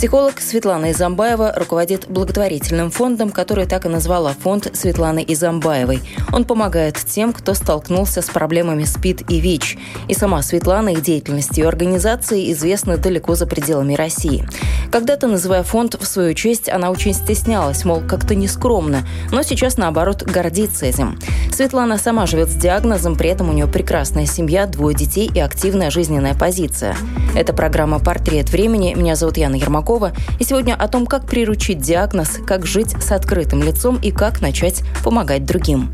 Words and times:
Психолог 0.00 0.40
Светлана 0.40 0.92
Изамбаева 0.92 1.52
руководит 1.56 2.08
благотворительным 2.08 2.90
фондом, 2.90 3.28
который 3.28 3.66
так 3.66 3.84
и 3.84 3.90
назвала 3.90 4.32
фонд 4.32 4.70
Светланы 4.72 5.22
Изамбаевой. 5.28 6.00
Он 6.32 6.46
помогает 6.46 6.96
тем, 6.96 7.34
кто 7.34 7.52
столкнулся 7.52 8.22
с 8.22 8.30
проблемами 8.30 8.84
СПИД 8.84 9.30
и 9.30 9.40
ВИЧ. 9.40 9.76
И 10.08 10.14
сама 10.14 10.40
Светлана 10.40 10.94
и 10.94 11.02
деятельность 11.02 11.58
ее 11.58 11.68
организации 11.68 12.50
известны 12.50 12.96
далеко 12.96 13.34
за 13.34 13.46
пределами 13.46 13.92
России. 13.92 14.48
Когда-то, 14.90 15.26
называя 15.26 15.62
фонд 15.62 15.96
в 16.00 16.06
свою 16.06 16.32
честь, 16.32 16.70
она 16.70 16.90
очень 16.90 17.12
стеснялась, 17.12 17.84
мол, 17.84 18.00
как-то 18.00 18.34
нескромно, 18.34 19.06
но 19.30 19.42
сейчас, 19.42 19.76
наоборот, 19.76 20.22
гордится 20.22 20.86
этим. 20.86 21.18
Светлана 21.52 21.98
сама 21.98 22.26
живет 22.26 22.48
с 22.48 22.54
диагнозом, 22.54 23.16
при 23.16 23.28
этом 23.28 23.50
у 23.50 23.52
нее 23.52 23.66
прекрасная 23.66 24.24
семья, 24.24 24.66
двое 24.66 24.96
детей 24.96 25.30
и 25.32 25.40
активная 25.40 25.90
жизненная 25.90 26.34
позиция. 26.34 26.96
Это 27.36 27.52
программа 27.52 27.98
«Портрет 27.98 28.48
времени». 28.48 28.94
Меня 28.94 29.14
зовут 29.14 29.36
Яна 29.36 29.56
Ермакова. 29.56 29.89
Пирогова. 29.90 30.12
И 30.38 30.44
сегодня 30.44 30.74
о 30.74 30.86
том, 30.86 31.06
как 31.06 31.26
приручить 31.26 31.80
диагноз, 31.80 32.38
как 32.46 32.64
жить 32.64 32.90
с 33.02 33.10
открытым 33.10 33.62
лицом 33.62 33.98
и 34.00 34.12
как 34.12 34.40
начать 34.40 34.82
помогать 35.02 35.44
другим. 35.44 35.92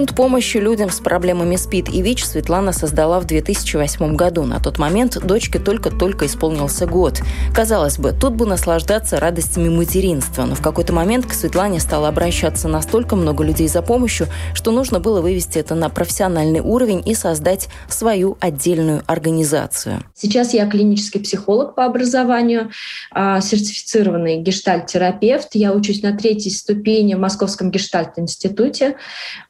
Фонд 0.00 0.14
помощи 0.14 0.56
людям 0.56 0.88
с 0.88 0.98
проблемами 0.98 1.56
СПИД 1.56 1.90
и 1.90 2.00
ВИЧ 2.00 2.24
Светлана 2.24 2.72
создала 2.72 3.20
в 3.20 3.26
2008 3.26 4.16
году. 4.16 4.44
На 4.44 4.58
тот 4.58 4.78
момент 4.78 5.18
дочке 5.22 5.58
только-только 5.58 6.24
исполнился 6.24 6.86
год. 6.86 7.20
Казалось 7.54 7.98
бы, 7.98 8.12
тут 8.12 8.32
бы 8.32 8.46
наслаждаться 8.46 9.20
радостями 9.20 9.68
материнства, 9.68 10.46
но 10.46 10.54
в 10.54 10.62
какой-то 10.62 10.94
момент 10.94 11.26
к 11.26 11.34
Светлане 11.34 11.80
стало 11.80 12.08
обращаться 12.08 12.66
настолько 12.66 13.14
много 13.14 13.44
людей 13.44 13.68
за 13.68 13.82
помощью, 13.82 14.28
что 14.54 14.70
нужно 14.70 15.00
было 15.00 15.20
вывести 15.20 15.58
это 15.58 15.74
на 15.74 15.90
профессиональный 15.90 16.60
уровень 16.60 17.02
и 17.04 17.14
создать 17.14 17.68
свою 17.90 18.38
отдельную 18.40 19.02
организацию. 19.06 20.02
Сейчас 20.14 20.54
я 20.54 20.66
клинический 20.66 21.20
психолог 21.20 21.74
по 21.74 21.84
образованию, 21.84 22.70
а, 23.10 23.42
сертифицированный 23.42 24.38
гештальт-терапевт. 24.38 25.48
Я 25.52 25.74
учусь 25.74 26.02
на 26.02 26.16
третьей 26.16 26.52
ступени 26.52 27.12
в 27.12 27.18
Московском 27.18 27.70
гештальт-институте, 27.70 28.96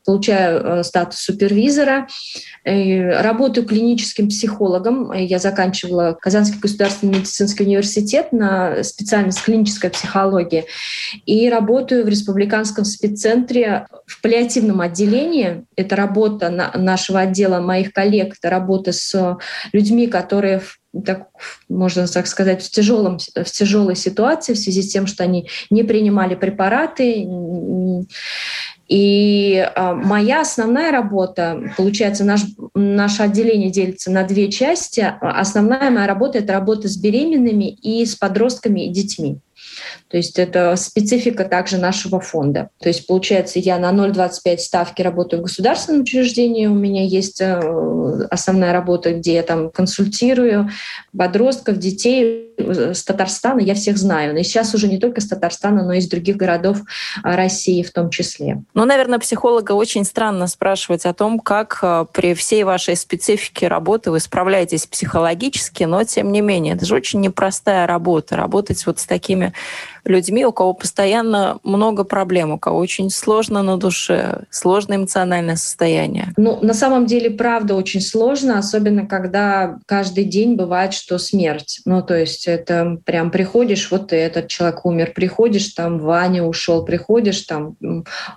получаю 0.04 0.39
Э, 0.40 0.82
статус 0.82 1.20
супервизора. 1.20 2.08
Работаю 2.64 3.66
клиническим 3.66 4.28
психологом. 4.28 5.12
Я 5.12 5.38
заканчивала 5.38 6.16
Казанский 6.20 6.58
государственный 6.58 7.18
медицинский 7.18 7.64
университет 7.64 8.32
на 8.32 8.82
специальность 8.82 9.42
клиническая 9.42 9.90
психология. 9.90 10.66
И 11.26 11.48
работаю 11.48 12.04
в 12.04 12.08
республиканском 12.08 12.84
спеццентре 12.84 13.86
в 14.06 14.20
паллиативном 14.20 14.80
отделении. 14.80 15.64
Это 15.76 15.96
работа 15.96 16.50
нашего 16.50 17.20
отдела, 17.20 17.60
моих 17.60 17.92
коллег, 17.92 18.34
это 18.38 18.50
работа 18.50 18.92
с 18.92 19.38
людьми, 19.72 20.06
которые 20.06 20.60
так, 21.04 21.28
можно 21.68 22.06
так 22.06 22.26
сказать, 22.26 22.62
в, 22.62 22.70
тяжелом, 22.70 23.18
в 23.18 23.44
тяжелой 23.44 23.96
ситуации 23.96 24.54
в 24.54 24.58
связи 24.58 24.82
с 24.82 24.92
тем, 24.92 25.06
что 25.06 25.22
они 25.22 25.48
не 25.70 25.84
принимали 25.84 26.34
препараты, 26.34 27.26
и 28.90 29.54
э, 29.54 29.92
моя 29.94 30.40
основная 30.40 30.90
работа, 30.90 31.72
получается, 31.76 32.24
наш, 32.24 32.40
наше 32.74 33.22
отделение 33.22 33.70
делится 33.70 34.10
на 34.10 34.24
две 34.24 34.50
части. 34.50 35.14
Основная 35.20 35.92
моя 35.92 36.08
работа— 36.08 36.38
это 36.40 36.52
работа 36.52 36.88
с 36.88 36.96
беременными 36.96 37.70
и 37.70 38.04
с 38.04 38.16
подростками 38.16 38.86
и 38.86 38.92
детьми. 38.92 39.38
То 40.10 40.16
есть 40.16 40.38
это 40.40 40.74
специфика 40.74 41.44
также 41.44 41.78
нашего 41.78 42.20
фонда. 42.20 42.70
То 42.80 42.88
есть 42.88 43.06
получается, 43.06 43.60
я 43.60 43.78
на 43.78 43.92
0,25 43.92 44.58
ставки 44.58 45.02
работаю 45.02 45.40
в 45.40 45.44
государственном 45.44 46.02
учреждении, 46.02 46.66
у 46.66 46.74
меня 46.74 47.04
есть 47.04 47.40
э, 47.40 48.26
основная 48.28 48.72
работа, 48.72 49.14
где 49.14 49.34
я 49.34 49.44
там 49.44 49.70
консультирую 49.70 50.68
подростков, 51.16 51.78
детей 51.78 52.52
э, 52.58 52.92
с 52.92 53.04
Татарстана, 53.04 53.60
я 53.60 53.74
всех 53.74 53.98
знаю. 53.98 54.36
И 54.36 54.42
сейчас 54.42 54.74
уже 54.74 54.88
не 54.88 54.98
только 54.98 55.20
с 55.20 55.28
Татарстана, 55.28 55.84
но 55.84 55.92
и 55.92 55.98
из 55.98 56.08
других 56.08 56.36
городов 56.36 56.78
э, 56.78 56.82
России 57.22 57.84
в 57.84 57.92
том 57.92 58.10
числе. 58.10 58.64
Ну, 58.74 58.84
наверное, 58.84 59.20
психолога 59.20 59.72
очень 59.72 60.04
странно 60.04 60.48
спрашивать 60.48 61.06
о 61.06 61.14
том, 61.14 61.38
как 61.38 61.84
при 62.12 62.34
всей 62.34 62.64
вашей 62.64 62.96
специфике 62.96 63.68
работы 63.68 64.10
вы 64.10 64.18
справляетесь 64.18 64.86
психологически, 64.86 65.84
но 65.84 66.02
тем 66.02 66.32
не 66.32 66.40
менее, 66.40 66.74
это 66.74 66.84
же 66.84 66.96
очень 66.96 67.20
непростая 67.20 67.86
работа, 67.86 68.34
работать 68.34 68.84
вот 68.86 68.98
с 68.98 69.06
такими 69.06 69.52
людьми, 70.04 70.44
у 70.44 70.52
кого 70.52 70.74
постоянно 70.74 71.58
много 71.62 72.04
проблем, 72.04 72.52
у 72.52 72.58
кого 72.58 72.78
очень 72.78 73.10
сложно 73.10 73.62
на 73.62 73.76
душе, 73.76 74.44
сложное 74.50 74.96
эмоциональное 74.96 75.56
состояние? 75.56 76.32
Ну, 76.36 76.58
на 76.62 76.74
самом 76.74 77.06
деле, 77.06 77.30
правда, 77.30 77.74
очень 77.74 78.00
сложно, 78.00 78.58
особенно 78.58 79.06
когда 79.06 79.78
каждый 79.86 80.24
день 80.24 80.56
бывает, 80.56 80.94
что 80.94 81.18
смерть. 81.18 81.80
Ну, 81.84 82.02
то 82.02 82.16
есть 82.16 82.46
это 82.46 82.98
прям 83.04 83.30
приходишь, 83.30 83.90
вот 83.90 84.12
этот 84.12 84.48
человек 84.48 84.84
умер, 84.84 85.12
приходишь, 85.14 85.68
там 85.68 85.98
Ваня 85.98 86.42
ушел, 86.42 86.84
приходишь, 86.84 87.42
там 87.42 87.76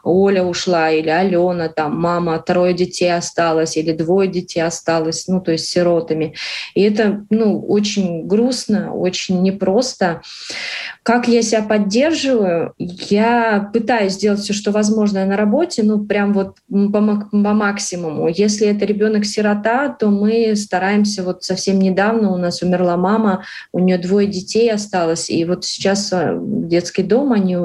Оля 0.03 0.43
ушла, 0.43 0.91
или 0.91 1.09
Алена, 1.09 1.69
там 1.69 1.99
мама, 1.99 2.39
трое 2.39 2.73
детей 2.73 3.13
осталось, 3.13 3.77
или 3.77 3.91
двое 3.91 4.29
детей 4.29 4.61
осталось, 4.61 5.27
ну, 5.27 5.41
то 5.41 5.51
есть 5.51 5.67
сиротами. 5.67 6.35
И 6.73 6.81
это, 6.81 7.25
ну, 7.29 7.59
очень 7.65 8.27
грустно, 8.27 8.93
очень 8.93 9.41
непросто. 9.41 10.21
Как 11.03 11.27
я 11.27 11.41
себя 11.53 11.63
поддерживаю? 11.63 12.73
Я 12.77 13.69
пытаюсь 13.73 14.13
сделать 14.13 14.39
все, 14.39 14.53
что 14.53 14.71
возможно 14.71 15.25
на 15.25 15.37
работе, 15.37 15.83
ну, 15.83 16.03
прям 16.03 16.33
вот 16.33 16.57
по, 16.69 17.27
по 17.31 17.53
максимуму. 17.53 18.27
Если 18.27 18.67
это 18.67 18.85
ребенок-сирота, 18.85 19.89
то 19.89 20.09
мы 20.09 20.55
стараемся, 20.55 21.23
вот 21.23 21.43
совсем 21.43 21.79
недавно 21.79 22.33
у 22.33 22.37
нас 22.37 22.61
умерла 22.61 22.97
мама, 22.97 23.43
у 23.71 23.79
нее 23.79 23.97
двое 23.97 24.27
детей 24.27 24.71
осталось, 24.71 25.29
и 25.29 25.45
вот 25.45 25.65
сейчас 25.65 26.11
в 26.11 26.67
детский 26.67 27.03
дом 27.03 27.31
они 27.31 27.57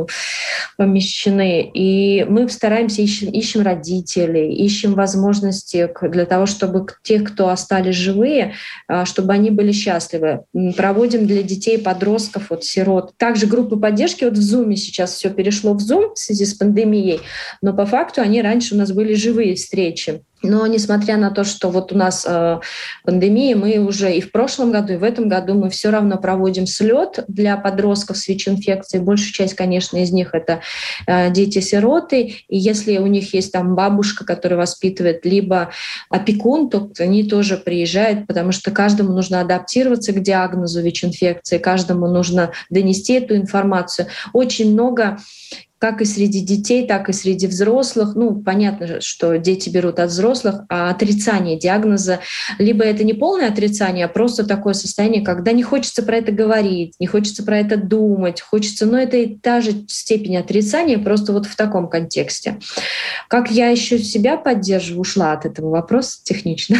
помещены, 0.77 1.71
и 1.73 2.25
мы 2.29 2.49
стараемся, 2.49 3.03
ищем, 3.03 3.31
ищем 3.31 3.63
родителей, 3.63 4.55
ищем 4.55 4.95
возможности 4.95 5.91
для 6.03 6.27
того, 6.27 6.47
чтобы 6.47 6.87
тех, 7.03 7.25
кто 7.25 7.49
остались 7.49 7.95
живые, 7.95 8.55
а, 8.87 9.07
чтобы 9.07 9.33
они 9.33 9.51
были 9.51 9.73
счастливы. 9.73 10.43
Проводим 10.77 11.27
для 11.27 11.43
детей, 11.43 11.79
подростков, 11.79 12.51
вот 12.51 12.65
сирот. 12.65 13.15
Также 13.17 13.47
группы 13.47 13.78
поддержки, 13.79 14.25
вот 14.25 14.37
в 14.37 14.41
Zoom 14.41 14.75
сейчас 14.77 15.15
все 15.15 15.31
перешло 15.31 15.75
в 15.75 15.79
Zoom 15.79 16.15
в 16.15 16.19
связи 16.19 16.45
с 16.45 16.55
пандемией, 16.55 17.21
но 17.63 17.73
по 17.73 17.87
факту 17.87 18.21
они 18.21 18.43
раньше 18.43 18.75
у 18.75 18.79
нас 18.79 18.93
были 18.93 19.15
живые 19.15 19.55
встречи. 19.55 20.23
Но 20.43 20.67
несмотря 20.67 21.17
на 21.17 21.31
то, 21.31 21.45
что 21.45 21.71
вот 21.71 21.93
у 21.93 21.97
нас 21.97 22.25
э, 22.29 22.61
пандемия, 23.05 23.57
мы 23.57 23.79
уже 23.79 24.15
и 24.15 24.21
в 24.21 24.31
прошлом 24.31 24.71
году, 24.71 24.93
и 24.93 24.97
в 24.97 25.03
этом 25.03 25.29
году 25.29 25.55
мы 25.55 25.69
все 25.69 25.91
равно 25.91 26.17
проводим 26.17 26.67
слет 26.67 27.25
для 27.27 27.57
подростков 27.57 28.17
с 28.17 28.29
ВИЧ-инфекцией. 28.29 29.03
Большая 29.03 29.33
часть, 29.33 29.55
конечно, 29.55 29.97
из 29.97 30.13
них 30.13 30.35
это 30.35 30.61
э, 31.07 31.31
дети-сироты. 31.31 32.37
И 32.49 32.57
если 32.57 32.99
у 32.99 33.07
них 33.07 33.35
есть 33.35 33.53
там 33.53 33.75
бабушка, 33.75 34.25
которая 34.25 34.59
воспитывает, 34.59 35.25
либо 35.25 35.71
опекун, 36.09 36.71
то 36.71 36.89
они 36.99 37.25
тоже 37.25 37.57
приезжают, 37.57 38.27
потому 38.27 38.53
что 38.53 38.71
каждому 38.71 39.13
нужно 39.13 39.41
адаптироваться 39.41 40.13
к 40.13 40.23
диагнозу 40.23 40.81
ВИЧ-инфекции, 40.83 41.59
каждому 41.59 42.07
нужно 42.07 42.53
донести 42.71 43.15
эту 43.15 43.35
информацию. 43.35 44.07
Очень 44.33 44.73
много 44.73 45.19
как 45.79 46.01
и 46.01 46.05
среди 46.05 46.41
детей, 46.41 46.87
так 46.87 47.09
и 47.09 47.13
среди 47.13 47.47
взрослых. 47.47 48.15
Ну, 48.15 48.43
понятно, 48.43 49.01
что 49.01 49.37
дети 49.39 49.69
берут 49.69 49.99
от 49.99 50.11
взрослых, 50.11 50.63
а 50.69 50.91
отрицание 50.91 51.59
диагноза, 51.59 52.21
либо 52.59 52.85
это 52.85 53.05
не 53.05 53.15
полное 53.15 53.49
отрицание, 53.49 54.05
а 54.07 54.09
просто 54.09 54.45
такое 54.45 54.75
состояние, 54.75 55.25
когда 55.25 55.53
не 55.53 55.63
хочется 55.63 56.03
про 56.03 56.17
это 56.17 56.33
говорить, 56.33 56.95
не 56.99 57.07
хочется 57.07 57.43
про 57.43 57.59
это 57.59 57.77
думать, 57.77 58.41
хочется, 58.41 58.87
но 58.87 58.99
это 58.99 59.17
и 59.17 59.37
та 59.37 59.61
же 59.61 59.73
степень 59.89 60.37
отрицания, 60.37 60.99
просто 60.99 61.33
вот 61.33 61.47
в 61.47 61.57
таком 61.57 61.89
контексте. 61.89 62.59
Как 63.29 63.51
я 63.51 63.69
еще 63.69 63.99
себя 63.99 64.37
поддерживаю, 64.37 65.01
ушла 65.01 65.33
от 65.33 65.47
этого 65.47 65.71
вопроса 65.71 66.19
технично. 66.25 66.79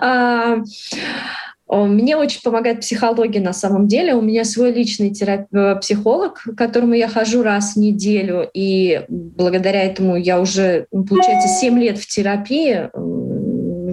Мне 1.68 2.16
очень 2.16 2.42
помогает 2.42 2.80
психология 2.80 3.40
на 3.40 3.52
самом 3.52 3.88
деле. 3.88 4.14
У 4.14 4.20
меня 4.20 4.44
свой 4.44 4.72
личный 4.72 5.10
терап... 5.10 5.52
Э, 5.52 5.76
психолог, 5.76 6.42
к 6.42 6.54
которому 6.54 6.94
я 6.94 7.08
хожу 7.08 7.42
раз 7.42 7.74
в 7.74 7.76
неделю, 7.78 8.48
и 8.54 9.02
благодаря 9.08 9.82
этому 9.82 10.16
я 10.16 10.40
уже, 10.40 10.86
получается, 10.90 11.48
7 11.48 11.78
лет 11.78 11.98
в 11.98 12.06
терапии 12.06 12.88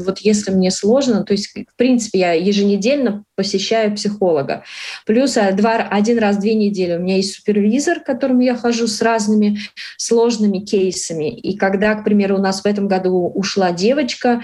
вот 0.03 0.19
если 0.19 0.51
мне 0.51 0.71
сложно, 0.71 1.23
то 1.23 1.33
есть, 1.33 1.53
в 1.53 1.75
принципе, 1.75 2.19
я 2.19 2.33
еженедельно 2.33 3.23
посещаю 3.35 3.95
психолога. 3.95 4.63
Плюс 5.05 5.37
э, 5.37 5.51
два, 5.53 5.75
один 5.75 6.19
раз 6.19 6.37
в 6.37 6.41
две 6.41 6.53
недели 6.53 6.95
у 6.95 6.99
меня 6.99 7.17
есть 7.17 7.35
супервизор, 7.35 7.99
к 7.99 8.05
которому 8.05 8.41
я 8.41 8.55
хожу 8.55 8.87
с 8.87 9.01
разными 9.01 9.57
сложными 9.97 10.59
кейсами. 10.59 11.29
И 11.29 11.57
когда, 11.57 11.95
к 11.95 12.03
примеру, 12.03 12.37
у 12.37 12.41
нас 12.41 12.61
в 12.61 12.65
этом 12.65 12.87
году 12.87 13.31
ушла 13.33 13.71
девочка 13.71 14.41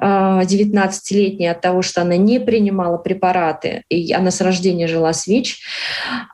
19-летняя 0.00 1.50
э, 1.50 1.52
от 1.52 1.60
того, 1.60 1.82
что 1.82 2.02
она 2.02 2.16
не 2.16 2.40
принимала 2.40 2.98
препараты, 2.98 3.84
и 3.88 4.12
она 4.12 4.30
с 4.30 4.40
рождения 4.40 4.88
жила 4.88 5.12
с 5.12 5.26
ВИЧ, 5.26 5.60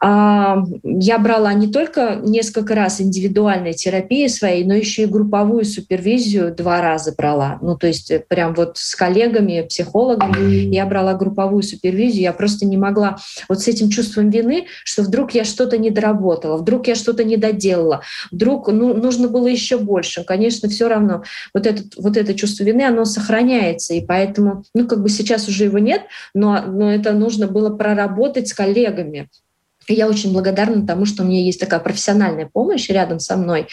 а, 0.00 0.62
я 0.82 1.19
брала 1.19 1.52
не 1.52 1.69
только 1.69 2.20
несколько 2.22 2.75
раз 2.75 3.00
индивидуальной 3.00 3.72
терапии 3.72 4.26
своей, 4.28 4.64
но 4.64 4.75
еще 4.75 5.02
и 5.02 5.06
групповую 5.06 5.64
супервизию 5.64 6.54
два 6.54 6.80
раза 6.80 7.14
брала. 7.16 7.58
Ну, 7.62 7.76
то 7.76 7.86
есть 7.86 8.10
э, 8.10 8.20
прям 8.20 8.54
вот 8.54 8.67
с 8.76 8.94
коллегами, 8.94 9.66
психологами 9.68 10.74
я 10.74 10.86
брала 10.86 11.14
групповую 11.14 11.62
супервизию, 11.62 12.22
я 12.22 12.32
просто 12.32 12.66
не 12.66 12.76
могла 12.76 13.18
вот 13.48 13.60
с 13.60 13.68
этим 13.68 13.90
чувством 13.90 14.30
вины, 14.30 14.66
что 14.84 15.02
вдруг 15.02 15.32
я 15.32 15.44
что-то 15.44 15.78
не 15.78 15.90
доработала, 15.90 16.56
вдруг 16.56 16.86
я 16.88 16.94
что-то 16.94 17.24
не 17.24 17.36
доделала, 17.36 18.02
вдруг 18.30 18.68
ну, 18.68 18.94
нужно 18.94 19.28
было 19.28 19.46
еще 19.46 19.78
больше. 19.78 20.24
Конечно, 20.24 20.68
все 20.68 20.88
равно 20.88 21.22
вот, 21.54 21.66
этот, 21.66 21.96
вот 21.96 22.16
это 22.16 22.34
чувство 22.34 22.64
вины, 22.64 22.82
оно 22.82 23.04
сохраняется, 23.04 23.94
и 23.94 24.04
поэтому, 24.04 24.64
ну, 24.74 24.86
как 24.86 25.02
бы 25.02 25.08
сейчас 25.08 25.48
уже 25.48 25.64
его 25.64 25.78
нет, 25.78 26.02
но, 26.34 26.62
но 26.66 26.92
это 26.92 27.12
нужно 27.12 27.46
было 27.46 27.74
проработать 27.74 28.48
с 28.48 28.54
коллегами, 28.54 29.28
я 29.94 30.08
очень 30.08 30.32
благодарна 30.32 30.87
тому, 30.87 31.05
что 31.05 31.23
у 31.23 31.26
меня 31.26 31.43
есть 31.43 31.61
такая 31.61 31.81
профессиональная 31.81 32.49
помощь 32.52 32.88
рядом 32.88 33.20
со 33.20 33.37
мной. 33.37 33.69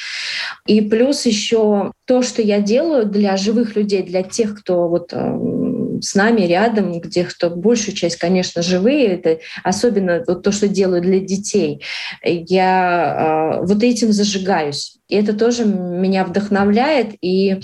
И 0.65 0.81
плюс 0.81 1.25
еще 1.25 1.91
то, 2.05 2.21
что 2.21 2.41
я 2.41 2.59
делаю 2.61 3.05
для 3.05 3.37
живых 3.37 3.75
людей, 3.75 4.03
для 4.03 4.23
тех, 4.23 4.59
кто 4.59 4.87
вот 4.87 5.13
эм, 5.13 5.64
с 6.05 6.15
нами 6.15 6.41
рядом, 6.41 6.99
где 6.99 7.23
кто 7.23 7.49
большую 7.49 7.95
часть, 7.95 8.17
конечно, 8.17 8.61
живые, 8.61 9.07
это 9.07 9.39
особенно 9.63 10.23
вот 10.27 10.43
то, 10.43 10.51
что 10.51 10.67
делаю 10.67 11.01
для 11.01 11.19
детей. 11.19 11.81
Я 12.23 13.59
э, 13.61 13.65
вот 13.65 13.83
этим 13.83 14.11
зажигаюсь. 14.11 14.97
И 15.07 15.15
это 15.15 15.37
тоже 15.37 15.65
меня 15.65 16.25
вдохновляет, 16.25 17.13
и 17.21 17.59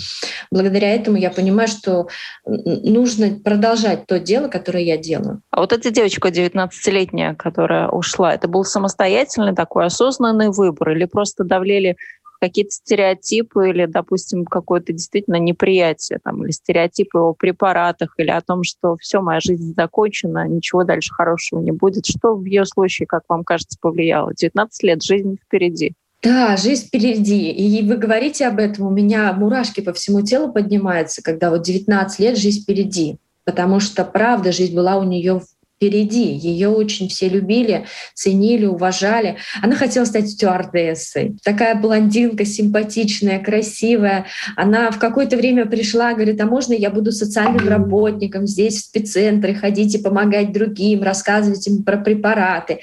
благодаря 0.51 0.93
этому 0.93 1.17
я 1.17 1.31
понимаю, 1.31 1.67
что 1.67 2.07
нужно 2.45 3.39
продолжать 3.43 4.05
то 4.05 4.19
дело, 4.19 4.47
которое 4.47 4.83
я 4.83 4.97
делаю. 4.97 5.41
А 5.49 5.61
вот 5.61 5.73
эта 5.73 5.89
девочка 5.89 6.29
19-летняя, 6.29 7.33
которая 7.33 7.87
ушла, 7.87 8.35
это 8.35 8.47
был 8.47 8.63
самостоятельный 8.63 9.55
такой 9.55 9.85
осознанный 9.85 10.49
выбор 10.49 10.91
или 10.91 11.05
просто 11.05 11.43
давлели 11.43 11.97
какие-то 12.41 12.71
стереотипы 12.71 13.69
или, 13.69 13.85
допустим, 13.85 14.45
какое-то 14.45 14.93
действительно 14.93 15.35
неприятие 15.35 16.19
там, 16.23 16.43
или 16.43 16.51
стереотипы 16.51 17.19
о 17.19 17.33
препаратах 17.33 18.15
или 18.17 18.31
о 18.31 18.41
том, 18.41 18.63
что 18.63 18.97
все, 18.99 19.21
моя 19.21 19.39
жизнь 19.39 19.73
закончена, 19.75 20.47
ничего 20.47 20.83
дальше 20.83 21.13
хорошего 21.13 21.59
не 21.59 21.71
будет. 21.71 22.07
Что 22.07 22.35
в 22.35 22.43
ее 22.43 22.65
случае, 22.65 23.05
как 23.05 23.23
вам 23.29 23.43
кажется, 23.43 23.77
повлияло? 23.79 24.33
19 24.33 24.83
лет, 24.83 25.03
жизнь 25.03 25.37
впереди. 25.45 25.93
Да, 26.23 26.57
жизнь 26.57 26.87
впереди. 26.87 27.51
И 27.51 27.87
вы 27.87 27.97
говорите 27.97 28.47
об 28.47 28.59
этом, 28.59 28.87
у 28.87 28.91
меня 28.91 29.31
мурашки 29.33 29.81
по 29.81 29.93
всему 29.93 30.21
телу 30.21 30.51
поднимаются, 30.51 31.21
когда 31.21 31.51
вот 31.51 31.61
19 31.61 32.19
лет 32.19 32.37
жизнь 32.37 32.63
впереди. 32.63 33.17
Потому 33.43 33.79
что, 33.79 34.03
правда, 34.03 34.51
жизнь 34.51 34.75
была 34.75 34.97
у 34.97 35.03
нее 35.03 35.41
впереди. 35.81 36.31
Ее 36.33 36.69
очень 36.69 37.09
все 37.09 37.27
любили, 37.27 37.85
ценили, 38.13 38.65
уважали. 38.65 39.37
Она 39.63 39.75
хотела 39.75 40.05
стать 40.05 40.29
стюардессой. 40.29 41.37
Такая 41.43 41.73
блондинка, 41.73 42.45
симпатичная, 42.45 43.39
красивая. 43.39 44.27
Она 44.55 44.91
в 44.91 44.99
какое-то 44.99 45.37
время 45.37 45.65
пришла, 45.65 46.13
говорит, 46.13 46.39
а 46.39 46.45
можно 46.45 46.73
я 46.73 46.91
буду 46.91 47.11
социальным 47.11 47.67
работником 47.67 48.45
здесь, 48.45 48.75
в 48.75 48.85
спеццентре, 48.85 49.55
ходить 49.55 49.95
и 49.95 49.97
помогать 49.97 50.51
другим, 50.51 51.01
рассказывать 51.01 51.67
им 51.67 51.83
про 51.83 51.97
препараты. 51.97 52.79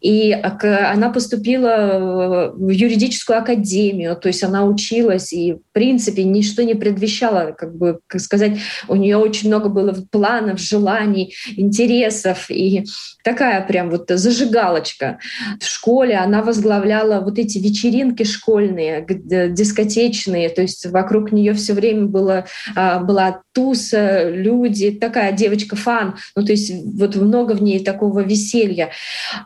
И 0.00 0.32
она 0.32 1.10
поступила 1.10 2.54
в 2.56 2.70
юридическую 2.70 3.38
академию, 3.38 4.16
то 4.16 4.28
есть 4.28 4.42
она 4.42 4.64
училась, 4.64 5.34
и 5.34 5.52
в 5.52 5.60
принципе 5.72 6.24
ничто 6.24 6.62
не 6.62 6.74
предвещало, 6.74 7.52
как 7.52 7.76
бы, 7.76 7.98
как 8.06 8.22
сказать, 8.22 8.58
у 8.88 8.96
нее 8.96 9.18
очень 9.18 9.48
много 9.48 9.68
было 9.68 9.94
планов, 10.10 10.60
желаний, 10.60 11.34
интересов, 11.56 12.37
концертов, 12.38 12.50
и 12.50 12.84
такая 13.24 13.66
прям 13.66 13.90
вот 13.90 14.08
зажигалочка. 14.08 15.18
В 15.60 15.64
школе 15.64 16.16
она 16.16 16.42
возглавляла 16.42 17.20
вот 17.20 17.38
эти 17.38 17.58
вечеринки 17.58 18.24
школьные, 18.24 19.06
дискотечные, 19.08 20.48
то 20.48 20.62
есть 20.62 20.86
вокруг 20.86 21.32
нее 21.32 21.52
все 21.54 21.74
время 21.74 22.06
было, 22.06 22.46
а, 22.74 23.00
была 23.00 23.42
туса, 23.58 24.30
люди, 24.30 24.92
такая 24.92 25.32
девочка-фан, 25.32 26.14
ну 26.36 26.44
то 26.44 26.52
есть 26.52 26.72
вот 26.94 27.16
много 27.16 27.52
в 27.54 27.62
ней 27.62 27.82
такого 27.82 28.20
веселья. 28.20 28.90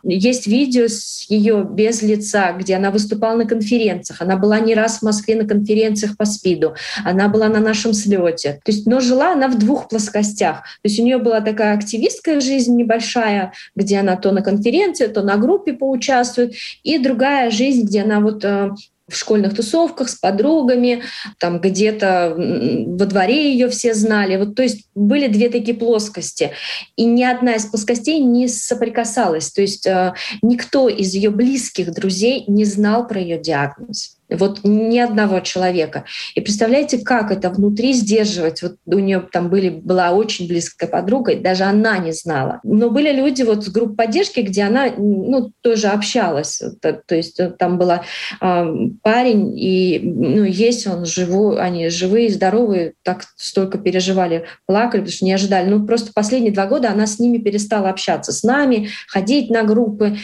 Есть 0.03 0.47
видео 0.47 0.85
с 0.87 1.25
ее 1.31 1.67
без 1.69 2.03
лица, 2.03 2.53
где 2.53 2.76
она 2.76 2.91
выступала 2.91 3.38
на 3.38 3.47
конференциях, 3.47 4.20
она 4.20 4.37
была 4.37 4.61
не 4.61 4.75
раз 4.75 4.99
в 4.99 5.03
Москве 5.03 5.35
на 5.35 5.49
конференциях 5.49 6.19
по 6.19 6.26
СПИДу, 6.26 6.75
она 7.06 7.29
была 7.29 7.49
на 7.49 7.59
нашем 7.59 7.94
слете. 7.94 8.61
То 8.64 8.73
есть, 8.73 8.87
но 8.87 9.00
жила 9.00 9.32
она 9.32 9.49
в 9.49 9.59
двух 9.59 9.88
плоскостях. 9.88 10.56
То 10.82 10.88
есть 10.88 11.00
у 11.00 11.05
нее 11.05 11.17
была 11.17 11.41
такая 11.41 11.75
активистская 11.75 12.41
жизнь 12.41 12.76
небольшая, 12.76 13.55
где 13.75 13.99
она 13.99 14.17
то 14.17 14.31
на 14.31 14.43
конференции, 14.43 15.06
то 15.06 15.23
на 15.23 15.38
группе 15.38 15.73
поучаствует, 15.73 16.53
и 16.82 16.99
другая 16.99 17.50
жизнь, 17.50 17.87
где 17.87 18.03
она 18.03 18.20
вот 18.20 18.44
э, 18.44 18.73
в 19.12 19.17
школьных 19.17 19.55
тусовках 19.55 20.09
с 20.09 20.14
подругами, 20.14 21.03
там 21.38 21.61
где-то 21.61 22.35
во 22.37 23.06
дворе 23.06 23.53
ее 23.53 23.69
все 23.69 23.94
знали. 23.94 24.37
Вот, 24.37 24.55
то 24.55 24.62
есть 24.62 24.87
были 24.94 25.29
две 25.29 25.49
такие 25.49 25.76
плоскости. 25.76 26.53
И 26.97 27.05
ни 27.05 27.23
одна 27.23 27.55
из 27.55 27.67
плоскостей 27.67 28.19
не 28.19 28.49
соприкасалась. 28.49 29.50
То 29.53 29.61
есть 29.61 29.87
э, 29.87 30.14
никто 30.43 30.88
из 30.88 31.14
ее 31.14 31.31
близких 31.31 31.93
друзей 31.93 32.44
не 32.49 32.64
знал 32.64 33.06
про 33.06 33.20
ее 33.20 33.38
диагноз. 33.38 34.17
Вот 34.37 34.61
ни 34.64 34.99
одного 34.99 35.40
человека. 35.40 36.05
И 36.34 36.40
представляете, 36.40 36.99
как 36.99 37.31
это 37.31 37.50
внутри 37.50 37.93
сдерживать? 37.93 38.62
Вот 38.62 38.76
у 38.87 38.99
нее 38.99 39.26
там 39.32 39.49
были, 39.49 39.69
была 39.69 40.12
очень 40.12 40.49
близкая 40.49 40.88
подруга, 40.88 41.32
и 41.32 41.40
даже 41.40 41.64
она 41.64 41.99
не 41.99 42.12
знала. 42.12 42.61
Но 42.64 42.90
были 42.90 43.12
люди 43.12 43.43
вот 43.43 43.64
с 43.64 43.69
групп 43.69 43.96
поддержки, 43.96 44.40
где 44.40 44.64
она 44.64 44.87
ну, 44.96 45.52
тоже 45.61 45.88
общалась. 45.88 46.62
То, 46.81 46.93
то 46.93 47.14
есть 47.14 47.38
э, 47.40 47.50
там 47.50 47.78
была 47.78 48.04
э, 48.40 48.75
парень, 49.02 49.59
и 49.59 50.00
ну, 50.02 50.45
есть 50.45 50.87
он 50.87 51.04
живой, 51.07 51.61
они 51.61 51.88
живые, 51.88 52.30
здоровые, 52.30 52.95
так 53.02 53.25
столько 53.37 53.78
переживали, 53.78 54.45
плакали, 54.66 55.00
потому 55.00 55.12
что 55.14 55.25
не 55.25 55.33
ожидали. 55.33 55.68
Ну, 55.68 55.87
просто 55.87 56.12
последние 56.14 56.52
два 56.52 56.66
года 56.66 56.90
она 56.90 57.07
с 57.07 57.18
ними 57.18 57.38
перестала 57.38 57.90
общаться, 57.90 58.33
с 58.33 58.42
нами, 58.42 58.88
ходить 59.09 59.50
на 59.50 59.62
группы. 59.62 60.16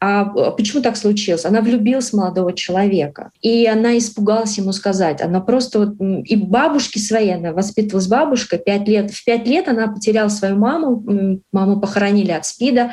А 0.00 0.24
почему 0.50 0.82
так 0.82 0.96
случилось? 0.96 1.44
Она 1.44 1.60
влюбилась 1.60 2.10
в 2.10 2.16
молодого 2.16 2.52
человека. 2.52 3.30
И 3.40 3.55
и 3.56 3.66
она 3.66 3.96
испугалась 3.96 4.58
ему 4.58 4.72
сказать. 4.72 5.22
Она 5.22 5.40
просто 5.40 5.78
вот, 5.78 5.96
и 6.00 6.36
бабушки 6.36 6.98
своей, 6.98 7.34
она 7.34 7.52
воспитывалась 7.52 8.06
бабушка, 8.06 8.58
пять 8.58 8.86
лет. 8.86 9.10
В 9.10 9.24
пять 9.24 9.46
лет 9.46 9.68
она 9.68 9.88
потеряла 9.88 10.28
свою 10.28 10.56
маму, 10.56 11.40
маму 11.52 11.80
похоронили 11.80 12.32
от 12.32 12.44
СПИДа, 12.44 12.92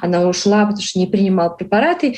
она 0.00 0.28
ушла, 0.28 0.62
потому 0.62 0.82
что 0.82 0.98
не 0.98 1.06
принимала 1.06 1.50
препараты. 1.50 2.16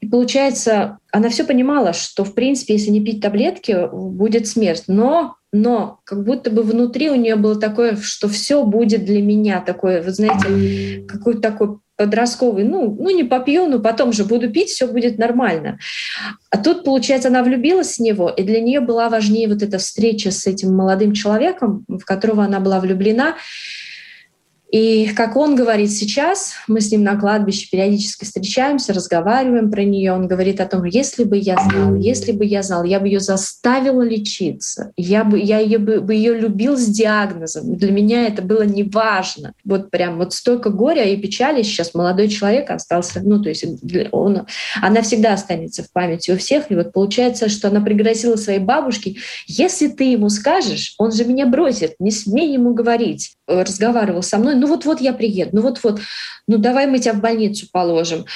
И 0.00 0.06
получается, 0.06 0.98
она 1.12 1.28
все 1.30 1.44
понимала, 1.44 1.92
что, 1.92 2.24
в 2.24 2.34
принципе, 2.34 2.74
если 2.74 2.90
не 2.90 3.04
пить 3.04 3.20
таблетки, 3.20 3.88
будет 3.92 4.46
смерть. 4.46 4.84
Но 4.86 5.34
но 5.50 6.00
как 6.04 6.24
будто 6.24 6.50
бы 6.50 6.62
внутри 6.62 7.08
у 7.08 7.14
нее 7.14 7.36
было 7.36 7.56
такое, 7.56 7.96
что 7.96 8.28
все 8.28 8.64
будет 8.64 9.06
для 9.06 9.22
меня 9.22 9.62
такое, 9.62 10.02
вы 10.02 10.10
знаете, 10.10 11.06
какой-то 11.08 11.40
такой 11.40 11.78
подростковый, 11.98 12.64
ну, 12.64 12.96
ну 12.98 13.10
не 13.10 13.24
попью, 13.24 13.66
но 13.66 13.80
потом 13.80 14.12
же 14.12 14.24
буду 14.24 14.48
пить, 14.50 14.68
все 14.68 14.86
будет 14.86 15.18
нормально. 15.18 15.78
А 16.50 16.56
тут, 16.56 16.84
получается, 16.84 17.28
она 17.28 17.42
влюбилась 17.42 17.96
в 17.96 18.00
него, 18.00 18.30
и 18.30 18.44
для 18.44 18.60
нее 18.60 18.80
была 18.80 19.08
важнее 19.08 19.48
вот 19.48 19.62
эта 19.62 19.78
встреча 19.78 20.30
с 20.30 20.46
этим 20.46 20.74
молодым 20.74 21.12
человеком, 21.12 21.84
в 21.88 22.04
которого 22.04 22.44
она 22.44 22.60
была 22.60 22.78
влюблена. 22.78 23.34
И 24.70 25.08
как 25.16 25.36
он 25.36 25.56
говорит 25.56 25.90
сейчас, 25.90 26.52
мы 26.66 26.82
с 26.82 26.90
ним 26.90 27.02
на 27.02 27.18
кладбище 27.18 27.68
периодически 27.70 28.24
встречаемся, 28.24 28.92
разговариваем 28.92 29.70
про 29.70 29.82
нее. 29.82 30.12
Он 30.12 30.28
говорит 30.28 30.60
о 30.60 30.66
том, 30.66 30.84
если 30.84 31.24
бы 31.24 31.38
я 31.38 31.56
знал, 31.56 31.94
если 31.94 32.32
бы 32.32 32.44
я 32.44 32.62
знал, 32.62 32.84
я 32.84 33.00
бы 33.00 33.08
ее 33.08 33.20
заставила 33.20 34.02
лечиться, 34.02 34.92
я 34.96 35.24
бы, 35.24 35.38
я 35.38 35.58
ее 35.58 35.78
бы, 35.78 36.02
бы 36.02 36.14
ее 36.14 36.38
любил 36.38 36.76
с 36.76 36.84
диагнозом. 36.84 37.76
Для 37.76 37.90
меня 37.92 38.26
это 38.26 38.42
было 38.42 38.62
не 38.62 38.82
важно. 38.82 39.54
Вот 39.64 39.90
прям 39.90 40.18
вот 40.18 40.34
столько 40.34 40.68
горя 40.68 41.04
и 41.04 41.16
печали 41.16 41.62
сейчас 41.62 41.94
молодой 41.94 42.28
человек 42.28 42.70
остался, 42.70 43.22
ну 43.22 43.42
то 43.42 43.48
есть 43.48 43.64
он, 44.12 44.46
она 44.82 45.00
всегда 45.00 45.32
останется 45.32 45.82
в 45.82 45.90
памяти 45.92 46.32
у 46.32 46.36
всех. 46.36 46.70
И 46.70 46.74
вот 46.74 46.92
получается, 46.92 47.48
что 47.48 47.68
она 47.68 47.80
пригрозила 47.80 48.36
своей 48.36 48.60
бабушке, 48.60 49.16
если 49.46 49.88
ты 49.88 50.12
ему 50.12 50.28
скажешь, 50.28 50.94
он 50.98 51.10
же 51.12 51.24
меня 51.24 51.46
бросит, 51.46 51.94
не 51.98 52.10
смей 52.10 52.52
ему 52.52 52.74
говорить. 52.74 53.37
Разговаривал 53.48 54.22
со 54.22 54.38
мной, 54.38 54.54
ну 54.54 54.66
вот-вот 54.66 55.00
я 55.00 55.12
приеду, 55.12 55.50
ну 55.54 55.62
вот-вот, 55.62 56.00
ну 56.46 56.58
давай 56.58 56.86
мы 56.86 56.98
тебя 56.98 57.14
в 57.14 57.20
больницу 57.20 57.66
положим. 57.72 58.26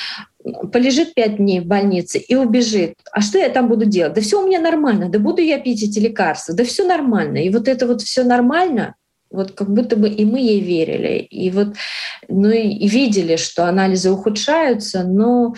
Полежит 0.72 1.14
пять 1.14 1.36
дней 1.36 1.60
в 1.60 1.66
больнице 1.66 2.18
и 2.18 2.34
убежит. 2.34 2.94
А 3.12 3.20
что 3.20 3.38
я 3.38 3.48
там 3.48 3.68
буду 3.68 3.84
делать? 3.84 4.14
Да 4.14 4.20
все 4.20 4.42
у 4.42 4.46
меня 4.46 4.60
нормально, 4.60 5.08
да 5.08 5.18
буду 5.18 5.40
я 5.40 5.60
пить 5.60 5.82
эти 5.82 5.98
лекарства, 5.98 6.54
да 6.54 6.64
все 6.64 6.86
нормально. 6.86 7.38
И 7.38 7.50
вот 7.50 7.68
это 7.68 7.86
вот 7.86 8.02
все 8.02 8.24
нормально, 8.24 8.96
вот 9.30 9.52
как 9.52 9.72
будто 9.72 9.96
бы 9.96 10.08
и 10.08 10.24
мы 10.24 10.40
ей 10.40 10.60
верили. 10.60 11.18
И 11.18 11.50
вот, 11.50 11.74
ну 12.28 12.50
и 12.50 12.88
видели, 12.88 13.36
что 13.36 13.66
анализы 13.66 14.10
ухудшаются, 14.10 15.04
но 15.04 15.54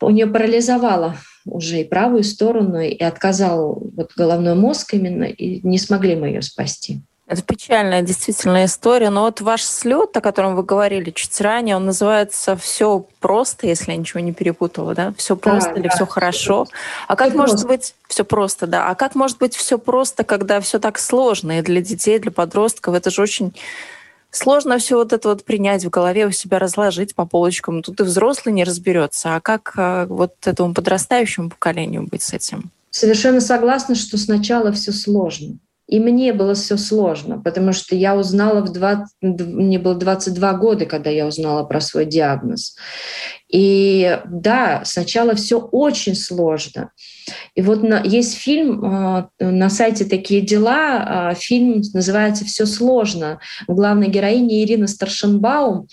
у 0.00 0.10
нее 0.10 0.26
парализовало 0.26 1.16
уже 1.46 1.80
и 1.80 1.84
правую 1.84 2.24
сторону, 2.24 2.80
и 2.80 3.02
отказал 3.02 3.80
вот 3.96 4.10
головной 4.16 4.54
мозг 4.54 4.94
именно, 4.94 5.24
и 5.24 5.60
не 5.66 5.78
смогли 5.78 6.16
мы 6.16 6.28
ее 6.28 6.42
спасти. 6.42 7.00
Это 7.26 7.42
печальная 7.42 8.02
действительно 8.02 8.64
история. 8.64 9.10
Но 9.10 9.22
вот 9.22 9.40
ваш 9.40 9.64
слет, 9.64 10.16
о 10.16 10.20
котором 10.20 10.54
вы 10.54 10.62
говорили 10.62 11.10
чуть 11.10 11.40
ранее, 11.40 11.74
он 11.74 11.86
называется 11.86 12.56
«Все 12.56 13.04
просто», 13.18 13.66
если 13.66 13.90
я 13.90 13.96
ничего 13.96 14.20
не 14.20 14.32
перепутала, 14.32 14.94
да? 14.94 15.12
«Все 15.16 15.36
просто» 15.36 15.70
да, 15.70 15.80
или 15.80 15.88
да. 15.88 15.94
«Все 15.94 16.06
хорошо». 16.06 16.68
А 17.08 17.16
как 17.16 17.30
все 17.30 17.36
может 17.36 17.54
просто. 17.54 17.68
быть 17.68 17.94
все 18.06 18.24
просто, 18.24 18.66
да? 18.68 18.88
А 18.88 18.94
как 18.94 19.16
может 19.16 19.38
быть 19.38 19.56
все 19.56 19.76
просто, 19.76 20.22
когда 20.22 20.60
все 20.60 20.78
так 20.78 21.00
сложно 21.00 21.58
и 21.58 21.62
для 21.62 21.80
детей, 21.80 22.16
и 22.16 22.20
для 22.20 22.30
подростков? 22.30 22.94
Это 22.94 23.10
же 23.10 23.22
очень 23.22 23.52
сложно 24.30 24.78
все 24.78 24.96
вот 24.96 25.12
это 25.12 25.30
вот 25.30 25.44
принять 25.44 25.84
в 25.84 25.90
голове, 25.90 26.26
у 26.26 26.30
себя 26.30 26.60
разложить 26.60 27.16
по 27.16 27.26
полочкам. 27.26 27.82
Тут 27.82 27.98
и 27.98 28.04
взрослый 28.04 28.54
не 28.54 28.62
разберется. 28.62 29.34
А 29.34 29.40
как 29.40 29.72
э, 29.76 30.06
вот 30.06 30.34
этому 30.44 30.74
подрастающему 30.74 31.50
поколению 31.50 32.06
быть 32.06 32.22
с 32.22 32.32
этим? 32.32 32.70
Совершенно 32.90 33.40
согласна, 33.40 33.96
что 33.96 34.16
сначала 34.16 34.70
все 34.70 34.92
сложно. 34.92 35.58
И 35.88 36.00
мне 36.00 36.32
было 36.32 36.54
все 36.54 36.76
сложно, 36.76 37.40
потому 37.40 37.72
что 37.72 37.94
я 37.94 38.16
узнала 38.16 38.60
в 38.60 38.72
20, 38.72 39.06
мне 39.22 39.78
было 39.78 39.94
22 39.94 40.54
года, 40.54 40.84
когда 40.84 41.10
я 41.10 41.26
узнала 41.26 41.62
про 41.64 41.80
свой 41.80 42.06
диагноз. 42.06 42.76
И 43.48 44.18
да, 44.26 44.82
сначала 44.84 45.36
все 45.36 45.60
очень 45.60 46.16
сложно. 46.16 46.90
И 47.54 47.62
вот 47.62 47.84
на, 47.84 48.02
есть 48.02 48.34
фильм 48.34 48.84
э, 48.84 49.28
на 49.38 49.70
сайте 49.70 50.04
«Такие 50.04 50.40
дела», 50.40 51.30
э, 51.32 51.34
фильм 51.36 51.80
называется 51.94 52.44
«Все 52.44 52.66
сложно». 52.66 53.38
Главная 53.68 54.08
героиня 54.08 54.62
Ирина 54.64 54.88
Старшенбаум, 54.88 55.86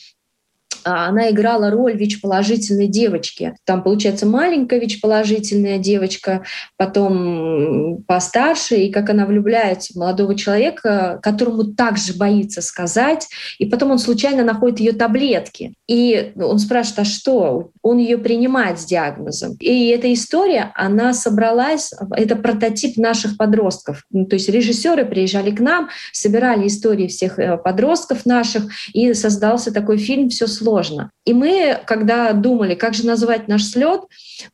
она 0.83 1.29
играла 1.31 1.69
роль 1.69 1.95
ВИЧ-положительной 1.95 2.87
девочки. 2.87 3.55
Там, 3.65 3.83
получается, 3.83 4.25
маленькая 4.25 4.79
ВИЧ-положительная 4.79 5.77
девочка, 5.77 6.43
потом 6.77 8.03
постарше, 8.07 8.75
и 8.75 8.91
как 8.91 9.09
она 9.09 9.25
влюбляется 9.25 9.93
в 9.93 9.95
молодого 9.95 10.35
человека, 10.35 11.19
которому 11.21 11.63
также 11.63 12.13
боится 12.13 12.61
сказать, 12.61 13.27
и 13.59 13.65
потом 13.65 13.91
он 13.91 13.99
случайно 13.99 14.43
находит 14.43 14.79
ее 14.79 14.93
таблетки. 14.93 15.73
И 15.87 16.33
он 16.35 16.59
спрашивает, 16.59 16.99
а 16.99 17.05
что? 17.05 17.69
Он 17.81 17.97
ее 17.97 18.17
принимает 18.17 18.79
с 18.79 18.85
диагнозом. 18.85 19.55
И 19.59 19.87
эта 19.87 20.11
история, 20.13 20.71
она 20.75 21.13
собралась, 21.13 21.93
это 22.11 22.35
прототип 22.35 22.97
наших 22.97 23.37
подростков. 23.37 24.03
Ну, 24.11 24.25
то 24.25 24.35
есть 24.35 24.49
режиссеры 24.49 25.05
приезжали 25.05 25.51
к 25.51 25.59
нам, 25.59 25.89
собирали 26.11 26.67
истории 26.67 27.07
всех 27.07 27.39
э, 27.39 27.57
подростков 27.57 28.25
наших, 28.25 28.63
и 28.93 29.13
создался 29.13 29.73
такой 29.73 29.97
фильм 29.97 30.29
«Все 30.29 30.47
сложно» 30.47 30.72
сложно. 30.73 31.11
И 31.25 31.33
мы, 31.33 31.79
когда 31.85 32.33
думали, 32.33 32.75
как 32.75 32.93
же 32.93 33.05
назвать 33.05 33.47
наш 33.47 33.63
слет, 33.63 34.01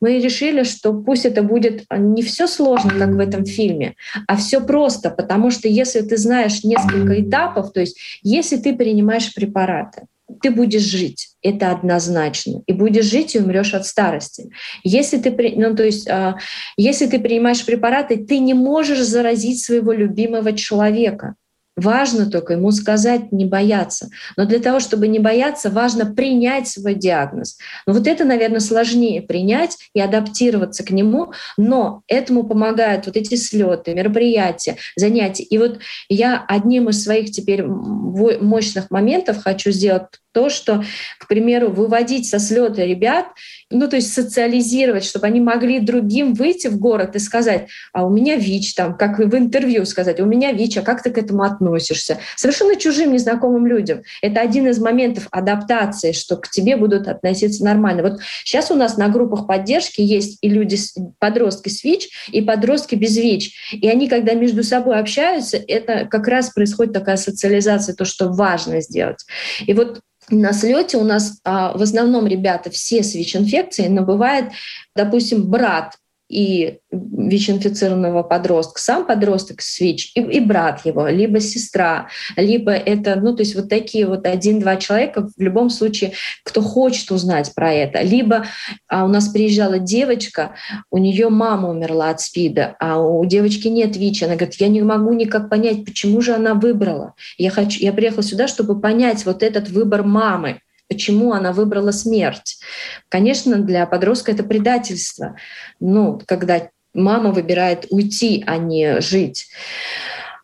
мы 0.01 0.19
решили, 0.19 0.63
что 0.63 0.93
пусть 0.93 1.25
это 1.25 1.43
будет 1.43 1.85
не 1.97 2.21
все 2.21 2.47
сложно, 2.47 2.91
как 2.91 3.09
в 3.09 3.19
этом 3.19 3.45
фильме, 3.45 3.95
а 4.27 4.35
все 4.35 4.59
просто, 4.59 5.09
потому 5.09 5.51
что 5.51 5.67
если 5.67 6.01
ты 6.01 6.17
знаешь 6.17 6.63
несколько 6.63 7.21
этапов, 7.21 7.71
то 7.71 7.79
есть 7.79 7.97
если 8.21 8.57
ты 8.57 8.75
принимаешь 8.75 9.33
препараты, 9.33 10.03
ты 10.41 10.51
будешь 10.51 10.83
жить, 10.83 11.29
это 11.41 11.71
однозначно, 11.71 12.61
и 12.67 12.73
будешь 12.73 13.05
жить 13.05 13.35
и 13.35 13.39
умрешь 13.39 13.73
от 13.73 13.85
старости. 13.85 14.51
Если 14.83 15.17
ты, 15.17 15.53
ну, 15.55 15.75
то 15.75 15.83
есть, 15.83 16.07
э, 16.07 16.35
если 16.77 17.07
ты 17.07 17.19
принимаешь 17.19 17.65
препараты, 17.65 18.17
ты 18.17 18.37
не 18.39 18.53
можешь 18.53 19.01
заразить 19.01 19.63
своего 19.63 19.91
любимого 19.91 20.53
человека. 20.53 21.33
Важно 21.79 22.29
только 22.29 22.53
ему 22.53 22.71
сказать, 22.71 23.31
не 23.31 23.45
бояться. 23.45 24.09
Но 24.35 24.45
для 24.45 24.59
того, 24.59 24.81
чтобы 24.81 25.07
не 25.07 25.19
бояться, 25.19 25.69
важно 25.69 26.05
принять 26.05 26.67
свой 26.67 26.93
диагноз. 26.93 27.57
Но 27.85 27.93
вот 27.93 28.05
это, 28.05 28.25
наверное, 28.25 28.59
сложнее 28.59 29.21
принять 29.21 29.77
и 29.93 30.01
адаптироваться 30.01 30.83
к 30.83 30.91
нему, 30.91 31.31
но 31.55 32.01
этому 32.07 32.43
помогают 32.43 33.05
вот 33.05 33.15
эти 33.15 33.35
слеты, 33.35 33.93
мероприятия, 33.93 34.75
занятия. 34.97 35.43
И 35.43 35.57
вот 35.57 35.79
я 36.09 36.43
одним 36.49 36.89
из 36.89 37.01
своих 37.01 37.31
теперь 37.31 37.63
мощных 37.63 38.91
моментов 38.91 39.41
хочу 39.41 39.71
сделать 39.71 40.03
то, 40.31 40.49
что, 40.49 40.83
к 41.19 41.27
примеру, 41.27 41.69
выводить 41.71 42.29
со 42.29 42.39
слета 42.39 42.83
ребят, 42.83 43.27
ну, 43.71 43.87
то 43.87 43.95
есть 43.95 44.13
социализировать, 44.13 45.03
чтобы 45.03 45.27
они 45.27 45.39
могли 45.39 45.79
другим 45.79 46.33
выйти 46.33 46.67
в 46.67 46.77
город 46.77 47.15
и 47.15 47.19
сказать, 47.19 47.67
а 47.93 48.05
у 48.05 48.09
меня 48.09 48.35
ВИЧ, 48.35 48.75
там, 48.75 48.97
как 48.97 49.19
в 49.19 49.35
интервью 49.35 49.85
сказать, 49.85 50.19
у 50.19 50.25
меня 50.25 50.51
ВИЧ, 50.51 50.77
а 50.77 50.81
как 50.81 51.03
ты 51.03 51.11
к 51.11 51.17
этому 51.17 51.43
относишься? 51.43 52.19
Совершенно 52.35 52.75
чужим, 52.75 53.13
незнакомым 53.13 53.65
людям. 53.67 54.01
Это 54.21 54.41
один 54.41 54.67
из 54.67 54.79
моментов 54.79 55.27
адаптации, 55.31 56.11
что 56.11 56.37
к 56.37 56.49
тебе 56.49 56.77
будут 56.77 57.07
относиться 57.07 57.63
нормально. 57.63 58.03
Вот 58.03 58.19
сейчас 58.43 58.71
у 58.71 58.75
нас 58.75 58.97
на 58.97 59.09
группах 59.09 59.47
поддержки 59.47 60.01
есть 60.01 60.37
и 60.41 60.49
люди, 60.49 60.77
подростки 61.19 61.69
с 61.69 61.83
ВИЧ, 61.83 62.09
и 62.31 62.41
подростки 62.41 62.95
без 62.95 63.17
ВИЧ. 63.17 63.73
И 63.73 63.87
они, 63.87 64.07
когда 64.07 64.33
между 64.33 64.63
собой 64.63 64.99
общаются, 64.99 65.57
это 65.57 66.05
как 66.05 66.27
раз 66.27 66.51
происходит 66.51 66.93
такая 66.93 67.17
социализация, 67.17 67.95
то, 67.95 68.05
что 68.05 68.29
важно 68.29 68.81
сделать. 68.81 69.25
И 69.65 69.73
вот 69.73 70.01
на 70.31 70.53
слете 70.53 70.97
у 70.97 71.03
нас 71.03 71.39
а, 71.43 71.77
в 71.77 71.81
основном 71.81 72.27
ребята 72.27 72.69
все 72.69 73.03
с 73.03 73.13
ВИЧ-инфекцией, 73.15 73.89
но 73.89 74.03
бывает, 74.03 74.51
допустим, 74.95 75.49
брат 75.49 75.95
и 76.29 76.77
ВИЧ-инфицированного 76.91 78.23
подростка, 78.23 78.79
сам 78.79 79.05
подросток 79.05 79.61
с 79.61 79.79
ВИЧ 79.79 80.11
и, 80.15 80.21
и 80.21 80.39
брат 80.39 80.85
его, 80.85 81.07
либо 81.07 81.39
сестра, 81.39 82.07
либо 82.35 82.71
это, 82.71 83.15
ну, 83.15 83.35
то 83.35 83.41
есть 83.41 83.55
вот 83.55 83.67
такие 83.67 84.07
вот 84.07 84.25
один-два 84.25 84.77
человека 84.77 85.27
в 85.35 85.41
любом 85.41 85.69
случае, 85.69 86.13
кто 86.43 86.61
хочет 86.61 87.11
узнать 87.11 87.53
про 87.55 87.73
это. 87.73 88.01
Либо 88.01 88.45
а 88.87 89.05
у 89.05 89.07
нас 89.07 89.29
приезжала 89.29 89.79
девочка, 89.79 90.55
у 90.91 90.97
нее 90.97 91.29
мама 91.29 91.69
умерла 91.69 92.11
от 92.11 92.21
СПИДа, 92.21 92.75
а 92.79 93.01
у 93.01 93.25
девочки 93.25 93.67
нет 93.67 93.97
ВИЧ. 93.97 94.23
Она 94.23 94.35
говорит, 94.35 94.55
я 94.55 94.67
не 94.67 94.81
могу 94.81 95.13
никак 95.13 95.49
понять, 95.49 95.83
почему 95.85 96.21
же 96.21 96.33
она 96.33 96.53
выбрала. 96.53 97.15
Я, 97.37 97.49
хочу, 97.49 97.79
я 97.81 97.91
приехала 97.91 98.23
сюда, 98.23 98.47
чтобы 98.47 98.79
понять 98.79 99.25
вот 99.25 99.41
этот 99.41 99.69
выбор 99.69 100.03
мамы 100.03 100.61
почему 100.89 101.31
она 101.31 101.53
выбрала 101.53 101.91
смерть. 101.91 102.59
Конечно, 103.07 103.57
для 103.57 103.85
подростка 103.85 104.31
это 104.31 104.43
предательство. 104.43 105.35
Ну, 105.79 106.19
когда 106.25 106.69
мама 106.93 107.31
выбирает 107.31 107.85
уйти, 107.89 108.43
а 108.45 108.57
не 108.57 108.99
жить. 108.99 109.47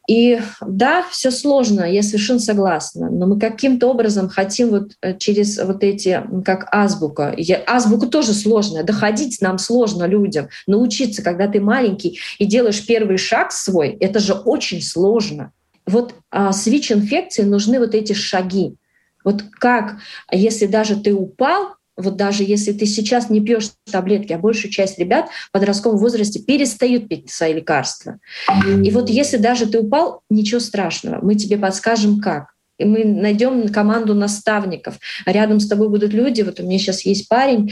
И 0.08 0.40
да, 0.62 1.04
все 1.10 1.32
сложно, 1.32 1.92
я 1.92 2.04
совершенно 2.04 2.40
согласна, 2.40 3.10
но 3.10 3.26
мы 3.26 3.40
каким-то 3.40 3.88
образом 3.88 4.30
хотим 4.30 4.70
вот 4.70 4.92
э, 5.02 5.18
через 5.18 5.58
вот 5.58 5.84
эти, 5.84 6.24
как 6.46 6.68
азбука, 6.72 7.34
я, 7.36 7.64
азбука 7.66 8.06
тоже 8.06 8.34
сложная, 8.36 8.84
доходить 8.84 9.42
нам 9.42 9.58
сложно 9.58 10.04
людям, 10.06 10.50
научиться, 10.68 11.24
когда 11.24 11.48
ты 11.48 11.60
маленький 11.60 12.20
и 12.38 12.46
делаешь 12.46 12.86
первый 12.86 13.18
шаг 13.18 13.52
свой, 13.52 13.98
это 14.00 14.20
же 14.20 14.34
очень 14.34 14.82
сложно. 14.84 15.52
Вот 15.88 16.14
а, 16.30 16.52
с 16.52 16.68
ВИЧ-инфекцией 16.68 17.48
нужны 17.48 17.80
вот 17.80 17.96
эти 17.96 18.14
шаги. 18.14 18.76
Вот 19.26 19.44
как, 19.60 19.98
если 20.32 20.68
даже 20.68 20.96
ты 20.96 21.14
упал, 21.14 21.76
вот 21.98 22.16
даже 22.16 22.44
если 22.44 22.72
ты 22.72 22.86
сейчас 22.86 23.30
не 23.30 23.42
пьешь 23.42 23.72
таблетки, 23.92 24.34
а 24.34 24.38
большую 24.38 24.72
часть 24.72 25.00
ребят 25.00 25.28
в 25.48 25.52
подростковом 25.52 25.98
возрасте 25.98 26.40
перестают 26.40 27.08
пить 27.08 27.32
свои 27.32 27.54
лекарства. 27.54 28.20
И 28.84 28.92
вот 28.92 29.10
если 29.10 29.38
даже 29.38 29.66
ты 29.66 29.80
упал, 29.80 30.22
ничего 30.30 30.60
страшного, 30.60 31.20
мы 31.24 31.36
тебе 31.36 31.58
подскажем 31.58 32.20
как. 32.20 32.56
И 32.78 32.84
мы 32.84 33.06
найдем 33.06 33.70
команду 33.70 34.14
наставников. 34.14 35.00
Рядом 35.26 35.62
с 35.62 35.68
тобой 35.68 35.88
будут 35.88 36.14
люди. 36.14 36.42
Вот 36.42 36.60
у 36.60 36.64
меня 36.64 36.78
сейчас 36.78 37.06
есть 37.06 37.30
парень, 37.30 37.72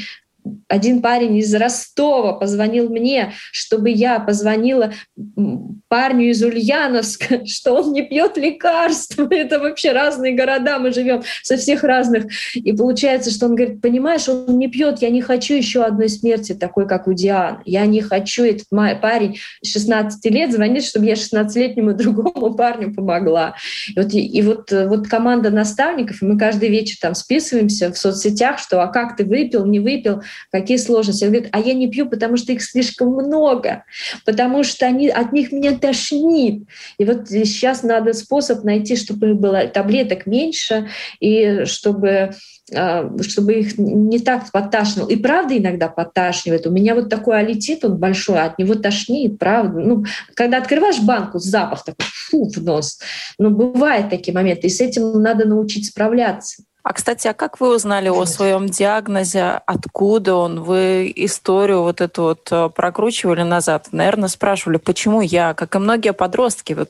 один 0.67 1.01
парень 1.01 1.38
из 1.38 1.53
Ростова 1.53 2.33
позвонил 2.33 2.89
мне, 2.89 3.33
чтобы 3.51 3.89
я 3.89 4.19
позвонила 4.19 4.93
парню 5.88 6.29
из 6.29 6.43
Ульяновска, 6.43 7.45
что 7.45 7.73
он 7.73 7.93
не 7.93 8.01
пьет 8.01 8.38
лекарства. 8.38 9.27
Это 9.31 9.59
вообще 9.59 9.91
разные 9.91 10.33
города, 10.33 10.79
мы 10.79 10.91
живем 10.91 11.21
со 11.43 11.57
всех 11.57 11.83
разных. 11.83 12.25
И 12.55 12.73
получается, 12.73 13.31
что 13.31 13.45
он 13.45 13.55
говорит, 13.55 13.81
понимаешь, 13.81 14.27
он 14.27 14.57
не 14.57 14.67
пьет, 14.67 15.01
я 15.01 15.09
не 15.09 15.21
хочу 15.21 15.53
еще 15.53 15.83
одной 15.83 16.09
смерти, 16.09 16.53
такой, 16.53 16.88
как 16.88 17.07
у 17.07 17.13
Дианы. 17.13 17.59
Я 17.65 17.85
не 17.85 18.01
хочу, 18.01 18.43
этот 18.43 18.67
парень 18.69 19.38
16 19.63 20.25
лет 20.31 20.51
звонит, 20.51 20.83
чтобы 20.83 21.05
я 21.05 21.13
16-летнему 21.13 21.93
другому 21.93 22.55
парню 22.55 22.93
помогла. 22.93 23.55
И 23.95 24.00
вот, 24.00 24.13
и 24.13 24.41
вот, 24.41 24.71
вот 24.71 25.07
команда 25.07 25.51
наставников, 25.51 26.21
мы 26.21 26.38
каждый 26.38 26.69
вечер 26.69 26.97
там 27.01 27.15
списываемся 27.15 27.91
в 27.91 27.97
соцсетях, 27.97 28.59
что 28.59 28.81
а 28.81 28.88
как 28.88 29.15
ты 29.15 29.25
выпил, 29.25 29.65
не 29.65 29.79
выпил, 29.79 30.23
какие 30.51 30.77
сложности. 30.77 31.23
Он 31.25 31.31
говорит, 31.31 31.49
а 31.51 31.59
я 31.59 31.73
не 31.73 31.89
пью, 31.89 32.09
потому 32.09 32.37
что 32.37 32.51
их 32.51 32.63
слишком 32.63 33.09
много, 33.09 33.83
потому 34.25 34.63
что 34.63 34.85
они, 34.85 35.09
от 35.09 35.31
них 35.33 35.51
меня 35.51 35.77
тошнит. 35.77 36.63
И 36.97 37.05
вот 37.05 37.29
сейчас 37.29 37.83
надо 37.83 38.13
способ 38.13 38.63
найти, 38.63 38.95
чтобы 38.95 39.33
было 39.33 39.67
таблеток 39.67 40.25
меньше, 40.25 40.89
и 41.19 41.65
чтобы 41.65 42.33
а, 42.73 43.11
чтобы 43.21 43.55
их 43.55 43.77
не 43.77 44.19
так 44.19 44.51
подташнило. 44.51 45.09
И 45.09 45.17
правда 45.17 45.57
иногда 45.57 45.89
подташнивает. 45.89 46.65
У 46.65 46.71
меня 46.71 46.95
вот 46.95 47.09
такой 47.09 47.39
аллетит, 47.39 47.83
он 47.83 47.97
большой, 47.97 48.41
от 48.41 48.57
него 48.57 48.75
тошнит, 48.75 49.37
правда. 49.37 49.79
Ну, 49.79 50.05
когда 50.33 50.57
открываешь 50.57 51.01
банку, 51.01 51.39
запах 51.39 51.83
такой, 51.83 52.05
фу, 52.07 52.49
в 52.49 52.63
нос. 52.63 52.99
Но 53.37 53.49
ну, 53.49 53.55
бывают 53.55 54.09
такие 54.09 54.33
моменты, 54.33 54.67
и 54.67 54.69
с 54.69 54.79
этим 54.79 55.21
надо 55.21 55.45
научить 55.45 55.87
справляться. 55.87 56.63
А, 56.83 56.91
кстати, 56.91 57.29
а 57.29 57.33
как 57.33 57.61
вы 57.61 57.73
узнали 57.73 58.09
о 58.09 58.25
своем 58.25 58.67
диагнозе? 58.67 59.61
Откуда 59.65 60.35
он? 60.35 60.61
Вы 60.61 61.13
историю 61.15 61.81
вот 61.83 62.01
эту 62.01 62.23
вот 62.23 62.49
э, 62.51 62.69
прокручивали 62.75 63.43
назад? 63.43 63.87
Наверное, 63.93 64.27
спрашивали, 64.27 64.75
почему 64.75 65.21
я? 65.21 65.53
Как 65.53 65.75
и 65.75 65.79
многие 65.79 66.11
подростки. 66.11 66.73
Вот 66.73 66.89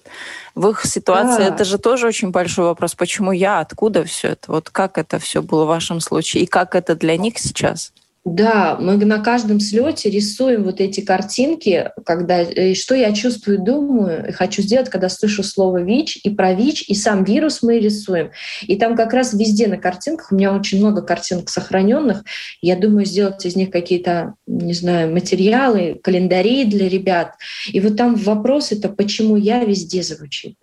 в 0.55 0.67
их 0.69 0.83
ситуации 0.85 1.43
да. 1.43 1.53
это 1.53 1.63
же 1.63 1.77
тоже 1.77 2.07
очень 2.07 2.31
большой 2.31 2.65
вопрос. 2.65 2.95
Почему 2.95 3.31
я? 3.31 3.59
Откуда 3.59 4.03
все 4.03 4.29
это? 4.29 4.51
Вот 4.51 4.71
как 4.71 4.97
это 4.97 5.19
все 5.19 5.43
было 5.43 5.65
в 5.65 5.67
вашем 5.67 5.99
случае? 5.99 6.43
И 6.43 6.45
как 6.47 6.73
это 6.73 6.95
для 6.95 7.15
них 7.15 7.37
сейчас? 7.37 7.93
Да, 8.25 8.77
мы 8.79 8.95
на 8.95 9.19
каждом 9.19 9.59
слете 9.59 10.09
рисуем 10.09 10.63
вот 10.63 10.79
эти 10.79 11.01
картинки, 11.01 11.91
когда 12.05 12.41
и 12.41 12.73
что 12.73 12.95
я 12.95 13.11
чувствую, 13.11 13.61
думаю, 13.61 14.29
и 14.29 14.31
хочу 14.31 14.61
сделать, 14.61 14.89
когда 14.89 15.09
слышу 15.09 15.43
слово 15.43 15.81
ВИЧ, 15.81 16.21
и 16.23 16.29
про 16.29 16.53
ВИЧ, 16.53 16.85
и 16.87 16.95
сам 16.95 17.25
вирус 17.25 17.61
мы 17.61 17.79
рисуем. 17.79 18.31
И 18.61 18.77
там 18.77 18.95
как 18.95 19.11
раз 19.11 19.33
везде 19.33 19.67
на 19.67 19.77
картинках, 19.77 20.31
у 20.31 20.35
меня 20.35 20.55
очень 20.55 20.79
много 20.79 21.01
картинок 21.01 21.49
сохраненных, 21.49 22.23
я 22.61 22.77
думаю 22.77 23.05
сделать 23.05 23.45
из 23.45 23.57
них 23.57 23.71
какие-то, 23.71 24.35
не 24.47 24.73
знаю, 24.73 25.11
материалы, 25.11 25.99
календари 26.01 26.63
для 26.63 26.87
ребят. 26.87 27.33
И 27.73 27.81
вот 27.81 27.97
там 27.97 28.15
вопрос 28.15 28.71
это, 28.71 28.87
почему 28.87 29.35
я 29.35 29.65
везде 29.65 30.01
звучит. 30.01 30.55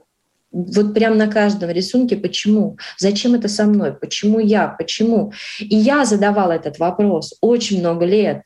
Вот 0.53 0.95
прям 0.95 1.17
на 1.17 1.29
каждом 1.29 1.71
рисунке, 1.71 2.17
почему? 2.17 2.77
Зачем 2.99 3.35
это 3.35 3.49
со 3.49 3.65
мной? 3.65 3.93
Почему 3.93 4.41
я? 4.41 4.69
Почему? 4.69 5.33
И 5.61 5.77
я 5.77 6.05
задавала 6.05 6.53
этот 6.53 6.79
вопрос 6.79 7.35
очень 7.41 7.81
много 7.81 8.05
лет. 8.05 8.43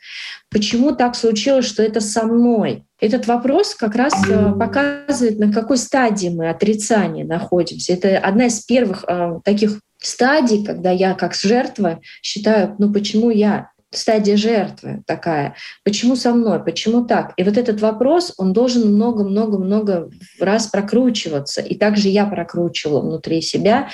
Почему 0.51 0.95
так 0.95 1.17
случилось, 1.17 1.67
что 1.67 1.83
это 1.83 2.01
со 2.01 2.27
мной? 2.27 2.85
Этот 3.01 3.27
вопрос 3.27 3.75
как 3.75 3.97
раз 3.97 4.15
э, 4.29 4.53
показывает, 4.53 5.39
на 5.39 5.53
какой 5.53 5.79
стадии 5.79 6.29
мы 6.29 6.51
отрицания 6.51 7.25
находимся. 7.25 7.95
Это 7.95 8.19
одна 8.19 8.47
из 8.47 8.61
первых 8.61 9.05
э, 9.09 9.41
таких 9.45 9.81
стадий, 9.99 10.65
когда 10.65 10.91
я 10.91 11.15
как 11.15 11.35
жертва 11.35 12.01
считаю, 12.23 12.77
ну 12.79 12.93
почему 12.93 13.31
я? 13.31 13.71
Стадия 13.97 14.37
жертвы 14.37 15.03
такая. 15.07 15.55
Почему 15.85 16.17
со 16.17 16.33
мной? 16.33 16.63
Почему 16.63 17.05
так? 17.05 17.33
И 17.37 17.43
вот 17.43 17.57
этот 17.57 17.81
вопрос, 17.81 18.35
он 18.37 18.53
должен 18.53 18.95
много-много-много 18.95 20.11
раз 20.41 20.67
прокручиваться. 20.67 21.61
И 21.61 21.75
также 21.75 22.09
я 22.09 22.27
прокручивала 22.27 23.01
внутри 23.01 23.41
себя, 23.43 23.89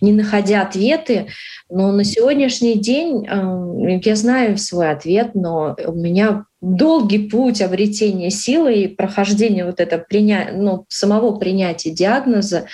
не 0.00 0.12
находя 0.12 0.62
ответы. 0.62 1.28
Но 1.70 1.92
на 1.92 2.04
сегодняшний 2.04 2.78
день 2.78 3.26
э, 3.26 4.00
я 4.04 4.16
знаю 4.16 4.58
свой 4.58 4.90
ответ, 4.90 5.34
но 5.34 5.76
у 5.86 5.92
меня 5.92 6.44
долгий 6.60 7.28
путь 7.28 7.60
обретения 7.60 8.30
силы 8.30 8.74
и 8.74 8.88
прохождения 8.88 9.64
вот 9.64 9.80
этого 9.80 10.02
приня... 10.02 10.50
ну, 10.52 10.86
самого 10.88 11.38
принятия 11.38 11.90
диагноза. 11.90 12.66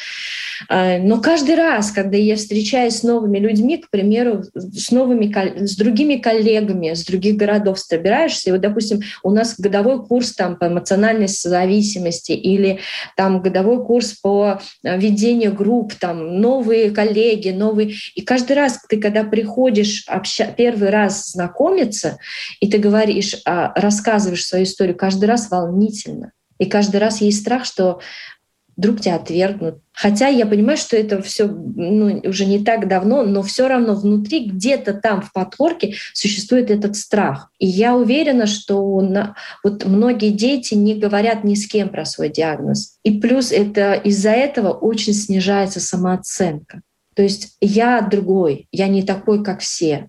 А, 0.68 0.98
но 0.98 1.20
каждый 1.20 1.54
раз, 1.54 1.90
когда 1.90 2.16
я 2.16 2.36
встречаюсь 2.36 2.96
с 2.96 3.02
новыми 3.02 3.38
людьми, 3.38 3.78
к 3.78 3.90
примеру, 3.90 4.42
с 4.54 4.90
новыми, 4.90 5.32
с 5.64 5.76
другими 5.76 6.16
коллегами 6.16 6.94
с 6.94 7.04
других 7.04 7.36
городов 7.36 7.78
собираешься, 7.78 8.50
и 8.50 8.52
вот, 8.52 8.60
допустим, 8.60 9.00
у 9.22 9.30
нас 9.30 9.58
годовой 9.58 10.04
курс 10.04 10.34
там 10.34 10.56
по 10.56 10.68
эмоциональной 10.68 11.28
зависимости 11.28 12.32
или 12.32 12.80
там 13.16 13.40
годовой 13.40 13.84
курс 13.84 14.12
по 14.12 14.60
а, 14.84 14.96
ведению 14.96 15.54
групп, 15.54 15.94
там 15.94 16.40
новые 16.40 16.90
коллеги, 16.90 17.50
новые, 17.50 17.94
и 18.14 18.22
каждый 18.22 18.56
раз 18.56 18.80
ты, 18.88 19.00
когда 19.00 19.24
приходишь 19.24 20.04
обща... 20.06 20.46
первый 20.56 20.90
раз 20.90 21.32
знакомиться, 21.32 22.18
и 22.60 22.70
ты 22.70 22.78
говоришь, 22.78 23.36
а, 23.44 23.72
рассказываешь 23.74 24.46
свою 24.46 24.64
историю, 24.64 24.96
каждый 24.96 25.26
раз 25.26 25.50
волнительно. 25.50 26.32
И 26.58 26.66
каждый 26.66 27.00
раз 27.00 27.22
есть 27.22 27.40
страх, 27.40 27.64
что 27.64 28.00
вдруг 28.76 29.00
тебя 29.00 29.16
отвергнут. 29.16 29.80
Хотя 29.92 30.28
я 30.28 30.46
понимаю, 30.46 30.78
что 30.78 30.96
это 30.96 31.20
все 31.22 31.46
ну, 31.46 32.20
уже 32.24 32.46
не 32.46 32.64
так 32.64 32.88
давно, 32.88 33.22
но 33.22 33.42
все 33.42 33.68
равно 33.68 33.94
внутри, 33.94 34.46
где-то 34.46 34.94
там 34.94 35.22
в 35.22 35.32
подпорке 35.32 35.94
существует 36.14 36.70
этот 36.70 36.96
страх. 36.96 37.50
И 37.58 37.66
я 37.66 37.96
уверена, 37.96 38.46
что 38.46 39.00
на, 39.00 39.36
вот 39.62 39.84
многие 39.84 40.30
дети 40.30 40.74
не 40.74 40.94
говорят 40.94 41.44
ни 41.44 41.54
с 41.54 41.66
кем 41.66 41.88
про 41.88 42.04
свой 42.04 42.30
диагноз. 42.30 42.96
И 43.02 43.20
плюс 43.20 43.52
это 43.52 43.94
из-за 43.94 44.30
этого 44.30 44.72
очень 44.72 45.12
снижается 45.12 45.80
самооценка. 45.80 46.82
То 47.14 47.22
есть 47.22 47.56
я 47.60 48.00
другой, 48.00 48.68
я 48.72 48.88
не 48.88 49.02
такой, 49.02 49.44
как 49.44 49.60
все 49.60 50.08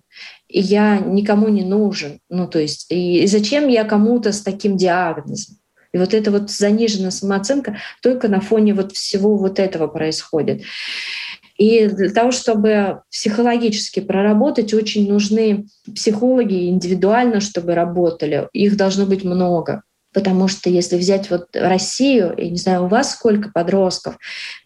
я 0.52 0.98
никому 0.98 1.48
не 1.48 1.64
нужен. 1.64 2.20
Ну, 2.28 2.46
то 2.46 2.58
есть, 2.58 2.86
и 2.90 3.26
зачем 3.26 3.68
я 3.68 3.84
кому-то 3.84 4.32
с 4.32 4.42
таким 4.42 4.76
диагнозом? 4.76 5.56
И 5.92 5.98
вот 5.98 6.14
эта 6.14 6.30
вот 6.30 6.50
заниженная 6.50 7.10
самооценка 7.10 7.76
только 8.02 8.28
на 8.28 8.40
фоне 8.40 8.74
вот 8.74 8.92
всего 8.92 9.36
вот 9.36 9.58
этого 9.58 9.86
происходит. 9.86 10.62
И 11.58 11.86
для 11.86 12.10
того, 12.10 12.32
чтобы 12.32 13.02
психологически 13.10 14.00
проработать, 14.00 14.72
очень 14.72 15.08
нужны 15.08 15.66
психологи 15.94 16.68
индивидуально, 16.68 17.40
чтобы 17.40 17.74
работали. 17.74 18.48
Их 18.52 18.76
должно 18.76 19.06
быть 19.06 19.22
много. 19.22 19.82
Потому 20.12 20.48
что 20.48 20.68
если 20.68 20.96
взять 20.96 21.30
вот 21.30 21.48
Россию, 21.54 22.34
я 22.36 22.50
не 22.50 22.56
знаю, 22.56 22.84
у 22.84 22.88
вас 22.88 23.12
сколько 23.12 23.50
подростков 23.50 24.18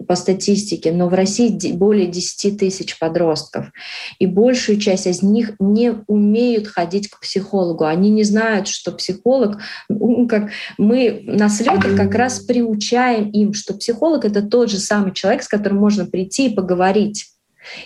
по 0.06 0.16
статистике, 0.16 0.92
но 0.92 1.08
в 1.08 1.14
России 1.14 1.72
более 1.72 2.06
10 2.06 2.58
тысяч 2.58 2.98
подростков. 2.98 3.66
И 4.18 4.26
большую 4.26 4.78
часть 4.78 5.06
из 5.06 5.22
них 5.22 5.52
не 5.58 5.94
умеют 6.06 6.66
ходить 6.66 7.08
к 7.08 7.20
психологу. 7.20 7.84
Они 7.84 8.10
не 8.10 8.24
знают, 8.24 8.68
что 8.68 8.92
психолог, 8.92 9.58
ну, 9.88 10.26
как 10.26 10.50
мы 10.78 11.22
на 11.24 11.48
слетах 11.48 11.96
как 11.96 12.14
раз 12.14 12.40
приучаем 12.40 13.30
им, 13.30 13.54
что 13.54 13.74
психолог— 13.74 14.24
это 14.26 14.42
тот 14.42 14.70
же 14.70 14.78
самый 14.78 15.12
человек, 15.12 15.42
с 15.42 15.48
которым 15.48 15.78
можно 15.78 16.06
прийти 16.06 16.48
и 16.48 16.54
поговорить. 16.54 17.26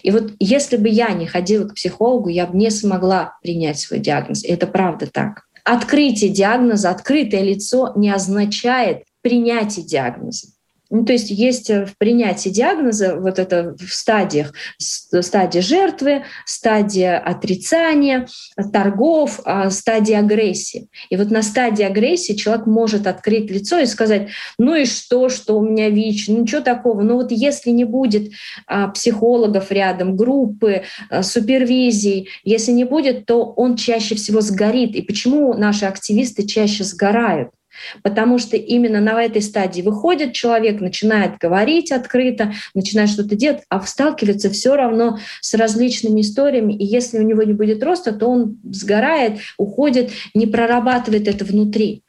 И 0.03 0.11
вот 0.11 0.33
если 0.39 0.77
бы 0.77 0.89
я 0.89 1.11
не 1.13 1.27
ходила 1.27 1.67
к 1.67 1.75
психологу, 1.75 2.29
я 2.29 2.47
бы 2.47 2.57
не 2.57 2.71
смогла 2.71 3.39
принять 3.43 3.79
свой 3.79 4.01
диагноз. 4.01 4.45
И 4.45 4.49
это 4.49 4.67
правда 4.67 5.07
так. 5.07 5.45
Открытие 5.73 6.31
диагноза, 6.31 6.91
открытое 6.91 7.43
лицо 7.45 7.93
не 7.95 8.11
означает 8.11 9.05
принятие 9.23 9.87
диагноза. 9.87 10.49
Ну, 10.91 11.05
то 11.05 11.13
есть 11.13 11.31
есть 11.31 11.71
э, 11.71 11.87
в 11.87 11.97
принятии 11.97 12.49
диагноза 12.49 13.15
вот 13.17 13.39
это 13.39 13.77
в 13.79 13.93
стадиях, 13.95 14.53
стадия 14.79 15.63
жертвы, 15.63 16.25
стадия 16.45 17.19
отрицания, 17.19 18.27
торгов, 18.73 19.41
а, 19.45 19.71
стадия 19.71 20.19
агрессии. 20.19 20.89
И 21.09 21.17
вот 21.17 21.31
на 21.31 21.43
стадии 21.43 21.85
агрессии 21.85 22.33
человек 22.33 22.67
может 22.67 23.07
открыть 23.07 23.51
лицо 23.51 23.79
и 23.79 23.87
сказать, 23.87 24.31
ну 24.59 24.75
и 24.75 24.85
что, 24.85 25.29
что 25.29 25.59
у 25.59 25.69
меня 25.69 25.91
ВИЧ, 25.91 26.29
ну 26.29 26.43
ничего 26.43 26.61
такого. 26.61 27.03
Но 27.03 27.15
вот 27.15 27.31
если 27.31 27.71
не 27.71 27.85
будет 27.85 28.33
а, 28.67 28.89
психологов 28.89 29.71
рядом, 29.71 30.17
группы, 30.17 30.83
а, 31.09 31.23
супервизии, 31.23 32.29
если 32.43 32.73
не 32.73 32.85
будет, 32.85 33.27
то 33.27 33.45
он 33.45 33.77
чаще 33.77 34.17
всего 34.17 34.41
сгорит. 34.41 34.97
И 34.97 35.03
почему 35.03 35.55
наши 35.55 35.85
активисты 35.85 36.47
чаще 36.47 36.83
сгорают? 36.83 37.51
Потому 38.03 38.39
что 38.39 38.57
именно 38.57 39.01
на 39.01 39.23
этой 39.23 39.43
стадии 39.43 39.83
выходит 39.83 40.33
человек, 40.33 40.81
начинает 40.81 41.39
говорить 41.39 41.93
открыто, 41.93 42.53
начинает 42.75 43.11
что-то 43.11 43.37
делать, 43.37 43.63
а 43.69 43.81
сталкивается 43.83 44.51
все 44.51 44.77
равно 44.77 45.19
с 45.41 45.55
различными 45.55 46.21
историями. 46.21 46.73
И 46.73 46.85
если 46.85 47.19
у 47.19 47.23
него 47.23 47.43
не 47.43 47.53
будет 47.53 47.83
роста, 47.83 48.13
то 48.13 48.27
он 48.27 48.59
сгорает, 48.71 49.39
уходит, 49.59 50.11
не 50.35 50.47
прорабатывает 50.47 51.29
это 51.29 51.45
внутри. 51.45 52.03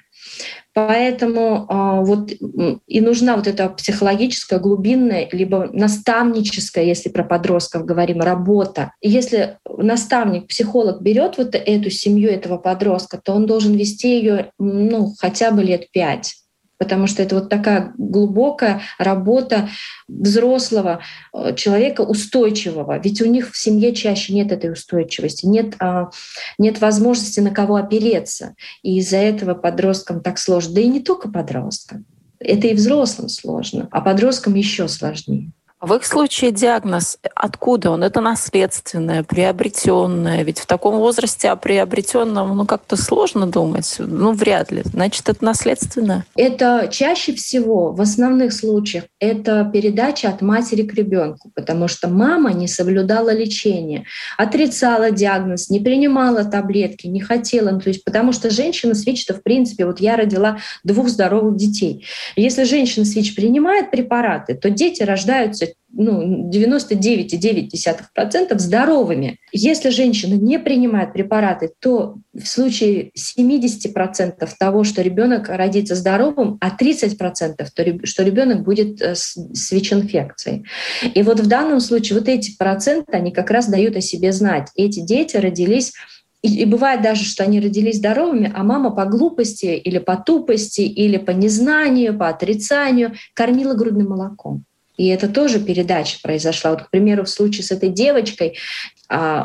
Поэтому 0.73 1.65
а, 1.67 2.01
вот 2.01 2.31
и 2.31 3.01
нужна 3.01 3.36
вот 3.36 3.47
эта 3.47 3.67
психологическая, 3.69 4.60
глубинная, 4.60 5.27
либо 5.31 5.69
наставническая, 5.73 6.86
если 6.86 7.10
про 7.10 7.23
подростков 7.23 7.86
говорим, 7.86 8.21
работа. 8.21 8.93
И 9.01 9.10
если 9.10 9.57
наставник, 9.65 10.47
психолог 10.47 11.01
берет 11.01 11.38
вот 11.38 11.55
эту 11.55 11.89
семью 11.89 12.29
этого 12.29 12.57
подростка, 12.57 13.19
то 13.21 13.34
он 13.34 13.45
должен 13.45 13.73
вести 13.73 14.17
ее 14.17 14.51
ну, 14.60 15.13
хотя 15.19 15.51
бы 15.51 15.62
лет 15.63 15.91
пять 15.91 16.36
потому 16.82 17.06
что 17.06 17.22
это 17.22 17.36
вот 17.36 17.48
такая 17.48 17.94
глубокая 18.00 18.82
работа 18.98 19.70
взрослого 20.08 21.02
э, 21.32 21.54
человека, 21.56 22.02
устойчивого. 22.02 22.98
Ведь 22.98 23.22
у 23.22 23.26
них 23.26 23.52
в 23.52 23.58
семье 23.58 23.94
чаще 23.94 24.34
нет 24.34 24.52
этой 24.52 24.72
устойчивости, 24.72 25.46
нет, 25.46 25.76
а, 25.78 26.10
нет 26.58 26.82
возможности 26.82 27.39
на 27.39 27.52
кого 27.52 27.76
опереться. 27.76 28.56
И 28.82 28.98
из-за 28.98 29.17
этого 29.17 29.54
подросткам 29.54 30.22
так 30.22 30.39
сложно. 30.39 30.74
Да 30.74 30.82
и 30.82 30.88
не 30.88 31.02
только 31.02 31.30
подросткам. 31.30 32.06
Это 32.39 32.65
и 32.65 32.74
взрослым 32.74 33.30
сложно, 33.30 33.88
а 33.91 34.02
подросткам 34.02 34.56
еще 34.56 34.88
сложнее. 34.88 35.52
В 35.82 35.96
их 35.96 36.06
случае 36.06 36.52
диагноз 36.52 37.17
откуда 37.34 37.89
он? 37.89 38.04
Это 38.04 38.22
наследственное, 38.22 39.24
приобретенное. 39.24 40.44
Ведь 40.44 40.60
в 40.60 40.67
таком 40.67 40.98
возрасте 40.98 41.50
о 41.50 41.56
приобретенном 41.56 42.56
ну, 42.56 42.65
как-то 42.67 42.96
сложно 42.96 43.48
думать. 43.48 43.96
Ну, 43.98 44.32
вряд 44.34 44.72
ли. 44.72 44.84
Значит, 44.86 45.28
это 45.28 45.44
наследственное? 45.44 46.24
Это 46.36 46.88
чаще 46.91 47.34
всего, 47.34 47.94
в 47.94 48.00
основных 48.00 48.54
случаях, 48.54 49.06
это 49.20 49.67
передача 49.74 50.30
от 50.30 50.44
матери 50.44 50.84
к 50.84 50.94
ребенку, 50.94 51.52
потому 51.56 51.88
что 51.88 52.10
мама 52.10 52.54
не 52.54 52.67
соблюдала 52.67 53.34
лечение, 53.34 54.06
отрицала 54.38 55.10
диагноз, 55.10 55.72
не 55.72 55.80
принимала 55.80 56.46
таблетки, 56.46 57.08
не 57.08 57.22
хотела. 57.22 57.72
Ну, 57.72 57.80
то 57.80 57.89
есть, 57.89 58.04
потому 58.04 58.34
что 58.34 58.52
женщина 58.52 58.94
с 58.94 59.04
ВИЧ, 59.04 59.30
в 59.30 59.41
принципе, 59.41 59.88
вот 59.88 60.00
я 60.00 60.15
родила 60.15 60.60
двух 60.84 61.10
здоровых 61.10 61.58
детей. 61.58 62.06
Если 62.36 62.65
женщина 62.65 63.04
с 63.04 63.15
ВИЧ 63.15 63.34
принимает 63.34 63.89
препараты, 63.89 64.54
то 64.54 64.70
дети 64.70 65.02
рождаются 65.02 65.70
ну, 65.93 66.49
99,9% 66.49 68.57
здоровыми. 68.57 69.38
Если 69.51 69.89
женщина 69.89 70.36
не 70.36 70.57
принимает 70.60 71.12
препараты, 71.13 71.71
то 71.79 72.15
в 72.34 72.47
случае 72.47 73.12
70% 73.17 74.49
того, 74.57 74.84
что 74.84 75.01
ребенок 75.01 75.49
родится 75.49 75.95
здоровым, 75.95 76.57
а 76.62 76.69
30% 76.75 77.67
что 78.03 78.23
ребенок 78.23 78.63
будет 78.63 79.01
э, 79.01 79.15
с 79.15 79.71
ВИЧ-инфекцией. 79.71 80.65
И 81.13 81.23
вот 81.23 81.39
в 81.39 81.47
данном 81.47 81.79
случае 81.79 82.19
вот 82.19 82.29
эти 82.29 82.55
проценты, 82.57 83.13
они 83.13 83.31
как 83.31 83.49
раз 83.51 83.67
дают 83.67 83.95
о 83.95 84.01
себе 84.01 84.31
знать. 84.31 84.69
Эти 84.75 85.01
дети 85.01 85.38
родились 85.38 85.93
и 86.41 86.65
бывает 86.65 87.03
даже, 87.03 87.23
что 87.23 87.43
они 87.43 87.60
родились 87.60 87.97
здоровыми, 87.97 88.51
а 88.53 88.63
мама 88.63 88.91
по 88.91 89.05
глупости 89.05 89.65
или 89.65 89.99
по 89.99 90.17
тупости, 90.17 90.81
или 90.81 91.17
по 91.17 91.31
незнанию, 91.31 92.17
по 92.17 92.29
отрицанию 92.29 93.13
кормила 93.36 93.75
грудным 93.75 94.10
молоком. 94.10 94.65
И 95.02 95.08
это 95.08 95.28
тоже 95.28 95.60
передача 95.60 96.20
произошла. 96.22 96.70
Вот, 96.72 96.84
к 96.84 96.90
примеру, 96.92 97.24
в 97.24 97.30
случае 97.30 97.64
с 97.64 97.72
этой 97.72 97.90
девочкой 97.90 98.60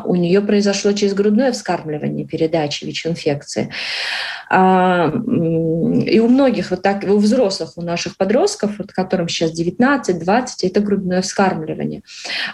у 0.04 0.14
нее 0.14 0.40
произошло 0.40 0.92
через 0.92 1.14
грудное 1.14 1.52
вскармливание 1.52 2.26
передачи 2.26 2.84
ВИЧ-инфекции. 2.84 3.72
А, 4.48 5.12
и 6.06 6.20
у 6.20 6.28
многих, 6.28 6.70
вот 6.70 6.82
так, 6.82 7.04
у 7.04 7.16
взрослых, 7.16 7.72
у 7.76 7.82
наших 7.82 8.16
подростков, 8.16 8.78
вот, 8.78 8.92
которым 8.92 9.28
сейчас 9.28 9.58
19-20, 9.58 10.46
это 10.62 10.80
грудное 10.80 11.22
вскармливание. 11.22 12.02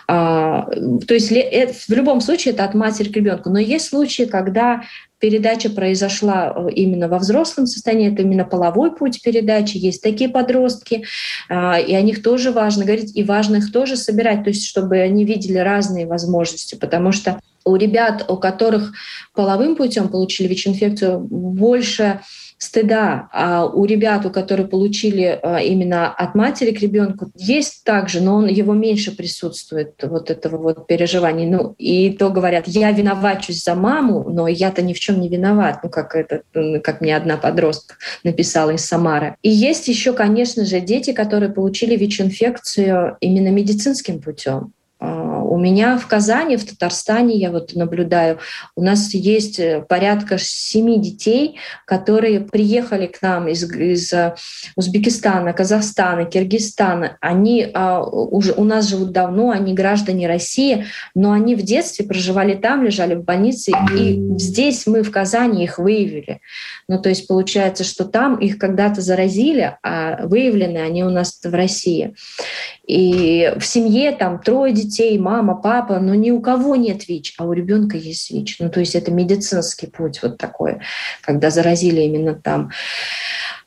А, 0.09 0.69
то 1.07 1.15
есть 1.15 1.31
э, 1.33 1.73
в 1.73 1.93
любом 1.93 2.21
случае 2.21 2.55
это 2.55 2.65
от 2.65 2.75
матери 2.75 3.11
к 3.11 3.17
ребенку. 3.17 3.51
Но 3.51 3.59
есть 3.59 3.89
случаи, 3.89 4.25
когда 4.25 4.83
передача 5.23 5.71
произошла 5.71 6.53
э, 6.53 6.73
именно 6.73 7.07
во 7.09 7.19
взрослом 7.19 7.67
состоянии, 7.67 8.13
это 8.13 8.23
именно 8.23 8.45
половой 8.45 8.95
путь 8.95 9.23
передачи. 9.23 9.77
Есть 9.77 10.03
такие 10.03 10.29
подростки, 10.29 11.05
а, 11.49 11.79
и 11.79 11.95
о 11.95 12.03
них 12.03 12.23
тоже 12.23 12.51
важно 12.51 12.85
говорить, 12.85 13.17
и 13.17 13.23
важно 13.23 13.57
их 13.57 13.71
тоже 13.71 13.97
собирать, 13.97 14.43
то 14.43 14.51
есть 14.51 14.67
чтобы 14.67 14.99
они 14.99 15.25
видели 15.25 15.59
разные 15.59 16.07
возможности, 16.07 16.75
потому 16.75 17.02
что 17.11 17.41
у 17.65 17.77
ребят, 17.77 18.27
у 18.29 18.37
которых 18.37 18.93
половым 19.35 19.77
путем 19.77 20.09
получили 20.09 20.49
ВИЧ-инфекцию, 20.49 21.19
больше 21.19 22.21
стыда. 22.59 23.29
А 23.33 23.67
у 23.67 23.85
ребят, 23.85 24.25
у 24.25 24.31
которых 24.31 24.71
получили 24.71 25.39
а, 25.43 25.59
именно 25.59 26.13
от 26.13 26.37
матери 26.37 26.71
к 26.71 26.81
ребенку, 26.81 27.33
есть 27.35 27.83
также, 27.83 28.21
но 28.21 28.37
он, 28.37 28.47
его 28.47 28.73
меньше 28.73 29.17
присутствует, 29.17 29.95
вот 30.03 30.31
этого 30.31 30.59
вот 30.59 30.87
переживания. 30.87 31.51
Ну, 31.51 31.75
и 31.79 32.11
то 32.11 32.31
говорят, 32.31 32.69
я 32.69 32.93
виновачусь 32.93 33.65
за 33.65 33.75
маму, 33.75 34.25
но 34.29 34.47
я-то 34.47 34.81
ни 34.81 34.93
в 34.93 35.01
чем 35.01 35.21
не 35.21 35.29
виноват, 35.29 35.81
ну, 35.83 35.91
как, 35.91 36.15
это, 36.15 36.43
как 36.85 37.01
мне 37.01 37.17
одна 37.17 37.37
подростка 37.37 37.97
написала 38.23 38.71
из 38.71 38.85
Самары. 38.85 39.35
И 39.43 39.51
есть 39.51 39.89
еще, 39.89 40.13
конечно 40.13 40.65
же, 40.65 40.81
дети, 40.81 41.13
которые 41.13 41.51
получили 41.51 41.97
ВИЧ-инфекцию 41.97 43.17
именно 43.21 43.49
медицинским 43.49 44.21
путем. 44.21 44.73
А, 45.03 45.43
у 45.43 45.59
меня 45.59 45.99
в 45.99 46.07
Казани, 46.07 46.57
в 46.57 46.65
Татарстане, 46.65 47.37
я 47.37 47.51
вот 47.51 47.75
наблюдаю, 47.75 48.39
у 48.77 48.83
нас 48.83 49.13
есть 49.13 49.59
э, 49.59 49.85
порядка 49.89 50.37
семи 50.39 51.01
детей, 51.01 51.59
которые 51.87 52.41
приехали 52.41 53.09
к 53.09 53.21
нам 53.21 53.49
из, 53.49 53.69
из 53.69 54.13
э, 54.13 54.37
Узбекистана, 54.77 55.53
Казахстана, 55.55 56.25
Киргизстана. 56.25 57.17
Они 57.21 57.69
а, 57.75 58.01
уже 58.05 58.53
у 58.53 58.63
нас 58.63 58.89
живут 58.89 59.11
давно, 59.11 59.51
они 59.51 59.75
граждане 59.75 60.29
России, 60.29 60.87
но 61.17 61.33
они 61.33 61.57
в 61.57 61.63
детстве 61.63 62.07
проживали 62.07 62.55
там, 62.55 62.85
лежали 62.85 63.15
в 63.17 63.25
больнице, 63.25 63.73
и 63.97 64.23
здесь 64.39 64.87
мы 64.87 65.03
в 65.03 65.11
Казани 65.11 65.65
их 65.65 65.79
выявили. 65.79 66.41
Ну, 66.87 67.03
то 67.03 67.09
есть 67.09 67.27
получается, 67.27 67.83
что 67.83 68.05
там 68.05 68.37
их 68.37 68.57
когда-то 68.57 69.01
заразили, 69.01 69.77
а 69.83 70.27
выявлены 70.27 70.79
они 70.79 71.03
у 71.03 71.11
нас 71.11 71.41
в 71.43 71.53
России. 71.53 72.15
И 72.87 73.53
в 73.59 73.65
семье 73.65 74.11
там 74.13 74.41
трое 74.41 74.73
детей, 74.73 75.17
мама, 75.17 75.55
папа, 75.55 76.01
но 76.01 76.15
ни 76.15 76.31
у 76.31 76.41
кого 76.41 76.75
нет 76.75 77.07
ВИЧ, 77.07 77.35
а 77.39 77.45
у 77.45 77.53
ребенка 77.53 77.97
есть 77.97 78.31
ВИЧ. 78.31 78.57
Ну, 78.59 78.71
то 78.71 78.81
есть 78.81 78.97
это 78.97 79.13
медицинский 79.13 79.87
путь 79.87 80.21
вот 80.23 80.37
такой, 80.37 80.81
когда 81.23 81.51
заразили 81.51 82.01
именно 82.01 82.35
там. 82.35 82.71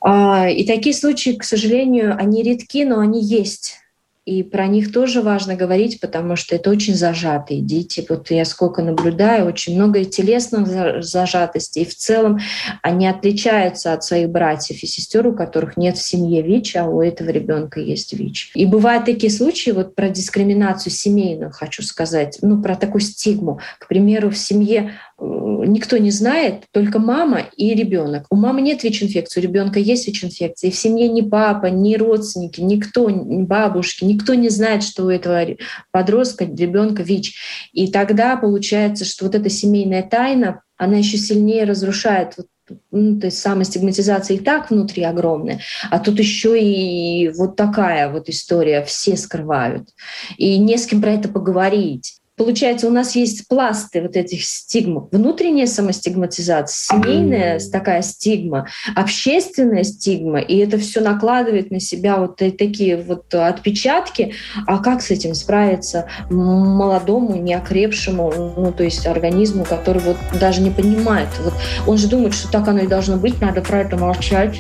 А, 0.02 0.50
и 0.50 0.66
такие 0.66 0.94
случаи, 0.94 1.32
к 1.32 1.44
сожалению, 1.44 2.16
они 2.18 2.44
редки, 2.44 2.84
но 2.84 3.00
они 3.00 3.24
есть. 3.24 3.78
И 4.26 4.42
про 4.42 4.66
них 4.66 4.92
тоже 4.92 5.22
важно 5.22 5.56
говорить, 5.56 6.00
потому 6.00 6.36
что 6.36 6.56
это 6.56 6.72
очень 6.72 6.96
зажатые 6.96 7.62
дети. 7.62 8.04
Вот 8.10 8.32
я 8.32 8.44
сколько 8.44 8.82
наблюдаю, 8.82 9.46
очень 9.46 9.76
много 9.76 10.04
телесных 10.04 11.04
зажатостей. 11.04 11.84
И 11.84 11.86
в 11.86 11.96
целом 11.96 12.40
они 12.82 13.08
отличаются 13.08 13.94
от 13.94 14.04
своих 14.04 14.30
братьев 14.30 14.82
и 14.82 14.88
сестер, 14.88 15.28
у 15.28 15.36
которых 15.36 15.78
нет 15.78 15.98
в 15.98 16.02
семье 16.02 16.42
ВИЧ, 16.42 16.78
а 16.78 16.86
у 16.86 17.02
этого 17.02 17.30
ребенка 17.30 17.80
есть 17.80 18.14
ВИЧ. 18.14 18.54
И 18.56 18.66
бывают 18.66 19.06
такие 19.06 19.32
случаи, 19.32 19.70
вот 19.70 19.94
про 19.94 20.10
дискриминацию 20.10 20.92
семейную 20.92 21.52
хочу 21.52 21.84
сказать, 21.84 22.40
ну, 22.42 22.64
про 22.64 22.76
такую 22.76 23.02
стигму. 23.02 23.60
К 23.78 23.88
примеру, 23.88 24.32
в 24.32 24.38
семье 24.38 24.94
никто 25.18 25.98
не 25.98 26.12
знает, 26.12 26.64
только 26.72 27.00
мама 27.00 27.44
и 27.56 27.74
ребенок. 27.74 28.26
У 28.30 28.36
мамы 28.36 28.62
нет 28.62 28.84
ВИЧ-инфекции, 28.84 29.40
у 29.40 29.44
ребенка 29.44 29.80
есть 29.80 30.08
ВИЧ-инфекция. 30.08 30.70
И 30.70 30.74
в 30.74 30.76
семье 30.76 31.08
ни 31.08 31.22
папа, 31.22 31.68
ни 31.68 31.96
родственники, 31.96 32.62
никто, 32.62 33.10
ни 33.10 33.44
бабушки, 33.44 34.04
никто 34.04 34.34
не 34.34 34.50
знает, 34.50 34.84
что 34.84 35.06
у 35.06 35.10
этого 35.10 35.56
подростка, 35.92 36.46
ребенка 36.46 37.04
ВИЧ. 37.04 37.36
И 37.74 37.92
тогда 37.92 38.36
получается, 38.36 39.06
что 39.06 39.26
вот 39.26 39.36
эта 39.36 39.50
семейная 39.50 40.04
тайна, 40.04 40.62
она 40.78 40.98
еще 40.98 41.18
сильнее 41.18 41.64
разрушает 41.64 42.34
вот 42.38 42.48
ну, 42.90 43.20
то 43.20 43.28
есть 43.28 43.38
самая 43.38 43.64
стигматизация 43.64 44.38
и 44.38 44.40
так 44.40 44.72
внутри 44.72 45.04
огромная, 45.04 45.60
а 45.92 46.00
тут 46.00 46.18
еще 46.18 46.60
и 46.60 47.30
вот 47.30 47.56
такая 47.56 48.12
вот 48.12 48.28
история, 48.28 48.84
все 48.84 49.18
скрывают. 49.18 49.90
И 50.38 50.58
не 50.58 50.76
с 50.76 50.88
кем 50.88 51.00
про 51.00 51.12
это 51.12 51.30
поговорить. 51.30 52.20
Получается, 52.38 52.88
у 52.88 52.92
нас 52.92 53.16
есть 53.16 53.48
пласты 53.48 54.02
вот 54.02 54.18
этих 54.18 54.44
стигм. 54.44 55.08
Внутренняя 55.12 55.68
самостигматизация, 55.68 56.98
семейная 56.98 57.62
такая 57.72 58.02
стигма, 58.02 58.68
общественная 58.94 59.84
стигма, 59.84 60.40
и 60.40 60.58
это 60.58 60.78
все 60.78 61.00
накладывает 61.00 61.72
на 61.72 61.80
себя 61.80 62.18
вот 62.18 62.38
такие 62.38 62.98
вот 62.98 63.34
отпечатки. 63.34 64.34
А 64.68 64.80
как 64.80 65.02
с 65.02 65.12
этим 65.12 65.34
справиться 65.34 66.10
молодому, 66.30 67.38
неокрепшему, 67.38 68.54
ну, 68.58 68.74
то 68.74 68.84
есть 68.84 69.08
организму, 69.08 69.64
который 69.64 70.02
вот 70.02 70.18
даже 70.40 70.62
не 70.62 70.72
понимает. 70.72 71.30
Вот 71.42 71.54
он 71.88 71.98
же 71.98 72.08
думает, 72.08 72.34
что 72.34 72.52
так 72.52 72.68
оно 72.68 72.80
и 72.80 72.88
должно 72.88 73.16
быть, 73.18 73.40
надо 73.40 73.62
про 73.62 73.82
это 73.82 73.96
молчать. 73.96 74.60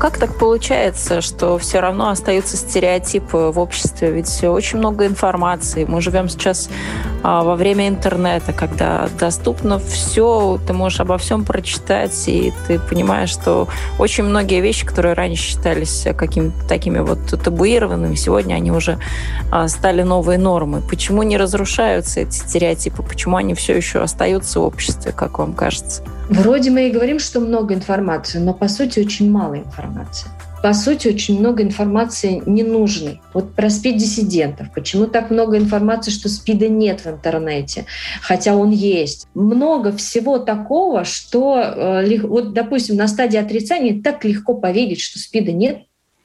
Как 0.00 0.16
так 0.16 0.38
получается, 0.38 1.20
что 1.20 1.58
все 1.58 1.80
равно 1.80 2.08
остаются 2.08 2.56
стереотипы 2.56 3.50
в 3.52 3.58
обществе? 3.58 4.10
Ведь 4.10 4.42
очень 4.44 4.78
много 4.78 5.04
информации. 5.06 5.84
Мы 5.84 6.00
живем 6.00 6.30
сейчас 6.30 6.70
а, 7.22 7.42
во 7.42 7.54
время 7.54 7.86
интернета, 7.86 8.54
когда 8.54 9.10
доступно 9.18 9.78
все, 9.78 10.58
ты 10.66 10.72
можешь 10.72 11.00
обо 11.00 11.18
всем 11.18 11.44
прочитать, 11.44 12.16
и 12.28 12.50
ты 12.66 12.78
понимаешь, 12.78 13.28
что 13.28 13.68
очень 13.98 14.24
многие 14.24 14.62
вещи, 14.62 14.86
которые 14.86 15.12
раньше 15.12 15.42
считались 15.42 16.06
какими-то 16.16 16.66
такими 16.66 17.00
вот 17.00 17.18
табуированными, 17.26 18.14
сегодня 18.14 18.54
они 18.54 18.72
уже 18.72 18.98
а, 19.52 19.68
стали 19.68 20.00
новой 20.00 20.38
нормой. 20.38 20.80
Почему 20.80 21.22
не 21.24 21.36
разрушаются 21.36 22.20
эти 22.20 22.32
стереотипы? 22.32 23.02
Почему 23.02 23.36
они 23.36 23.52
все 23.52 23.76
еще 23.76 24.00
остаются 24.00 24.60
в 24.60 24.64
обществе, 24.64 25.12
как 25.12 25.38
вам 25.38 25.52
кажется? 25.52 26.02
Вроде 26.30 26.70
мы 26.70 26.88
и 26.88 26.92
говорим, 26.92 27.18
что 27.18 27.40
много 27.40 27.74
информации, 27.74 28.38
но 28.38 28.54
по 28.54 28.68
сути 28.68 29.00
очень 29.00 29.30
мало 29.30 29.58
информации. 29.58 29.89
По 30.62 30.74
сути, 30.74 31.08
очень 31.08 31.38
много 31.38 31.62
информации 31.62 32.42
ненужной. 32.44 33.20
Вот 33.32 33.54
про 33.54 33.70
СПИД-диссидентов. 33.70 34.68
Почему 34.74 35.06
так 35.06 35.30
много 35.30 35.56
информации, 35.56 36.10
что 36.10 36.28
СПИДа 36.28 36.68
нет 36.68 37.00
в 37.00 37.06
интернете, 37.06 37.86
хотя 38.20 38.54
он 38.54 38.70
есть? 38.70 39.26
Много 39.34 39.92
всего 39.92 40.38
такого, 40.38 41.04
что, 41.04 41.58
э, 41.58 42.20
вот, 42.20 42.52
допустим, 42.52 42.96
на 42.96 43.08
стадии 43.08 43.38
отрицания 43.38 44.02
так 44.02 44.24
легко 44.24 44.54
поверить, 44.54 45.00
что 45.00 45.18
СПИДа 45.18 45.52
нет, 45.52 45.78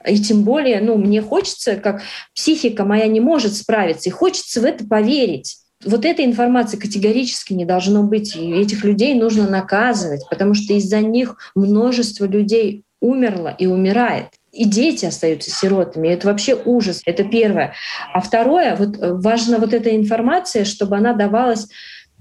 и 0.05 0.17
тем 0.19 0.43
более, 0.43 0.81
ну, 0.81 0.97
мне 0.97 1.21
хочется, 1.21 1.77
как 1.77 2.01
психика 2.35 2.83
моя 2.83 3.07
не 3.07 3.21
может 3.21 3.55
справиться, 3.55 4.09
и 4.09 4.11
хочется 4.11 4.59
в 4.59 4.65
это 4.65 4.85
поверить 4.85 5.57
вот 5.83 6.05
этой 6.05 6.25
информации 6.25 6.77
категорически 6.77 7.53
не 7.53 7.65
должно 7.65 8.03
быть. 8.03 8.35
И 8.35 8.51
этих 8.51 8.83
людей 8.83 9.13
нужно 9.13 9.47
наказывать, 9.47 10.27
потому 10.29 10.53
что 10.53 10.73
из-за 10.73 10.99
них 11.01 11.37
множество 11.53 12.25
людей 12.25 12.84
умерло 13.05 13.55
и 13.57 13.67
умирает 13.67 14.27
и 14.55 14.63
дети 14.63 15.05
остаются 15.05 15.51
сиротами. 15.51 16.07
Это 16.07 16.27
вообще 16.27 16.55
ужас. 16.55 17.01
Это 17.05 17.25
первое. 17.25 17.73
А 18.13 18.21
второе, 18.21 18.75
вот 18.77 18.97
э, 18.97 19.13
важна 19.13 19.57
вот 19.57 19.73
эта 19.73 19.93
информация, 19.95 20.63
чтобы 20.63 20.95
она 20.95 21.13
давалась 21.13 21.67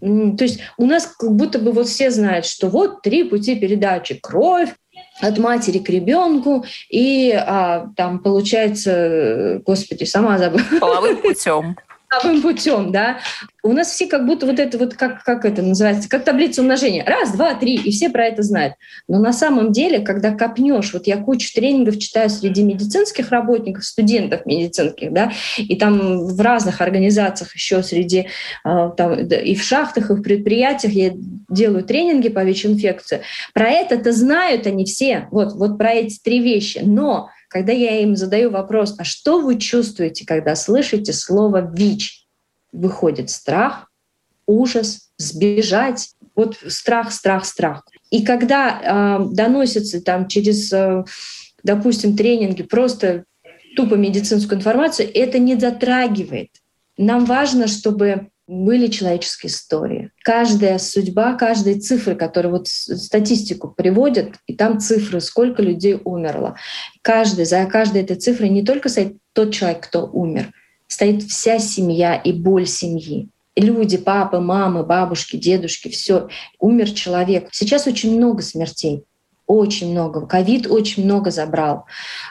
то 0.01 0.45
есть 0.45 0.61
у 0.77 0.85
нас 0.85 1.07
как 1.07 1.33
будто 1.33 1.59
бы 1.59 1.73
вот 1.73 1.89
все 1.89 2.11
знают, 2.11 2.45
что 2.45 2.69
вот 2.69 3.01
три 3.01 3.25
пути 3.25 3.55
передачи. 3.55 4.19
Кровь, 4.21 4.69
от 5.21 5.39
матери 5.39 5.79
к 5.79 5.89
ребенку, 5.89 6.65
и 6.91 7.33
а, 7.33 7.87
там 7.97 8.19
получается, 8.19 8.91
э, 8.91 9.59
господи, 9.61 10.05
сама 10.05 10.37
забыла. 10.37 10.65
Половым 10.81 11.23
путем 11.23 11.77
половым 12.23 12.43
путем, 12.43 12.93
да. 12.93 13.19
У 13.63 13.73
нас 13.73 13.91
все 13.91 14.07
как 14.07 14.27
будто 14.27 14.47
вот 14.47 14.59
это 14.59 14.77
вот, 14.77 14.95
как, 14.95 15.25
как 15.25 15.45
это 15.45 15.63
называется, 15.63 16.09
как 16.09 16.25
таблица 16.25 16.61
умножения. 16.61 17.05
Раз, 17.05 17.33
два, 17.33 17.55
три, 17.55 17.77
и 17.77 17.91
все 17.91 18.11
про 18.11 18.27
это 18.27 18.43
знают. 18.43 18.75
Но 19.09 19.19
на 19.19 19.33
самом 19.33 19.73
деле, 19.73 20.01
когда 20.01 20.33
копнешь, 20.33 20.93
вот 20.93 21.07
я 21.07 21.17
кучу 21.17 21.49
тренингов 21.55 21.99
читаю 21.99 22.29
среди 22.29 22.63
медицинских 22.63 23.31
работников, 23.31 23.85
студентов 23.85 24.45
медицинских, 24.45 25.13
да, 25.13 25.33
и 25.57 25.77
там 25.77 26.27
в 26.27 26.41
разных 26.41 26.81
организациях 26.81 27.55
еще 27.55 27.83
среди, 27.83 28.29
а, 28.65 28.91
там, 28.91 29.15
и 29.15 29.55
в 29.55 29.63
шахтах, 29.63 30.11
и 30.11 30.15
в 30.15 30.23
предприятиях 30.23 30.93
я 30.93 31.13
делаю 31.49 31.85
тренинги 31.85 32.29
по 32.29 32.45
ВИЧ-инфекции. 32.45 33.23
Про 33.55 33.71
это-то 33.71 34.13
знают 34.13 34.67
они 34.67 34.85
все, 34.85 35.29
вот, 35.31 35.55
вот 35.55 35.79
про 35.79 35.93
эти 35.93 36.19
три 36.19 36.41
вещи. 36.41 36.81
Но 36.83 37.31
когда 37.55 37.73
я 37.73 38.01
им 38.01 38.17
задаю 38.17 38.51
вопрос, 38.51 38.97
а 38.99 39.05
что 39.05 39.39
вы 39.39 39.61
чувствуете, 39.61 40.27
когда 40.27 40.57
слышите 40.57 41.13
слово 41.13 41.61
ВИЧ? 41.61 42.27
Выходит 42.73 43.31
страх, 43.31 43.93
ужас, 44.45 45.11
сбежать. 45.19 46.11
Вот 46.35 46.57
страх, 46.67 47.13
страх, 47.13 47.45
страх. 47.45 47.85
И 48.11 48.25
когда 48.25 49.21
э, 49.21 49.27
доносится 49.33 50.03
там 50.03 50.27
через, 50.27 50.73
э, 50.73 51.05
допустим, 51.63 52.17
тренинги 52.17 52.65
просто 52.65 53.23
тупо 53.77 53.95
медицинскую 53.95 54.59
информацию, 54.59 55.09
это 55.15 55.39
не 55.39 55.55
затрагивает. 55.55 56.51
Нам 56.99 57.25
важно, 57.25 57.69
чтобы 57.69 58.31
были 58.47 58.89
человеческие 58.89 59.51
истории. 59.51 60.11
Каждая 60.23 60.79
судьба, 60.79 61.35
каждая 61.35 61.81
цифра, 61.81 62.15
которая 62.15 62.53
вот 62.53 62.69
статистику 62.69 63.69
приводят, 63.69 64.35
и 64.47 64.55
там 64.55 64.81
цифры, 64.81 65.21
сколько 65.21 65.63
людей 65.63 65.99
умерло. 66.05 66.57
Каждый, 67.03 67.47
за 67.47 67.65
каждой 67.67 68.03
этой 68.03 68.17
цифрой 68.17 68.51
не 68.51 68.63
только 68.63 68.89
стоит 68.89 69.17
тот 69.33 69.53
человек, 69.53 69.81
кто 69.81 70.07
умер, 70.07 70.53
стоит 70.87 71.23
вся 71.23 71.59
семья 71.59 72.17
и 72.17 72.33
боль 72.33 72.67
семьи. 72.67 73.29
Люди, 73.57 73.97
папы, 73.97 74.41
мамы, 74.41 74.85
бабушки, 74.85 75.37
дедушки, 75.37 75.89
все. 75.89 76.29
Умер 76.59 76.91
человек. 76.91 77.49
Сейчас 77.53 77.87
очень 77.87 78.17
много 78.17 78.43
смертей. 78.43 79.05
Очень 79.47 79.93
много. 79.93 80.27
Ковид 80.27 80.67
очень 80.67 81.05
много 81.05 81.31
забрал. 81.31 81.85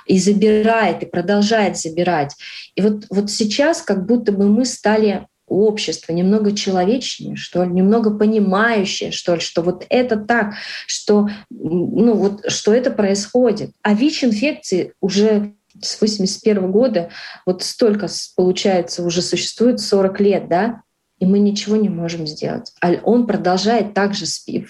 И 0.06 0.20
забирает, 0.20 1.02
и 1.02 1.06
продолжает 1.06 1.78
забирать. 1.78 2.36
И 2.76 2.82
вот, 2.82 3.06
вот 3.10 3.32
сейчас 3.32 3.82
как 3.82 4.06
будто 4.06 4.32
бы 4.32 4.50
мы 4.50 4.66
стали 4.66 5.28
общество 5.48 6.14
немного 6.14 6.56
человечнее, 6.56 7.36
что 7.36 7.64
ли, 7.64 7.72
немного 7.72 8.12
понимающее, 8.12 9.12
что 9.12 9.36
ли, 9.36 9.42
что 9.42 9.62
вот 9.62 9.86
это 9.90 10.18
так, 10.18 10.56
что, 10.88 11.30
ну, 11.50 12.14
вот, 12.14 12.52
что 12.52 12.74
это 12.74 12.92
происходит. 12.92 13.72
А 13.82 13.94
ВИЧ-инфекции 13.94 14.94
уже 15.02 15.54
с 15.82 16.00
81 16.00 16.72
года, 16.72 17.10
вот 17.46 17.64
столько, 17.64 18.08
получается, 18.36 19.04
уже 19.04 19.22
существует 19.22 19.80
40 19.80 20.20
лет, 20.20 20.48
да, 20.48 20.82
и 21.24 21.26
мы 21.26 21.40
ничего 21.40 21.78
не 21.78 21.88
можем 21.88 22.28
сделать. 22.28 22.74
А 22.82 22.92
он 23.02 23.26
продолжает 23.26 23.94
также 23.94 24.26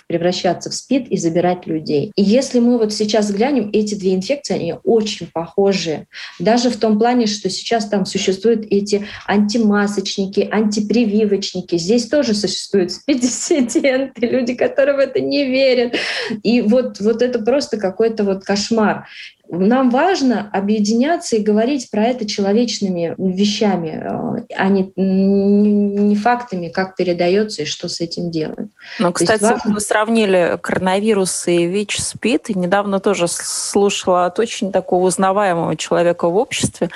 превращаться 0.07 0.69
в 0.69 0.75
СПИД 0.75 1.07
и 1.07 1.17
забирать 1.17 1.65
людей. 1.65 2.11
И 2.15 2.21
если 2.21 2.59
мы 2.59 2.77
вот 2.77 2.93
сейчас 2.93 3.31
глянем, 3.31 3.71
эти 3.73 3.95
две 3.95 4.13
инфекции, 4.13 4.53
они 4.53 4.75
очень 4.83 5.25
похожи. 5.33 6.05
Даже 6.37 6.69
в 6.69 6.77
том 6.77 6.99
плане, 6.99 7.25
что 7.25 7.49
сейчас 7.49 7.87
там 7.87 8.05
существуют 8.05 8.67
эти 8.69 9.07
антимасочники, 9.25 10.47
антипрививочники. 10.51 11.79
Здесь 11.79 12.05
тоже 12.05 12.35
существуют 12.35 12.91
спидисиденты, 12.91 14.27
люди, 14.27 14.53
которые 14.53 14.95
в 14.95 14.99
это 14.99 15.21
не 15.21 15.47
верят. 15.47 15.95
И 16.43 16.61
вот, 16.61 16.99
вот 16.99 17.23
это 17.23 17.39
просто 17.39 17.77
какой-то 17.77 18.23
вот 18.23 18.43
кошмар. 18.43 19.07
Нам 19.49 19.89
важно 19.89 20.49
объединяться 20.53 21.35
и 21.35 21.43
говорить 21.43 21.91
про 21.91 22.05
это 22.05 22.25
человечными 22.25 23.13
вещами, 23.17 23.89
э, 23.89 24.45
а 24.55 24.67
не, 24.69 24.91
не 24.95 26.15
фактами, 26.15 26.69
как 26.69 26.95
передается 26.95 27.63
и 27.63 27.65
что 27.65 27.89
с 27.89 27.99
этим 27.99 28.31
делать. 28.31 28.69
Ну, 28.99 29.11
кстати, 29.11 29.43
важно... 29.43 29.73
вы 29.73 29.79
сравнили 29.81 30.57
коронавирус 30.61 31.47
и 31.47 31.67
ВИЧ-СПИД. 31.67 32.49
И 32.49 32.57
недавно 32.57 32.99
тоже 32.99 33.27
слушала 33.27 34.25
от 34.25 34.39
очень 34.39 34.71
такого 34.71 35.07
узнаваемого 35.07 35.75
человека 35.75 36.29
в 36.29 36.37
обществе, 36.37 36.89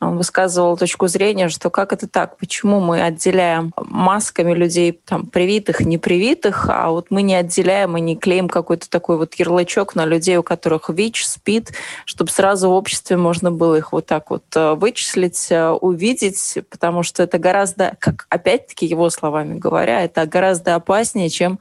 высказывал 0.00 0.76
точку 0.76 1.08
зрения, 1.08 1.48
что 1.48 1.70
как 1.70 1.92
это 1.92 2.06
так, 2.06 2.36
почему 2.36 2.80
мы 2.80 3.02
отделяем 3.02 3.72
масками 3.76 4.52
людей 4.52 5.00
там 5.04 5.26
привитых, 5.26 5.80
непривитых, 5.80 6.66
а 6.68 6.90
вот 6.90 7.06
мы 7.10 7.22
не 7.22 7.34
отделяем 7.34 7.96
и 7.96 8.00
не 8.00 8.16
клеим 8.16 8.48
какой-то 8.48 8.90
такой 8.90 9.16
вот 9.16 9.34
ярлычок 9.34 9.94
на 9.94 10.04
людей, 10.04 10.36
у 10.36 10.42
которых 10.42 10.90
ВИЧ, 10.90 11.26
СПИД, 11.26 11.72
чтобы 12.04 12.30
сразу 12.30 12.68
в 12.68 12.74
обществе 12.74 13.16
можно 13.16 13.50
было 13.50 13.76
их 13.76 13.92
вот 13.92 14.06
так 14.06 14.30
вот 14.30 14.44
э, 14.54 14.74
вычислить, 14.74 15.46
э, 15.50 15.70
увидеть, 15.70 16.58
потому 16.70 17.02
что 17.02 17.22
это 17.22 17.38
гораздо, 17.38 17.96
как 17.98 18.26
опять-таки 18.28 18.86
его 18.86 19.08
словами 19.10 19.58
говоря, 19.58 20.02
это 20.02 20.26
гораздо 20.26 20.74
опаснее, 20.74 21.30
чем 21.30 21.58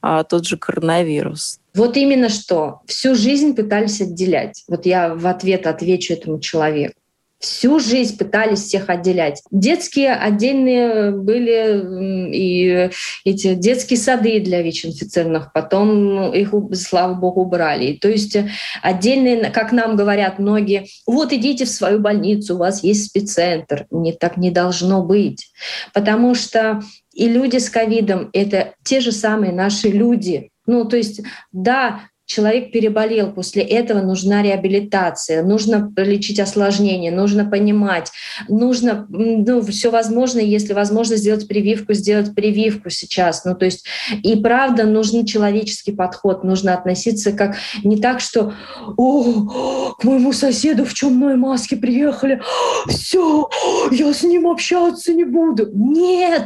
а, 0.00 0.24
тот 0.24 0.46
же 0.46 0.56
коронавирус. 0.56 1.60
Вот 1.74 1.96
именно 1.96 2.28
что. 2.28 2.80
Всю 2.86 3.14
жизнь 3.14 3.54
пытались 3.54 4.00
отделять. 4.00 4.64
Вот 4.68 4.84
я 4.84 5.14
в 5.14 5.26
ответ 5.26 5.66
отвечу 5.66 6.12
этому 6.12 6.40
человеку 6.40 6.94
всю 7.42 7.80
жизнь 7.80 8.16
пытались 8.16 8.62
всех 8.62 8.88
отделять. 8.88 9.42
Детские 9.50 10.14
отдельные 10.14 11.10
были 11.10 12.32
и 12.32 12.90
эти 13.24 13.54
детские 13.54 13.98
сады 13.98 14.40
для 14.40 14.62
ВИЧ-инфицированных, 14.62 15.52
потом 15.52 16.32
их, 16.32 16.54
слава 16.74 17.14
богу, 17.14 17.42
убрали. 17.42 17.98
То 18.00 18.08
есть 18.08 18.36
отдельные, 18.80 19.50
как 19.50 19.72
нам 19.72 19.96
говорят 19.96 20.38
многие, 20.38 20.86
вот 21.06 21.32
идите 21.32 21.64
в 21.64 21.70
свою 21.70 21.98
больницу, 21.98 22.54
у 22.54 22.58
вас 22.58 22.84
есть 22.84 23.06
спеццентр. 23.06 23.86
Не 23.90 24.12
так 24.12 24.36
не 24.36 24.50
должно 24.50 25.02
быть. 25.02 25.52
Потому 25.92 26.34
что 26.34 26.80
и 27.12 27.28
люди 27.28 27.58
с 27.58 27.68
ковидом— 27.68 28.30
это 28.32 28.74
те 28.84 29.00
же 29.00 29.10
самые 29.10 29.52
наши 29.52 29.88
люди. 29.88 30.50
Ну, 30.66 30.84
то 30.84 30.96
есть, 30.96 31.22
да, 31.50 32.02
человек 32.32 32.72
переболел, 32.72 33.32
после 33.32 33.62
этого 33.62 34.00
нужна 34.00 34.42
реабилитация, 34.42 35.42
нужно 35.42 35.92
лечить 35.96 36.40
осложнения, 36.40 37.12
нужно 37.12 37.44
понимать, 37.44 38.10
нужно 38.48 39.06
ну, 39.10 39.60
все 39.62 39.90
возможное, 39.90 40.42
если 40.42 40.72
возможно 40.72 41.16
сделать 41.16 41.46
прививку, 41.46 41.92
сделать 41.92 42.34
прививку 42.34 42.88
сейчас. 42.88 43.44
Ну, 43.44 43.54
то 43.54 43.66
есть 43.66 43.84
и 44.22 44.36
правда 44.36 44.84
нужен 44.84 45.26
человеческий 45.26 45.92
подход, 45.92 46.42
нужно 46.42 46.74
относиться 46.74 47.32
как 47.32 47.56
не 47.84 48.00
так, 48.00 48.20
что 48.20 48.54
«О, 48.96 49.92
к 49.98 50.04
моему 50.04 50.32
соседу 50.32 50.86
в 50.86 50.94
чумной 50.94 51.36
маске 51.36 51.76
приехали, 51.76 52.40
все, 52.88 53.48
я 53.90 54.12
с 54.12 54.22
ним 54.22 54.46
общаться 54.46 55.12
не 55.12 55.24
буду». 55.24 55.68
Нет! 55.72 56.44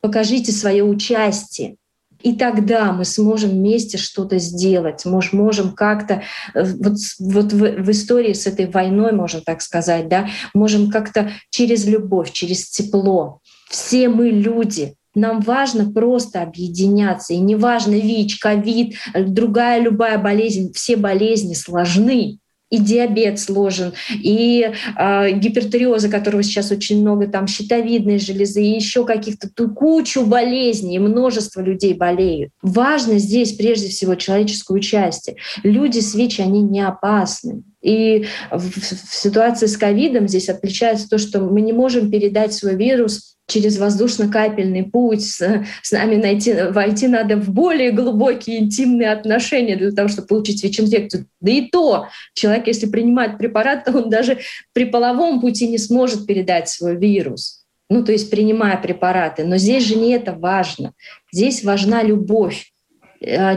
Покажите 0.00 0.50
свое 0.52 0.82
участие 0.82 1.76
и 2.22 2.34
тогда 2.34 2.92
мы 2.92 3.04
сможем 3.04 3.50
вместе 3.50 3.98
что-то 3.98 4.38
сделать, 4.38 5.04
мы 5.04 5.20
можем 5.32 5.72
как-то, 5.72 6.22
э, 6.54 6.64
вот, 6.64 6.96
вот 7.18 7.52
в, 7.52 7.82
в 7.82 7.90
истории 7.90 8.32
с 8.32 8.46
этой 8.46 8.66
войной, 8.66 9.12
можно 9.12 9.40
так 9.40 9.62
сказать, 9.62 10.08
да, 10.08 10.28
можем 10.54 10.90
как-то 10.90 11.30
через 11.50 11.86
любовь, 11.86 12.32
через 12.32 12.70
тепло. 12.70 13.40
Все 13.68 14.08
мы 14.08 14.28
люди, 14.28 14.94
нам 15.14 15.40
важно 15.40 15.92
просто 15.92 16.42
объединяться. 16.42 17.34
И 17.34 17.38
неважно 17.38 17.94
ВИЧ, 17.94 18.38
ковид, 18.38 18.96
другая 19.14 19.80
любая 19.80 20.18
болезнь, 20.18 20.72
все 20.72 20.96
болезни 20.96 21.54
сложны 21.54 22.38
и 22.72 22.78
диабет 22.78 23.38
сложен, 23.38 23.92
и 24.10 24.72
э, 24.98 25.32
гипертиреоза, 25.32 26.08
которого 26.08 26.42
сейчас 26.42 26.72
очень 26.72 27.02
много, 27.02 27.28
там 27.28 27.46
щитовидной 27.46 28.18
железы, 28.18 28.62
и 28.62 28.74
еще 28.74 29.04
каких-то 29.04 29.48
кучу 29.68 30.24
болезней, 30.24 30.96
и 30.96 30.98
множество 30.98 31.60
людей 31.60 31.92
болеют. 31.92 32.50
Важно 32.62 33.18
здесь 33.18 33.52
прежде 33.52 33.88
всего 33.88 34.14
человеческое 34.14 34.78
участие. 34.78 35.36
Люди 35.62 36.00
с 36.00 36.14
ВИЧ, 36.14 36.40
они 36.40 36.62
не 36.62 36.80
опасны. 36.80 37.62
И 37.82 38.26
в, 38.50 38.70
в 38.80 39.14
ситуации 39.14 39.66
с 39.66 39.76
ковидом 39.76 40.28
здесь 40.28 40.48
отличается 40.48 41.08
то, 41.08 41.18
что 41.18 41.40
мы 41.40 41.60
не 41.60 41.72
можем 41.72 42.10
передать 42.10 42.54
свой 42.54 42.76
вирус 42.76 43.32
через 43.48 43.76
воздушно-капельный 43.78 44.84
путь, 44.84 45.26
с, 45.26 45.64
с 45.82 45.92
нами 45.92 46.16
найти, 46.16 46.54
войти 46.70 47.08
надо 47.08 47.36
в 47.36 47.50
более 47.50 47.90
глубокие 47.90 48.60
интимные 48.60 49.10
отношения 49.10 49.76
для 49.76 49.90
того, 49.90 50.08
чтобы 50.08 50.28
получить 50.28 50.62
ВИЧ-инфекцию. 50.62 51.26
Да 51.40 51.50
и 51.50 51.68
то, 51.68 52.08
человек, 52.34 52.68
если 52.68 52.86
принимает 52.86 53.38
препарат, 53.38 53.84
то 53.84 53.92
он 53.92 54.08
даже 54.08 54.38
при 54.72 54.84
половом 54.84 55.40
пути 55.40 55.68
не 55.68 55.78
сможет 55.78 56.26
передать 56.26 56.68
свой 56.68 56.96
вирус. 56.96 57.64
ну, 57.90 58.04
то 58.04 58.12
есть 58.12 58.30
принимая 58.30 58.80
препараты. 58.80 59.44
Но 59.44 59.58
здесь 59.58 59.84
же 59.84 59.96
не 59.96 60.12
это 60.12 60.32
важно. 60.32 60.94
Здесь 61.30 61.62
важна 61.62 62.02
любовь 62.02 62.71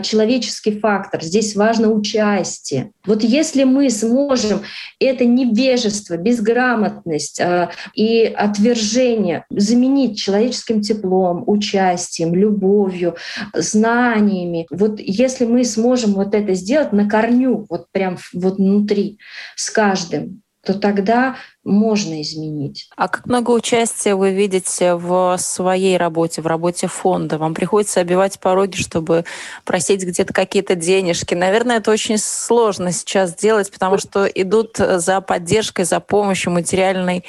человеческий 0.03 0.79
фактор, 0.79 1.23
здесь 1.23 1.55
важно 1.55 1.91
участие. 1.91 2.91
Вот 3.05 3.23
если 3.23 3.63
мы 3.63 3.89
сможем 3.89 4.61
это 4.99 5.25
невежество, 5.25 6.17
безграмотность 6.17 7.39
э, 7.39 7.69
и 7.93 8.23
отвержение 8.25 9.45
заменить 9.49 10.17
человеческим 10.17 10.81
теплом, 10.81 11.43
участием, 11.47 12.33
любовью, 12.33 13.15
знаниями, 13.53 14.67
вот 14.69 14.99
если 14.99 15.45
мы 15.45 15.63
сможем 15.65 16.13
вот 16.13 16.33
это 16.33 16.53
сделать 16.53 16.93
на 16.93 17.09
корню, 17.09 17.65
вот 17.69 17.87
прям 17.91 18.17
вот 18.33 18.57
внутри, 18.57 19.19
с 19.55 19.69
каждым, 19.69 20.41
то 20.65 20.73
тогда 20.73 21.35
можно 21.63 22.21
изменить. 22.21 22.89
А 22.95 23.07
как 23.07 23.25
много 23.25 23.51
участия 23.51 24.15
вы 24.15 24.31
видите 24.31 24.95
в 24.95 25.37
своей 25.37 25.97
работе, 25.97 26.41
в 26.41 26.47
работе 26.47 26.87
фонда? 26.87 27.37
Вам 27.37 27.53
приходится 27.53 28.01
обивать 28.01 28.39
пороги, 28.39 28.75
чтобы 28.75 29.25
просить 29.63 30.03
где-то 30.03 30.33
какие-то 30.33 30.75
денежки? 30.75 31.33
Наверное, 31.33 31.77
это 31.77 31.91
очень 31.91 32.17
сложно 32.17 32.91
сейчас 32.91 33.35
делать, 33.35 33.71
потому 33.71 33.97
что 33.97 34.25
идут 34.25 34.77
за 34.77 35.21
поддержкой, 35.21 35.85
за 35.85 35.99
помощью 35.99 36.51
материальной 36.51 37.23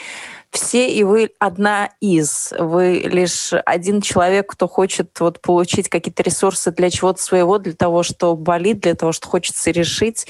все, 0.56 0.88
и 0.88 1.04
вы 1.04 1.30
одна 1.38 1.90
из. 2.00 2.52
Вы 2.58 3.02
лишь 3.04 3.52
один 3.64 4.00
человек, 4.00 4.50
кто 4.50 4.66
хочет 4.66 5.20
вот 5.20 5.40
получить 5.40 5.88
какие-то 5.88 6.22
ресурсы 6.22 6.72
для 6.72 6.90
чего-то 6.90 7.22
своего, 7.22 7.58
для 7.58 7.74
того, 7.74 8.02
что 8.02 8.34
болит, 8.34 8.80
для 8.80 8.94
того, 8.94 9.12
что 9.12 9.28
хочется 9.28 9.70
решить. 9.70 10.26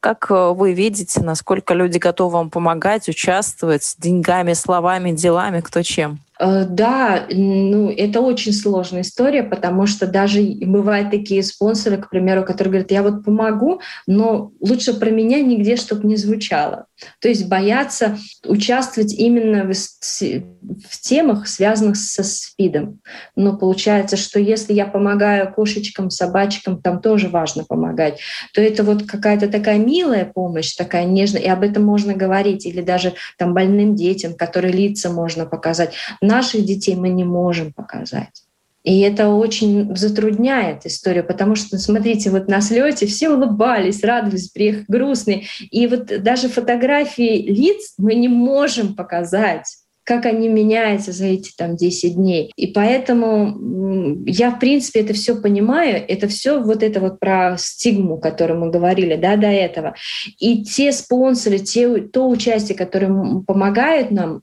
Как 0.00 0.30
э, 0.30 0.52
вы 0.54 0.72
видите, 0.72 1.20
насколько 1.20 1.74
люди 1.74 1.98
готовы 1.98 2.32
вам 2.32 2.50
помогать, 2.50 3.08
участвовать 3.08 3.96
деньгами, 3.98 4.54
словами, 4.54 5.12
делами, 5.12 5.60
кто 5.60 5.82
чем? 5.82 6.20
Э, 6.38 6.64
да, 6.68 7.26
ну 7.30 7.90
это 7.90 8.20
очень 8.20 8.52
сложная 8.52 9.02
история, 9.02 9.42
потому 9.42 9.86
что 9.86 10.06
даже 10.06 10.42
бывают 10.42 11.10
такие 11.10 11.42
спонсоры, 11.42 11.96
к 11.96 12.10
примеру, 12.10 12.44
которые 12.44 12.72
говорят, 12.72 12.90
я 12.90 13.02
вот 13.02 13.24
помогу, 13.24 13.80
но 14.06 14.52
лучше 14.60 14.94
про 14.94 15.10
меня 15.10 15.40
нигде, 15.40 15.76
чтобы 15.76 16.06
не 16.06 16.16
звучало. 16.16 16.86
То 17.20 17.28
есть 17.28 17.48
боятся 17.48 18.18
участвовать 18.44 19.12
именно 19.12 19.64
в, 19.64 19.72
в 19.72 21.00
темах, 21.00 21.46
связанных 21.46 21.96
со 21.96 22.22
СПИДом. 22.22 23.00
Но 23.34 23.56
получается, 23.56 24.16
что 24.16 24.38
если 24.38 24.72
я 24.72 24.86
помогаю 24.86 25.52
кошечкам, 25.52 26.10
собачкам, 26.10 26.80
там 26.80 27.00
тоже 27.00 27.28
важно 27.28 27.64
помогать, 27.64 28.18
то 28.54 28.60
это 28.60 28.82
вот 28.82 29.06
какая-то 29.06 29.48
такая 29.48 29.78
милая 29.78 30.24
помощь, 30.24 30.74
такая 30.74 31.04
нежная, 31.04 31.42
и 31.42 31.48
об 31.48 31.62
этом 31.62 31.84
можно 31.84 32.14
говорить, 32.14 32.66
или 32.66 32.80
даже 32.80 33.14
там 33.38 33.54
больным 33.54 33.94
детям, 33.94 34.34
которые 34.34 34.72
лица 34.72 35.10
можно 35.10 35.46
показать 35.46 35.94
наших 36.26 36.64
детей 36.64 36.96
мы 36.96 37.08
не 37.08 37.24
можем 37.24 37.72
показать. 37.72 38.42
И 38.86 39.00
это 39.00 39.30
очень 39.30 39.96
затрудняет 39.96 40.86
историю, 40.86 41.24
потому 41.24 41.56
что, 41.56 41.76
смотрите, 41.76 42.30
вот 42.30 42.46
на 42.46 42.60
слете 42.60 43.06
все 43.06 43.30
улыбались, 43.30 44.04
радовались, 44.04 44.48
приехали 44.48 44.84
грустные. 44.86 45.42
И 45.72 45.88
вот 45.88 46.06
даже 46.22 46.48
фотографии 46.48 47.50
лиц 47.50 47.94
мы 47.98 48.14
не 48.14 48.28
можем 48.28 48.94
показать 48.94 49.66
как 50.06 50.24
они 50.24 50.48
меняются 50.48 51.10
за 51.10 51.26
эти 51.26 51.52
там 51.56 51.74
10 51.74 52.14
дней. 52.14 52.52
И 52.54 52.68
поэтому 52.68 54.24
я, 54.24 54.52
в 54.52 54.60
принципе, 54.60 55.00
это 55.00 55.12
все 55.14 55.34
понимаю. 55.34 56.00
Это 56.06 56.28
все 56.28 56.62
вот 56.62 56.84
это 56.84 57.00
вот 57.00 57.18
про 57.18 57.56
стигму, 57.58 58.14
о 58.14 58.20
которой 58.20 58.56
мы 58.56 58.70
говорили 58.70 59.16
да, 59.16 59.34
до 59.34 59.48
этого. 59.48 59.96
И 60.38 60.62
те 60.62 60.92
спонсоры, 60.92 61.58
те, 61.58 61.98
то 61.98 62.28
участие, 62.28 62.78
которое 62.78 63.42
помогают 63.44 64.12
нам 64.12 64.42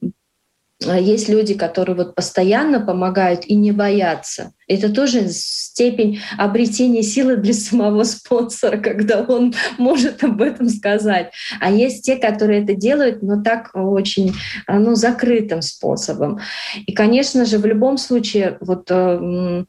есть 0.85 1.29
люди, 1.29 1.53
которые 1.53 1.95
вот 1.95 2.15
постоянно 2.15 2.79
помогают 2.79 3.45
и 3.45 3.55
не 3.55 3.71
боятся. 3.71 4.53
Это 4.67 4.93
тоже 4.93 5.27
степень 5.29 6.19
обретения 6.37 7.03
силы 7.03 7.37
для 7.37 7.53
самого 7.53 8.03
спонсора, 8.03 8.77
когда 8.77 9.21
он 9.21 9.53
может 9.77 10.23
об 10.23 10.41
этом 10.41 10.69
сказать. 10.69 11.31
А 11.59 11.71
есть 11.71 12.05
те, 12.05 12.15
которые 12.15 12.63
это 12.63 12.73
делают, 12.75 13.21
но 13.21 13.41
так 13.41 13.71
очень 13.73 14.33
ну, 14.67 14.95
закрытым 14.95 15.61
способом. 15.61 16.39
И, 16.85 16.93
конечно 16.93 17.45
же, 17.45 17.57
в 17.57 17.65
любом 17.65 17.97
случае, 17.97 18.57
вот 18.61 18.89
э, 18.89 19.65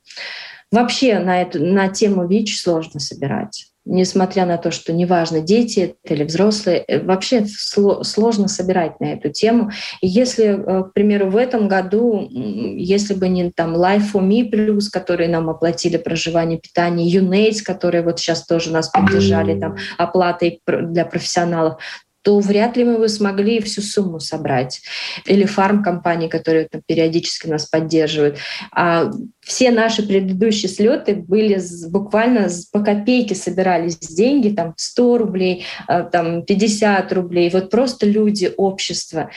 вообще 0.71 1.19
на, 1.19 1.43
эту, 1.43 1.65
на 1.65 1.89
тему 1.89 2.27
ВИЧ 2.27 2.61
сложно 2.61 3.01
собирать 3.01 3.74
несмотря 3.85 4.47
на 4.47 4.57
то, 4.57 4.71
что 4.71 4.93
неважно, 4.93 5.41
дети 5.41 5.97
или 6.05 6.25
взрослые, 6.25 6.85
э, 6.87 7.01
вообще 7.01 7.45
сложно 7.47 8.49
собирать 8.49 9.01
на 9.01 9.13
эту 9.13 9.31
тему. 9.31 9.71
И 10.01 10.09
если, 10.09 10.45
э, 10.47 10.85
к 10.85 10.93
примеру, 10.93 11.31
в 11.31 11.37
этом 11.37 11.69
году, 11.69 12.27
если 12.31 13.15
бы 13.15 13.29
не 13.29 13.51
там 13.51 13.77
Life 13.77 14.13
for 14.15 14.23
Me 14.23 14.51
Plus, 14.51 14.85
которые 14.91 15.29
нам 15.29 15.51
оплатили 15.51 15.97
проживание, 15.97 16.59
питание, 16.59 17.21
UNAIDS, 17.21 17.63
которые 17.63 18.03
вот 18.03 18.19
сейчас 18.19 18.47
тоже 18.47 18.73
нас 18.73 18.89
поддержали 18.89 19.59
там 19.59 19.77
оплатой 19.99 20.61
для 20.67 21.05
профессионалов, 21.05 21.79
то 22.25 22.41
вряд 22.41 22.77
ли 22.79 22.85
мы 22.85 22.99
бы 22.99 23.09
смогли 23.09 23.61
всю 23.61 23.83
сумму 23.83 24.19
собрать. 24.19 24.81
Или 25.27 25.45
фармкомпании, 25.45 26.29
которые 26.29 26.67
там, 26.69 26.81
периодически 26.87 27.49
нас 27.49 27.67
поддерживают. 27.67 28.39
А 28.73 29.11
все 29.43 29.71
наши 29.71 30.03
предыдущие 30.03 30.71
слеты 30.71 31.15
были 31.15 31.61
буквально 31.91 32.49
по 32.73 32.81
копейке 32.81 33.35
собирались 33.35 33.99
деньги, 33.99 34.49
там 34.49 34.73
100 34.75 35.19
рублей, 35.19 35.67
э, 35.87 36.05
там 36.11 36.45
50 36.45 37.13
рублей, 37.13 37.51
вот 37.51 37.69
просто 37.71 38.07
люди, 38.07 38.51
общество. 38.57 39.31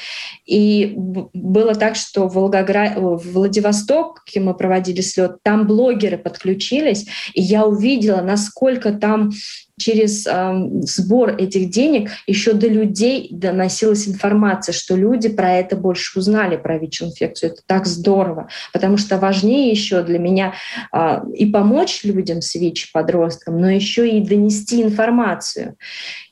И 0.46 0.94
было 0.96 1.76
так, 1.76 1.98
что 1.98 2.30
в, 2.30 2.36
Волгоград... 2.36 2.96
в 2.96 3.34
Владивостоке 3.34 4.40
мы 4.40 4.54
проводили 4.54 5.02
слет, 5.02 5.44
там 5.44 5.68
блогеры 5.68 6.18
подключились, 6.18 7.06
и 7.34 7.42
я 7.42 7.66
увидела, 7.66 8.22
насколько 8.22 8.94
там 8.94 9.32
через 9.78 10.26
э, 10.26 10.70
сбор 10.82 11.36
этих 11.38 11.70
денег 11.70 12.10
еще 12.26 12.54
до 12.54 12.68
людей 12.68 13.28
доносилась 13.32 14.08
информация, 14.08 14.74
что 14.74 14.96
люди 14.96 15.30
про 15.30 15.54
это 15.54 15.76
больше 15.76 16.18
узнали, 16.18 16.58
про 16.58 16.78
ВИЧ-инфекцию. 16.80 17.52
Это 17.52 17.62
так 17.66 17.86
здорово, 17.86 18.50
потому 18.74 18.98
что 18.98 19.18
важнее 19.18 19.70
еще 19.70 20.02
для 20.02 20.20
меня 20.20 20.54
э, 20.92 21.20
и 21.36 21.46
помочь 21.46 22.04
людям 22.04 22.42
с 22.42 22.56
ВИЧ, 22.56 22.92
подросткам, 22.92 23.60
но 23.60 23.70
еще 23.70 24.10
и 24.10 24.22
донести 24.22 24.82
информацию. 24.82 25.78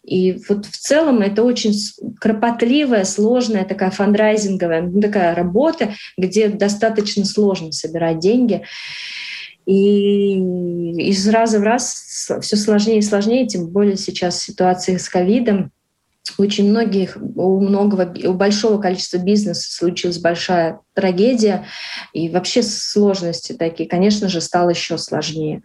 И 0.03 0.39
вот 0.49 0.65
в 0.65 0.77
целом 0.77 1.21
это 1.21 1.43
очень 1.43 1.73
кропотливая, 2.19 3.05
сложная 3.05 3.65
такая 3.65 3.89
фандрайзинговая 3.89 4.81
ну, 4.81 5.01
такая 5.01 5.34
работа, 5.36 5.93
где 6.17 6.47
достаточно 6.47 7.25
сложно 7.25 7.71
собирать 7.71 8.19
деньги. 8.19 8.63
И 9.65 10.36
из 10.97 11.27
раза 11.27 11.60
в 11.60 11.63
раз 11.63 12.31
все 12.41 12.55
сложнее 12.55 12.99
и 12.99 13.03
сложнее, 13.03 13.47
тем 13.47 13.67
более 13.67 13.97
сейчас 13.97 14.41
ситуация 14.41 14.97
с 14.97 15.10
ковидом. 15.10 15.71
Очень 16.39 16.71
многих, 16.71 17.17
у 17.17 17.62
многого, 17.62 18.12
у 18.27 18.34
большого 18.34 18.81
количества 18.81 19.17
бизнеса 19.17 19.71
случилась 19.71 20.17
большая 20.17 20.79
трагедия 20.95 21.67
и 22.13 22.29
вообще 22.29 22.63
сложности 22.63 23.53
такие, 23.53 23.88
конечно 23.88 24.27
же, 24.27 24.41
стало 24.41 24.71
еще 24.71 24.97
сложнее. 24.97 25.62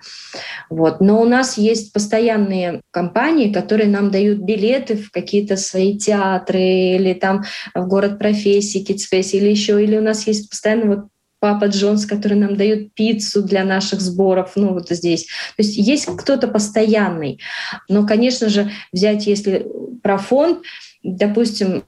Вот. 0.68 1.00
Но 1.00 1.22
у 1.22 1.24
нас 1.24 1.56
есть 1.56 1.94
постоянные 1.94 2.82
компании, 2.90 3.52
которые 3.52 3.88
нам 3.88 4.10
дают 4.10 4.40
билеты 4.40 4.96
в 4.96 5.10
какие-то 5.10 5.56
свои 5.56 5.96
театры 5.96 6.60
или 6.60 7.14
там 7.14 7.44
в 7.74 7.86
город 7.86 8.18
профессии, 8.18 8.84
Kidspace 8.86 9.38
или 9.38 9.48
еще, 9.48 9.82
или 9.82 9.96
у 9.96 10.02
нас 10.02 10.26
есть 10.26 10.50
постоянно 10.50 10.94
вот 10.94 11.09
Папа 11.40 11.64
Джонс, 11.64 12.06
который 12.06 12.36
нам 12.36 12.56
дает 12.56 12.94
пиццу 12.94 13.42
для 13.42 13.64
наших 13.64 14.00
сборов, 14.00 14.52
ну 14.56 14.74
вот 14.74 14.90
здесь. 14.90 15.24
То 15.56 15.62
есть 15.62 15.76
есть 15.76 16.06
кто-то 16.16 16.48
постоянный. 16.48 17.40
Но, 17.88 18.06
конечно 18.06 18.48
же, 18.48 18.70
взять, 18.92 19.26
если 19.26 19.66
про 20.02 20.18
фонд, 20.18 20.60
допустим, 21.02 21.82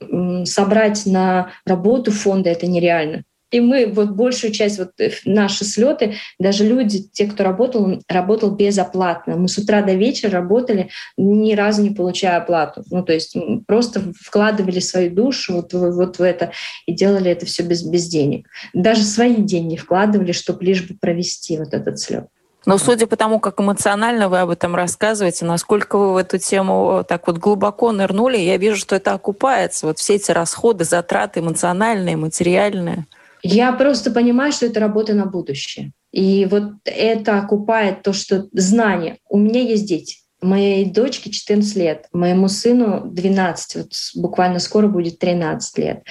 собрать 0.47 1.07
на 1.07 1.53
работу 1.67 2.11
фонда 2.11 2.51
это 2.51 2.67
нереально. 2.67 3.25
И 3.53 3.61
мы 3.61 3.87
вот 3.87 4.11
большую 4.11 4.53
часть, 4.53 4.79
вот 4.79 4.93
э, 4.99 5.11
наши 5.25 5.65
слеты, 5.65 6.15
даже 6.39 6.67
люди, 6.67 7.05
те, 7.13 7.27
кто 7.27 7.45
работал, 7.45 8.03
работал 8.09 8.51
безоплатно. 8.51 9.37
Мы 9.37 9.49
с 9.49 9.59
утра 9.59 9.83
до 9.83 9.93
вечера 9.93 10.33
работали, 10.33 10.89
ни 11.17 11.55
разу 11.55 11.83
не 11.83 11.91
получая 11.91 12.39
оплату. 12.39 12.83
Ну, 12.91 13.05
то 13.05 13.13
есть 13.13 13.37
просто 13.67 14.13
вкладывали 14.19 14.81
свою 14.81 15.11
душу 15.11 15.55
вот, 15.55 15.73
вот 15.73 16.19
в 16.19 16.23
это 16.23 16.53
и 16.87 16.93
делали 16.93 17.31
это 17.31 17.47
все 17.47 17.63
без, 17.63 17.83
без 17.83 18.09
денег. 18.09 18.49
Даже 18.73 19.03
свои 19.03 19.37
деньги 19.37 19.77
вкладывали, 19.77 20.33
чтобы 20.33 20.65
лишь 20.65 20.89
бы 20.89 20.97
провести 20.99 21.59
вот 21.59 21.75
этот 21.75 22.01
слет. 22.01 22.27
Но 22.65 22.79
судя 22.79 23.07
по 23.07 23.17
тому, 23.17 23.41
как 23.41 23.61
эмоционально 23.61 24.29
вы 24.29 24.41
об 24.41 24.51
этом 24.51 24.77
рассказываете, 24.77 25.45
насколько 25.45 25.99
вы 25.99 26.13
в 26.15 26.17
эту 26.17 26.39
тему 26.39 27.05
так 27.07 27.27
вот 27.27 27.39
глубоко 27.39 27.91
нырнули, 27.91 28.39
я 28.39 28.57
вижу, 28.57 28.77
что 28.77 28.97
это 28.97 29.13
окупается. 29.13 29.87
Вот 29.87 29.99
все 29.99 30.15
эти 30.15 30.31
расходы, 30.31 30.85
затраты 30.85 31.41
эмоциональные, 31.41 32.17
материальные. 32.17 33.07
Я 33.43 33.73
просто 33.73 34.11
понимаю, 34.11 34.53
что 34.53 34.67
это 34.67 34.81
работа 34.81 35.15
на 35.15 35.27
будущее. 35.27 35.93
И 36.13 36.47
вот 36.51 36.75
это 36.85 37.39
окупает 37.39 38.03
то, 38.03 38.13
что 38.13 38.49
знание. 38.53 39.19
У 39.29 39.39
меня 39.39 39.61
есть 39.61 39.87
дети. 39.87 40.19
Моей 40.41 40.87
дочке 40.87 41.31
14 41.31 41.77
лет, 41.77 42.07
моему 42.13 42.49
сыну 42.49 43.03
12, 43.07 43.77
вот 43.77 43.93
буквально 44.17 44.59
скоро 44.59 44.89
будет 44.89 45.19
13 45.19 45.79
лет. 45.79 46.03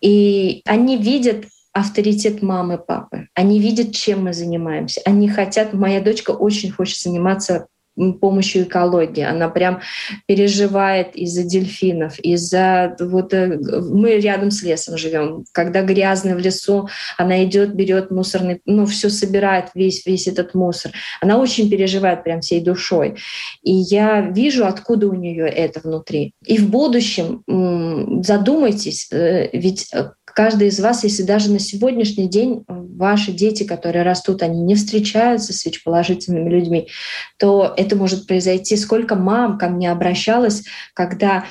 И 0.00 0.62
они 0.64 0.96
видят 0.96 1.44
авторитет 1.72 2.42
мамы, 2.42 2.78
папы. 2.78 3.28
Они 3.34 3.60
видят, 3.60 3.94
чем 3.94 4.24
мы 4.24 4.32
занимаемся. 4.32 5.02
Они 5.04 5.28
хотят, 5.28 5.72
моя 5.72 6.00
дочка 6.00 6.30
очень 6.30 6.70
хочет 6.70 6.98
заниматься 6.98 7.66
помощью 8.20 8.64
экологии. 8.64 9.22
Она 9.22 9.48
прям 9.48 9.80
переживает 10.26 11.14
из-за 11.16 11.44
дельфинов, 11.44 12.18
из-за 12.20 12.96
вот 12.98 13.32
э, 13.34 13.58
мы 13.90 14.18
рядом 14.18 14.50
с 14.50 14.62
лесом 14.62 14.96
живем. 14.96 15.44
Когда 15.52 15.82
грязно 15.82 16.34
в 16.34 16.38
лесу, 16.38 16.88
она 17.18 17.44
идет, 17.44 17.74
берет 17.74 18.10
мусорный, 18.10 18.60
ну 18.64 18.86
все 18.86 19.10
собирает 19.10 19.66
весь 19.74 20.04
весь 20.06 20.26
этот 20.26 20.54
мусор. 20.54 20.92
Она 21.20 21.38
очень 21.38 21.70
переживает 21.70 22.24
прям 22.24 22.40
всей 22.40 22.60
душой. 22.60 23.16
И 23.62 23.72
я 23.72 24.20
вижу, 24.20 24.66
откуда 24.66 25.08
у 25.08 25.14
нее 25.14 25.46
это 25.48 25.80
внутри. 25.80 26.34
И 26.46 26.58
в 26.58 26.70
будущем 26.70 27.42
задумайтесь, 28.22 29.08
э, 29.12 29.50
ведь 29.52 29.88
э, 29.92 30.10
каждый 30.24 30.68
из 30.68 30.80
вас, 30.80 31.04
если 31.04 31.22
даже 31.22 31.50
на 31.50 31.58
сегодняшний 31.58 32.28
день 32.28 32.64
ваши 32.68 33.32
дети, 33.32 33.64
которые 33.64 34.02
растут, 34.02 34.42
они 34.42 34.62
не 34.62 34.74
встречаются 34.74 35.52
с 35.52 35.64
ВИЧ-положительными 35.64 36.50
людьми, 36.50 36.88
то 37.38 37.74
это 37.76 37.89
может 37.96 38.26
произойти. 38.26 38.76
Сколько 38.76 39.14
мам 39.14 39.58
ко 39.58 39.68
мне 39.68 39.90
обращалось, 39.90 40.64
когда 40.94 41.44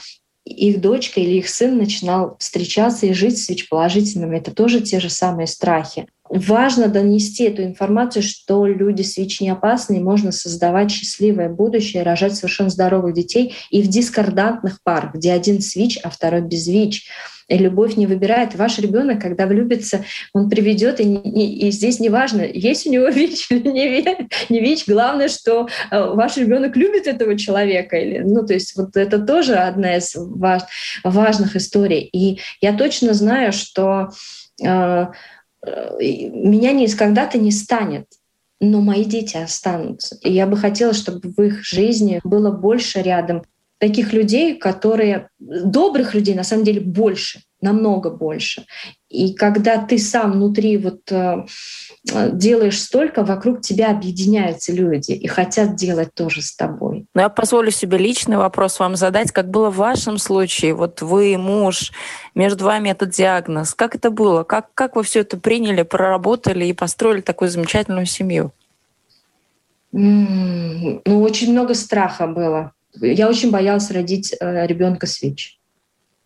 их 0.46 0.82
дочка 0.82 1.20
или 1.20 1.38
их 1.38 1.50
сын 1.50 1.78
начинал 1.78 2.36
встречаться 2.40 3.06
и 3.06 3.14
жить 3.14 3.38
с 3.38 3.50
ВИЧ-положительными. 3.50 4.38
Это 4.38 4.52
тоже 4.52 4.82
те 4.82 5.00
же 5.00 5.10
самые 5.10 5.48
страхи. 5.48 6.08
Важно 6.30 6.90
донести 6.90 7.46
эту 7.46 7.64
информацию, 7.64 8.22
что 8.22 8.66
люди 8.66 9.02
с 9.02 9.18
ВИЧ 9.18 9.42
не 9.42 9.50
опасны, 9.50 9.98
и 9.98 10.04
можно 10.04 10.32
создавать 10.32 10.92
счастливое 10.92 11.50
будущее, 11.50 12.04
рожать 12.04 12.36
совершенно 12.36 12.70
здоровых 12.70 13.16
детей 13.16 13.56
и 13.72 13.82
в 13.82 13.88
дискордантных 13.88 14.84
парах, 14.84 15.16
где 15.16 15.34
один 15.34 15.60
с 15.60 15.76
ВИЧ, 15.76 16.00
а 16.04 16.10
второй 16.10 16.42
без 16.42 16.68
ВИЧ 16.68 17.08
и 17.50 17.58
любовь 17.58 17.98
не 17.98 18.08
выбирает. 18.08 18.56
Ваш 18.56 18.80
ребенок, 18.80 19.22
когда 19.22 19.48
влюбится, 19.48 20.06
он 20.34 20.50
приведет, 20.50 21.00
и, 21.00 21.04
и, 21.04 21.68
и 21.68 21.72
здесь 21.72 22.00
не 22.00 22.10
важно, 22.10 22.44
есть 22.44 22.88
у 22.88 22.92
него 22.92 23.08
ВИЧ 23.10 23.52
или 23.52 23.68
не, 23.70 24.30
не 24.50 24.60
ВИЧ. 24.62 24.88
Главное, 24.88 25.28
что 25.28 25.68
э, 25.92 26.00
ваш 26.14 26.38
ребенок 26.38 26.78
любит 26.78 27.08
этого 27.08 27.38
человека. 27.38 27.98
Или, 27.98 28.20
ну, 28.20 28.46
то 28.46 28.54
есть 28.54 28.76
вот 28.78 28.96
это 28.96 29.20
тоже 29.20 29.56
одна 29.56 29.98
из 29.98 30.16
важ, 30.16 30.62
важных 31.04 31.56
историй. 31.56 32.02
И 32.02 32.40
я 32.62 32.74
точно 32.74 33.14
знаю, 33.14 33.52
что 33.52 34.10
э, 34.64 35.08
э 35.66 36.00
меня 36.00 36.72
не 36.72 36.88
когда-то 36.88 37.38
не 37.38 37.52
станет 37.52 38.06
но 38.62 38.82
мои 38.82 39.06
дети 39.06 39.38
останутся. 39.38 40.18
И 40.22 40.34
я 40.34 40.46
бы 40.46 40.58
хотела, 40.58 40.94
чтобы 40.94 41.30
в 41.30 41.42
их 41.42 41.64
жизни 41.64 42.20
было 42.24 42.52
больше 42.52 43.02
рядом 43.02 43.44
таких 43.80 44.14
людей, 44.14 44.58
которые 44.58 45.30
добрых 45.40 46.14
людей 46.14 46.36
на 46.36 46.44
самом 46.44 46.66
деле 46.66 46.82
больше, 46.82 47.42
намного 47.62 48.10
больше. 48.10 48.66
И 49.10 49.34
когда 49.34 49.78
ты 49.78 49.98
сам 49.98 50.34
внутри 50.34 50.78
вот 50.78 51.12
э, 51.12 51.46
делаешь 52.32 52.80
столько, 52.80 53.24
вокруг 53.24 53.62
тебя 53.62 53.92
объединяются 53.92 54.72
люди 54.72 55.14
и 55.14 55.28
хотят 55.28 55.76
делать 55.76 56.14
тоже 56.14 56.42
с 56.42 56.56
тобой. 56.56 57.08
Но 57.16 57.22
я 57.22 57.30
позволю 57.30 57.72
себе 57.72 57.98
личный 57.98 58.38
вопрос 58.38 58.80
вам 58.80 58.96
задать, 58.96 59.32
как 59.32 59.50
было 59.50 59.70
в 59.70 59.78
вашем 59.78 60.18
случае. 60.18 60.74
Вот 60.74 61.02
вы, 61.02 61.38
муж, 61.38 61.92
между 62.36 62.66
вами 62.66 62.90
этот 62.90 63.12
диагноз. 63.12 63.74
Как 63.74 63.96
это 63.96 64.12
было? 64.12 64.44
Как, 64.44 64.74
как 64.74 64.96
вы 64.96 65.04
все 65.04 65.22
это 65.22 65.38
приняли, 65.38 65.84
проработали 65.84 66.66
и 66.66 66.74
построили 66.74 67.22
такую 67.22 67.50
замечательную 67.50 68.06
семью? 68.06 68.52
Mm, 69.94 71.02
ну, 71.06 71.22
очень 71.22 71.52
много 71.52 71.74
страха 71.74 72.28
было 72.28 72.74
я 73.02 73.30
очень 73.30 73.52
боялась 73.52 73.92
родить 73.92 74.36
э, 74.40 74.68
ребенка 74.68 75.08
с 75.08 75.22
ВИЧ. 75.22 75.60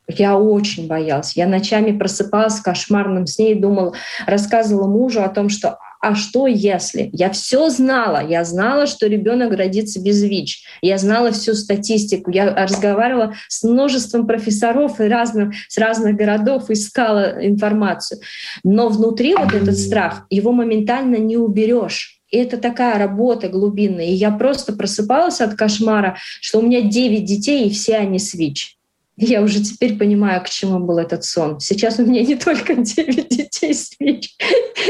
Я 0.07 0.37
очень 0.37 0.87
боялась. 0.87 1.35
Я 1.35 1.47
ночами 1.47 1.97
просыпалась 1.97 2.59
в 2.59 2.63
кошмарном 2.63 3.25
сне 3.25 3.53
и 3.53 3.59
думала, 3.59 3.93
рассказывала 4.25 4.87
мужу 4.87 5.23
о 5.23 5.29
том, 5.29 5.49
что 5.49 5.79
а 6.03 6.15
что 6.15 6.47
если? 6.47 7.09
Я 7.13 7.29
все 7.29 7.69
знала. 7.69 8.21
Я 8.27 8.43
знала, 8.43 8.87
что 8.87 9.07
ребенок 9.07 9.53
родится 9.53 10.01
без 10.01 10.21
ВИЧ. 10.21 10.65
Я 10.81 10.97
знала 10.97 11.31
всю 11.31 11.53
статистику. 11.53 12.29
Я 12.29 12.53
разговаривала 12.53 13.35
с 13.47 13.63
множеством 13.63 14.27
профессоров 14.27 14.99
и 14.99 15.05
разных, 15.05 15.53
с 15.69 15.77
разных 15.77 16.17
городов, 16.17 16.69
искала 16.69 17.37
информацию. 17.39 18.19
Но 18.65 18.89
внутри 18.89 19.33
вот 19.33 19.53
этот 19.53 19.77
страх, 19.77 20.25
его 20.29 20.51
моментально 20.51 21.15
не 21.15 21.37
уберешь. 21.37 22.21
И 22.33 22.37
это 22.37 22.57
такая 22.57 22.97
работа 22.97 23.47
глубинная. 23.47 24.07
И 24.07 24.13
я 24.13 24.31
просто 24.31 24.73
просыпалась 24.73 25.39
от 25.39 25.53
кошмара, 25.53 26.17
что 26.41 26.57
у 26.57 26.61
меня 26.63 26.81
9 26.81 27.23
детей, 27.23 27.67
и 27.67 27.69
все 27.69 27.97
они 27.97 28.17
с 28.17 28.33
ВИЧ. 28.33 28.75
Я 29.17 29.43
уже 29.43 29.63
теперь 29.63 29.99
понимаю, 29.99 30.43
к 30.43 30.49
чему 30.49 30.79
был 30.79 30.97
этот 30.97 31.23
сон. 31.23 31.59
Сейчас 31.59 31.99
у 31.99 32.05
меня 32.07 32.23
не 32.23 32.35
только 32.35 32.73
9 32.75 33.29
детей 33.29 33.75
с 33.75 33.91
ВИЧ, 33.99 34.35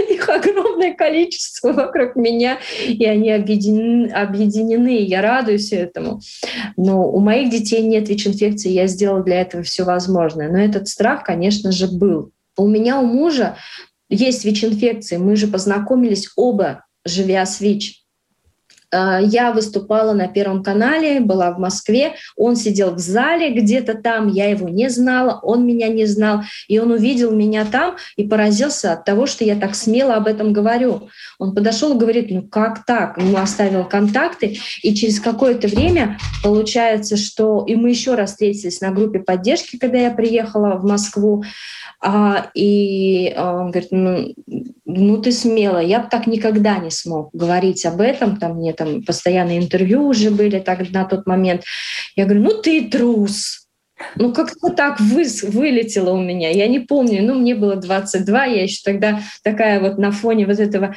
их 0.10 0.30
огромное 0.30 0.94
количество 0.94 1.74
вокруг 1.74 2.16
меня, 2.16 2.60
и 2.88 3.04
они 3.04 3.30
объединены, 3.30 4.10
объединены, 4.10 5.04
я 5.04 5.22
радуюсь 5.22 5.74
этому. 5.74 6.22
Но 6.78 7.12
у 7.12 7.20
моих 7.20 7.50
детей 7.50 7.82
нет 7.82 8.08
ВИЧ-инфекции, 8.08 8.70
я 8.70 8.88
сделала 8.88 9.22
для 9.22 9.42
этого 9.42 9.64
все 9.64 9.84
возможное. 9.84 10.50
Но 10.50 10.60
этот 10.60 10.88
страх, 10.88 11.26
конечно 11.26 11.74
же, 11.74 11.90
был. 11.90 12.32
У 12.56 12.70
меня, 12.70 13.02
у 13.02 13.06
мужа 13.06 13.58
есть 14.08 14.46
ВИЧ-инфекция. 14.46 15.20
Мы 15.20 15.36
же 15.36 15.48
познакомились 15.48 16.30
оба 16.38 16.86
живя 17.06 17.46
с 17.46 17.60
ВИЧ. 17.60 18.04
А, 18.94 19.20
я 19.20 19.52
выступала 19.52 20.14
на 20.14 20.28
Первом 20.28 20.64
канале, 20.64 21.20
была 21.20 21.52
в 21.52 21.60
Москве. 21.60 22.14
Он 22.36 22.56
сидел 22.56 22.92
в 22.94 23.00
зале 23.00 23.52
где-то 23.52 23.96
там, 23.96 24.28
я 24.28 24.50
его 24.50 24.70
не 24.70 24.90
знала, 24.90 25.40
он 25.42 25.66
меня 25.66 25.88
не 25.88 26.06
знал. 26.06 26.42
И 26.68 26.80
он 26.80 26.92
увидел 26.92 27.32
меня 27.32 27.66
там 27.66 27.96
и 28.16 28.28
поразился 28.28 28.94
от 28.94 29.04
того, 29.04 29.26
что 29.26 29.44
я 29.44 29.56
так 29.56 29.76
смело 29.76 30.16
об 30.16 30.28
этом 30.28 30.54
говорю. 30.54 31.10
Он 31.40 31.56
подошел 31.56 31.96
и 31.96 32.00
говорит, 32.00 32.30
ну 32.30 32.44
как 32.44 32.86
так? 32.86 33.18
Ему 33.18 33.38
оставил 33.38 33.86
контакты. 33.86 34.58
И 34.84 34.94
через 34.94 35.20
какое-то 35.20 35.68
время 35.68 36.18
получается, 36.44 37.18
что... 37.18 37.66
И 37.68 37.76
мы 37.76 37.90
еще 37.90 38.16
раз 38.16 38.32
встретились 38.32 38.82
на 38.82 38.92
группе 38.92 39.20
поддержки, 39.20 39.78
когда 39.78 39.98
я 39.98 40.12
приехала 40.12 40.76
в 40.76 40.86
Москву. 40.86 41.44
А, 42.00 42.50
и 42.54 43.34
он 43.38 43.72
говорит, 43.72 43.92
ну, 43.92 44.34
ну 44.96 45.22
ты 45.22 45.32
смело, 45.32 45.80
я 45.80 46.00
бы 46.00 46.08
так 46.10 46.28
никогда 46.28 46.78
не 46.78 46.92
смог 46.92 47.30
говорить 47.34 47.86
об 47.86 48.02
этом, 48.02 48.38
там 48.38 48.58
мне 48.58 48.74
там 48.74 49.04
постоянные 49.04 49.60
интервью 49.60 50.08
уже 50.08 50.30
были 50.30 50.60
так, 50.60 50.90
на 50.92 51.06
тот 51.06 51.26
момент. 51.26 51.64
Я 52.16 52.26
говорю, 52.26 52.44
ну 52.44 52.62
ты 52.62 52.90
трус, 52.90 53.63
ну, 54.16 54.34
как-то 54.34 54.70
так 54.70 55.00
вы, 55.00 55.26
вылетело 55.44 56.12
у 56.12 56.22
меня. 56.22 56.50
Я 56.50 56.68
не 56.68 56.80
помню, 56.80 57.24
ну, 57.24 57.36
мне 57.36 57.56
было 57.56 57.76
22, 57.76 58.46
я 58.46 58.64
еще 58.64 58.82
тогда 58.84 59.22
такая 59.44 59.80
вот 59.80 59.98
на 59.98 60.12
фоне 60.12 60.46
вот 60.46 60.60
этого 60.60 60.96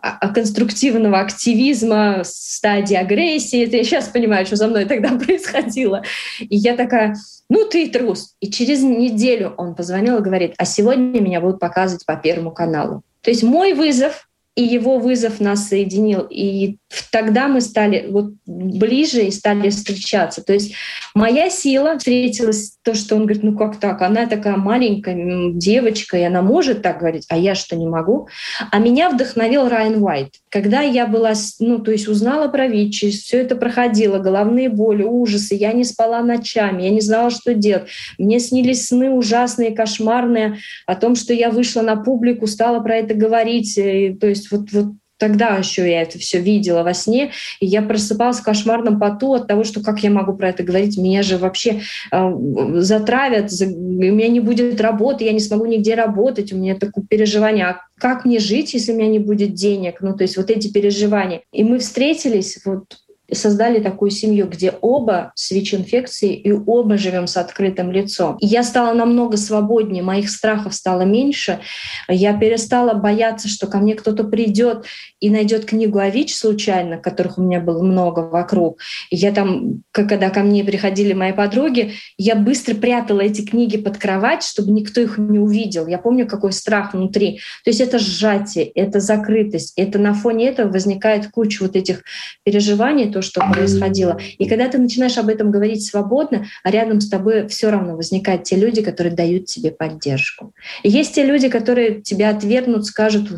а, 0.00 0.18
а, 0.20 0.28
конструктивного 0.32 1.20
активизма, 1.20 2.22
стадии 2.24 2.96
агрессии. 2.96 3.64
Это 3.64 3.76
я 3.76 3.84
сейчас 3.84 4.08
понимаю, 4.08 4.46
что 4.46 4.56
за 4.56 4.68
мной 4.68 4.84
тогда 4.84 5.10
происходило. 5.18 6.02
И 6.40 6.56
я 6.56 6.76
такая, 6.76 7.16
ну, 7.48 7.68
ты 7.68 7.88
трус. 7.88 8.34
И 8.40 8.50
через 8.50 8.82
неделю 8.82 9.54
он 9.56 9.74
позвонил 9.74 10.18
и 10.18 10.22
говорит, 10.22 10.54
а 10.58 10.64
сегодня 10.64 11.20
меня 11.20 11.40
будут 11.40 11.60
показывать 11.60 12.06
по 12.06 12.16
Первому 12.16 12.52
каналу. 12.52 13.02
То 13.22 13.30
есть 13.30 13.42
мой 13.42 13.72
вызов 13.72 14.28
и 14.56 14.62
его 14.62 14.98
вызов 14.98 15.38
нас 15.38 15.68
соединил. 15.68 16.26
И 16.30 16.78
тогда 17.12 17.46
мы 17.46 17.60
стали 17.60 18.06
вот 18.08 18.32
ближе 18.46 19.24
и 19.24 19.30
стали 19.30 19.68
встречаться. 19.68 20.42
То 20.42 20.54
есть 20.54 20.74
моя 21.14 21.50
сила 21.50 21.98
встретилась 21.98 22.78
то, 22.82 22.94
что 22.94 23.16
он 23.16 23.24
говорит, 23.24 23.42
ну 23.42 23.56
как 23.56 23.78
так, 23.78 24.00
она 24.00 24.26
такая 24.26 24.56
маленькая 24.56 25.52
девочка, 25.52 26.16
и 26.16 26.22
она 26.22 26.40
может 26.40 26.80
так 26.80 27.00
говорить, 27.00 27.26
а 27.28 27.36
я 27.36 27.54
что 27.54 27.76
не 27.76 27.86
могу. 27.86 28.28
А 28.72 28.78
меня 28.78 29.10
вдохновил 29.10 29.68
Райан 29.68 30.02
Уайт. 30.02 30.30
Когда 30.48 30.80
я 30.80 31.06
была, 31.06 31.34
ну 31.60 31.78
то 31.80 31.90
есть 31.90 32.08
узнала 32.08 32.48
про 32.48 32.66
ВИЧ, 32.66 33.12
все 33.12 33.42
это 33.42 33.56
проходило, 33.56 34.18
головные 34.18 34.70
боли, 34.70 35.02
ужасы, 35.02 35.54
я 35.54 35.74
не 35.74 35.84
спала 35.84 36.22
ночами, 36.22 36.84
я 36.84 36.90
не 36.90 37.02
знала, 37.02 37.28
что 37.28 37.52
делать. 37.52 37.88
Мне 38.16 38.40
снились 38.40 38.86
сны 38.86 39.10
ужасные, 39.10 39.72
кошмарные 39.72 40.56
о 40.86 40.94
том, 40.94 41.14
что 41.14 41.34
я 41.34 41.50
вышла 41.50 41.82
на 41.82 41.96
публику, 41.96 42.46
стала 42.46 42.80
про 42.80 42.96
это 42.96 43.12
говорить. 43.12 43.76
И, 43.76 44.16
то 44.18 44.26
есть 44.26 44.45
вот, 44.50 44.72
вот 44.72 44.92
Тогда 45.18 45.56
еще 45.56 45.90
я 45.90 46.02
это 46.02 46.18
все 46.18 46.38
видела 46.40 46.82
во 46.82 46.92
сне, 46.92 47.32
и 47.60 47.66
я 47.66 47.80
просыпалась 47.80 48.38
в 48.38 48.42
кошмарном 48.42 49.00
поту 49.00 49.32
от 49.32 49.46
того, 49.46 49.64
что 49.64 49.82
как 49.82 50.00
я 50.02 50.10
могу 50.10 50.34
про 50.34 50.50
это 50.50 50.62
говорить, 50.62 50.98
меня 50.98 51.22
же 51.22 51.38
вообще 51.38 51.80
э, 52.12 52.32
затравят, 52.80 53.50
за, 53.50 53.66
у 53.66 53.70
меня 53.70 54.28
не 54.28 54.40
будет 54.40 54.78
работы, 54.78 55.24
я 55.24 55.32
не 55.32 55.40
смогу 55.40 55.64
нигде 55.64 55.94
работать, 55.94 56.52
у 56.52 56.56
меня 56.58 56.76
такое 56.76 57.04
переживание, 57.08 57.64
а 57.64 57.80
как 57.98 58.26
мне 58.26 58.38
жить, 58.38 58.74
если 58.74 58.92
у 58.92 58.96
меня 58.96 59.08
не 59.08 59.18
будет 59.18 59.54
денег, 59.54 60.02
ну 60.02 60.14
то 60.14 60.22
есть 60.22 60.36
вот 60.36 60.50
эти 60.50 60.70
переживания. 60.70 61.40
И 61.50 61.64
мы 61.64 61.78
встретились 61.78 62.60
вот 62.66 62.84
создали 63.32 63.80
такую 63.80 64.10
семью, 64.10 64.48
где 64.48 64.72
оба 64.80 65.32
с 65.34 65.50
ВИЧ-инфекцией 65.50 66.34
и 66.34 66.52
оба 66.52 66.96
живем 66.96 67.26
с 67.26 67.36
открытым 67.36 67.90
лицом. 67.90 68.36
Я 68.40 68.62
стала 68.62 68.94
намного 68.94 69.36
свободнее, 69.36 70.02
моих 70.02 70.30
страхов 70.30 70.74
стало 70.74 71.02
меньше. 71.02 71.60
Я 72.08 72.36
перестала 72.38 72.94
бояться, 72.94 73.48
что 73.48 73.66
ко 73.66 73.78
мне 73.78 73.94
кто-то 73.94 74.24
придет 74.24 74.84
и 75.20 75.30
найдет 75.30 75.64
книгу 75.64 75.98
о 75.98 76.08
ВИЧ 76.08 76.36
случайно, 76.36 76.98
которых 76.98 77.38
у 77.38 77.42
меня 77.42 77.60
было 77.60 77.82
много 77.82 78.20
вокруг. 78.20 78.80
Я 79.10 79.32
там, 79.32 79.82
когда 79.90 80.30
ко 80.30 80.40
мне 80.40 80.64
приходили 80.64 81.12
мои 81.12 81.32
подруги, 81.32 81.94
я 82.16 82.34
быстро 82.34 82.74
прятала 82.74 83.20
эти 83.20 83.42
книги 83.42 83.76
под 83.76 83.98
кровать, 83.98 84.42
чтобы 84.42 84.70
никто 84.70 85.00
их 85.00 85.18
не 85.18 85.38
увидел. 85.38 85.86
Я 85.86 85.98
помню, 85.98 86.26
какой 86.26 86.52
страх 86.52 86.94
внутри. 86.94 87.40
То 87.64 87.70
есть 87.70 87.80
это 87.80 87.98
сжатие, 87.98 88.66
это 88.66 89.00
закрытость. 89.00 89.72
Это 89.76 89.98
на 89.98 90.14
фоне 90.14 90.48
этого 90.48 90.70
возникает 90.70 91.28
куча 91.30 91.62
вот 91.62 91.76
этих 91.76 92.02
переживаний, 92.44 93.10
то, 93.16 93.22
что 93.22 93.40
происходило. 93.50 94.18
И 94.36 94.46
когда 94.46 94.68
ты 94.68 94.76
начинаешь 94.76 95.16
об 95.16 95.30
этом 95.30 95.50
говорить 95.50 95.86
свободно, 95.86 96.44
а 96.62 96.70
рядом 96.70 97.00
с 97.00 97.08
тобой 97.08 97.48
все 97.48 97.70
равно 97.70 97.96
возникают 97.96 98.42
те 98.42 98.56
люди, 98.56 98.82
которые 98.82 99.14
дают 99.14 99.46
тебе 99.46 99.70
поддержку. 99.70 100.52
И 100.82 100.90
есть 100.90 101.14
те 101.14 101.24
люди, 101.24 101.48
которые 101.48 102.02
тебя 102.02 102.28
отвергнут, 102.28 102.84
скажут, 102.84 103.30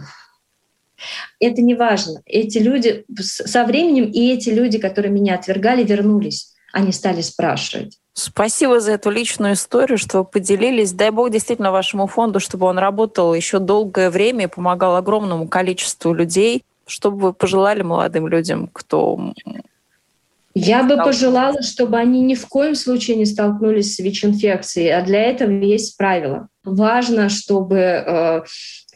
это 1.38 1.62
не 1.62 1.76
важно. 1.76 2.22
Эти 2.26 2.58
люди 2.58 3.04
со 3.20 3.64
временем, 3.64 4.10
и 4.10 4.32
эти 4.32 4.50
люди, 4.50 4.78
которые 4.78 5.12
меня 5.12 5.36
отвергали, 5.36 5.84
вернулись. 5.84 6.54
Они 6.72 6.90
стали 6.90 7.20
спрашивать. 7.20 7.98
Спасибо 8.14 8.80
за 8.80 8.92
эту 8.92 9.10
личную 9.10 9.52
историю, 9.52 9.96
что 9.96 10.18
вы 10.18 10.24
поделились. 10.24 10.90
Дай 10.90 11.10
бог 11.10 11.30
действительно 11.30 11.70
вашему 11.70 12.08
фонду, 12.08 12.40
чтобы 12.40 12.66
он 12.66 12.78
работал 12.78 13.32
еще 13.32 13.60
долгое 13.60 14.10
время 14.10 14.46
и 14.46 14.48
помогал 14.48 14.96
огромному 14.96 15.46
количеству 15.46 16.12
людей. 16.12 16.64
Что 16.88 17.12
бы 17.12 17.18
вы 17.18 17.32
пожелали 17.32 17.82
молодым 17.82 18.26
людям, 18.26 18.68
кто 18.72 19.32
я 20.54 20.82
бы 20.82 20.96
пожелала, 20.96 21.62
чтобы 21.62 21.98
они 21.98 22.20
ни 22.20 22.34
в 22.34 22.48
коем 22.48 22.74
случае 22.74 23.16
не 23.16 23.26
столкнулись 23.26 23.94
с 23.94 23.98
ВИЧ-инфекцией, 24.00 24.92
а 24.92 25.02
для 25.02 25.22
этого 25.22 25.50
есть 25.50 25.96
правила. 25.96 26.48
Важно, 26.64 27.28
чтобы 27.28 27.76
э, 27.76 28.42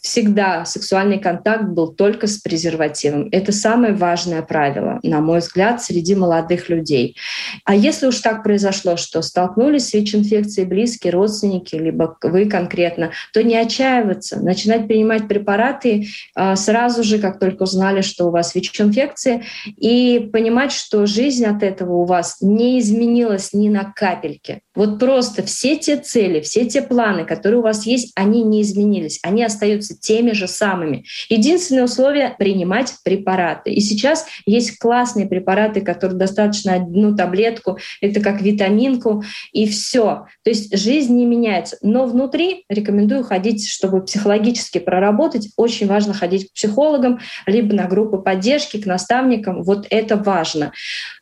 всегда 0.02 0.64
сексуальный 0.64 1.18
контакт 1.18 1.64
был 1.64 1.94
только 1.94 2.26
с 2.26 2.38
презервативом. 2.38 3.28
Это 3.30 3.52
самое 3.52 3.94
важное 3.94 4.42
правило, 4.42 4.98
на 5.04 5.20
мой 5.20 5.38
взгляд, 5.38 5.82
среди 5.82 6.16
молодых 6.16 6.68
людей. 6.68 7.16
А 7.64 7.74
если 7.74 8.06
уж 8.06 8.18
так 8.18 8.42
произошло, 8.42 8.96
что 8.96 9.22
столкнулись 9.22 9.88
с 9.88 9.94
ВИЧ-инфекцией 9.94 10.66
близкие, 10.66 11.12
родственники, 11.12 11.76
либо 11.76 12.16
вы 12.22 12.46
конкретно, 12.46 13.12
то 13.32 13.42
не 13.42 13.56
отчаиваться, 13.56 14.40
начинать 14.40 14.88
принимать 14.88 15.28
препараты 15.28 16.08
а, 16.34 16.56
сразу 16.56 17.04
же, 17.04 17.18
как 17.18 17.38
только 17.38 17.62
узнали, 17.62 18.00
что 18.00 18.26
у 18.26 18.30
вас 18.30 18.56
ВИЧ-инфекция, 18.56 19.44
и 19.76 20.28
понимать, 20.32 20.72
что 20.72 21.06
жизнь 21.06 21.46
от 21.46 21.62
этого 21.62 21.94
у 21.94 22.04
вас 22.04 22.38
не 22.40 22.80
изменилась 22.80 23.52
ни 23.52 23.68
на 23.68 23.84
капельке. 23.84 24.60
Вот 24.74 24.98
просто 24.98 25.42
все 25.44 25.76
те 25.76 25.96
цели, 25.96 26.40
все 26.40 26.64
те 26.64 26.82
планы, 26.82 27.24
которые 27.24 27.60
у 27.60 27.62
вас 27.62 27.86
есть, 27.86 28.12
они 28.16 28.42
не 28.42 28.62
изменились, 28.62 29.20
они 29.22 29.44
остаются 29.44 29.91
теми 30.00 30.32
же 30.32 30.48
самыми. 30.48 31.04
Единственное 31.28 31.84
условие— 31.84 32.34
принимать 32.38 32.94
препараты. 33.04 33.72
И 33.72 33.80
сейчас 33.80 34.26
есть 34.46 34.78
классные 34.78 35.26
препараты, 35.26 35.80
которые 35.80 36.18
достаточно 36.18 36.74
одну 36.74 37.16
таблетку, 37.16 37.78
это 38.00 38.20
как 38.20 38.42
витаминку, 38.42 39.24
и 39.52 39.66
все. 39.66 40.26
То 40.44 40.50
есть 40.50 40.76
жизнь 40.76 41.14
не 41.14 41.24
меняется. 41.24 41.76
Но 41.82 42.06
внутри 42.06 42.64
рекомендую 42.68 43.24
ходить, 43.24 43.68
чтобы 43.68 44.04
психологически 44.04 44.78
проработать. 44.78 45.50
Очень 45.56 45.86
важно 45.86 46.14
ходить 46.14 46.48
к 46.50 46.54
психологам, 46.54 47.20
либо 47.46 47.74
на 47.74 47.86
группы 47.86 48.18
поддержки, 48.18 48.80
к 48.80 48.86
наставникам. 48.86 49.62
Вот 49.62 49.86
это 49.90 50.16
важно. 50.16 50.72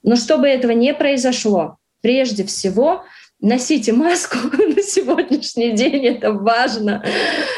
Но 0.02 0.16
чтобы 0.16 0.48
этого 0.48 0.72
не 0.72 0.94
произошло, 0.94 1.76
прежде 2.00 2.44
всего— 2.44 3.04
носите 3.40 3.92
маску 3.92 4.36
на 4.52 4.82
сегодняшний 4.82 5.72
день, 5.72 6.06
это 6.06 6.32
важно. 6.32 7.04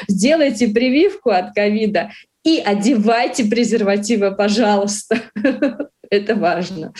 Сделайте 0.09 0.69
прививку 0.69 1.31
от 1.31 1.55
ковида 1.55 2.11
и 2.45 2.59
одевайте 2.59 3.45
презервативы, 3.45 4.35
пожалуйста. 4.35 5.21
Это 6.11 6.35
важно. 6.35 6.93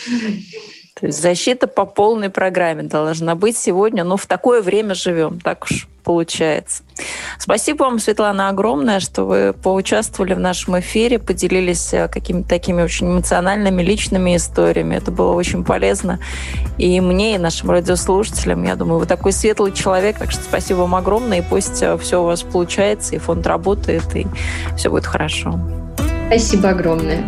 То 0.99 1.07
есть 1.07 1.21
защита 1.21 1.67
по 1.67 1.85
полной 1.85 2.29
программе 2.29 2.83
должна 2.83 3.35
быть 3.35 3.57
сегодня. 3.57 4.03
Ну, 4.03 4.15
в 4.17 4.25
такое 4.25 4.61
время 4.61 4.93
живем, 4.93 5.39
так 5.39 5.63
уж 5.63 5.87
получается. 6.03 6.83
Спасибо 7.39 7.83
вам, 7.83 7.99
Светлана, 7.99 8.49
огромное, 8.49 8.99
что 8.99 9.23
вы 9.23 9.53
поучаствовали 9.53 10.33
в 10.33 10.39
нашем 10.39 10.79
эфире, 10.79 11.17
поделились 11.17 11.93
э, 11.93 12.07
какими-то 12.07 12.49
такими 12.49 12.81
очень 12.81 13.07
эмоциональными, 13.07 13.81
личными 13.81 14.35
историями. 14.35 14.95
Это 14.95 15.11
было 15.11 15.31
очень 15.31 15.63
полезно 15.63 16.19
и 16.77 16.99
мне, 17.01 17.35
и 17.35 17.37
нашим 17.37 17.71
радиослушателям. 17.71 18.63
Я 18.63 18.75
думаю, 18.75 18.99
вы 18.99 19.05
такой 19.05 19.31
светлый 19.31 19.71
человек, 19.71 20.19
так 20.19 20.31
что 20.31 20.43
спасибо 20.43 20.79
вам 20.79 20.95
огромное, 20.95 21.39
и 21.39 21.41
пусть 21.41 21.81
э, 21.81 21.97
все 21.97 22.21
у 22.21 22.25
вас 22.25 22.43
получается, 22.43 23.15
и 23.15 23.17
фонд 23.17 23.47
работает, 23.47 24.15
и 24.15 24.27
все 24.77 24.89
будет 24.89 25.05
хорошо. 25.05 25.59
Спасибо 26.27 26.69
огромное. 26.69 27.23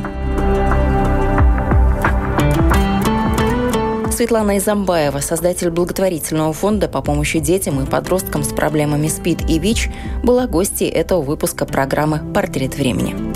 Светлана 4.15 4.57
Изамбаева, 4.59 5.19
создатель 5.19 5.69
благотворительного 5.69 6.53
фонда 6.53 6.87
по 6.87 7.01
помощи 7.01 7.39
детям 7.39 7.83
и 7.83 7.85
подросткам 7.85 8.45
с 8.45 8.53
проблемами 8.53 9.09
СПИД 9.09 9.49
и 9.49 9.59
ВИЧ, 9.59 9.89
была 10.23 10.47
гостьей 10.47 10.89
этого 10.89 11.21
выпуска 11.21 11.65
программы 11.65 12.21
«Портрет 12.33 12.77
времени». 12.77 13.34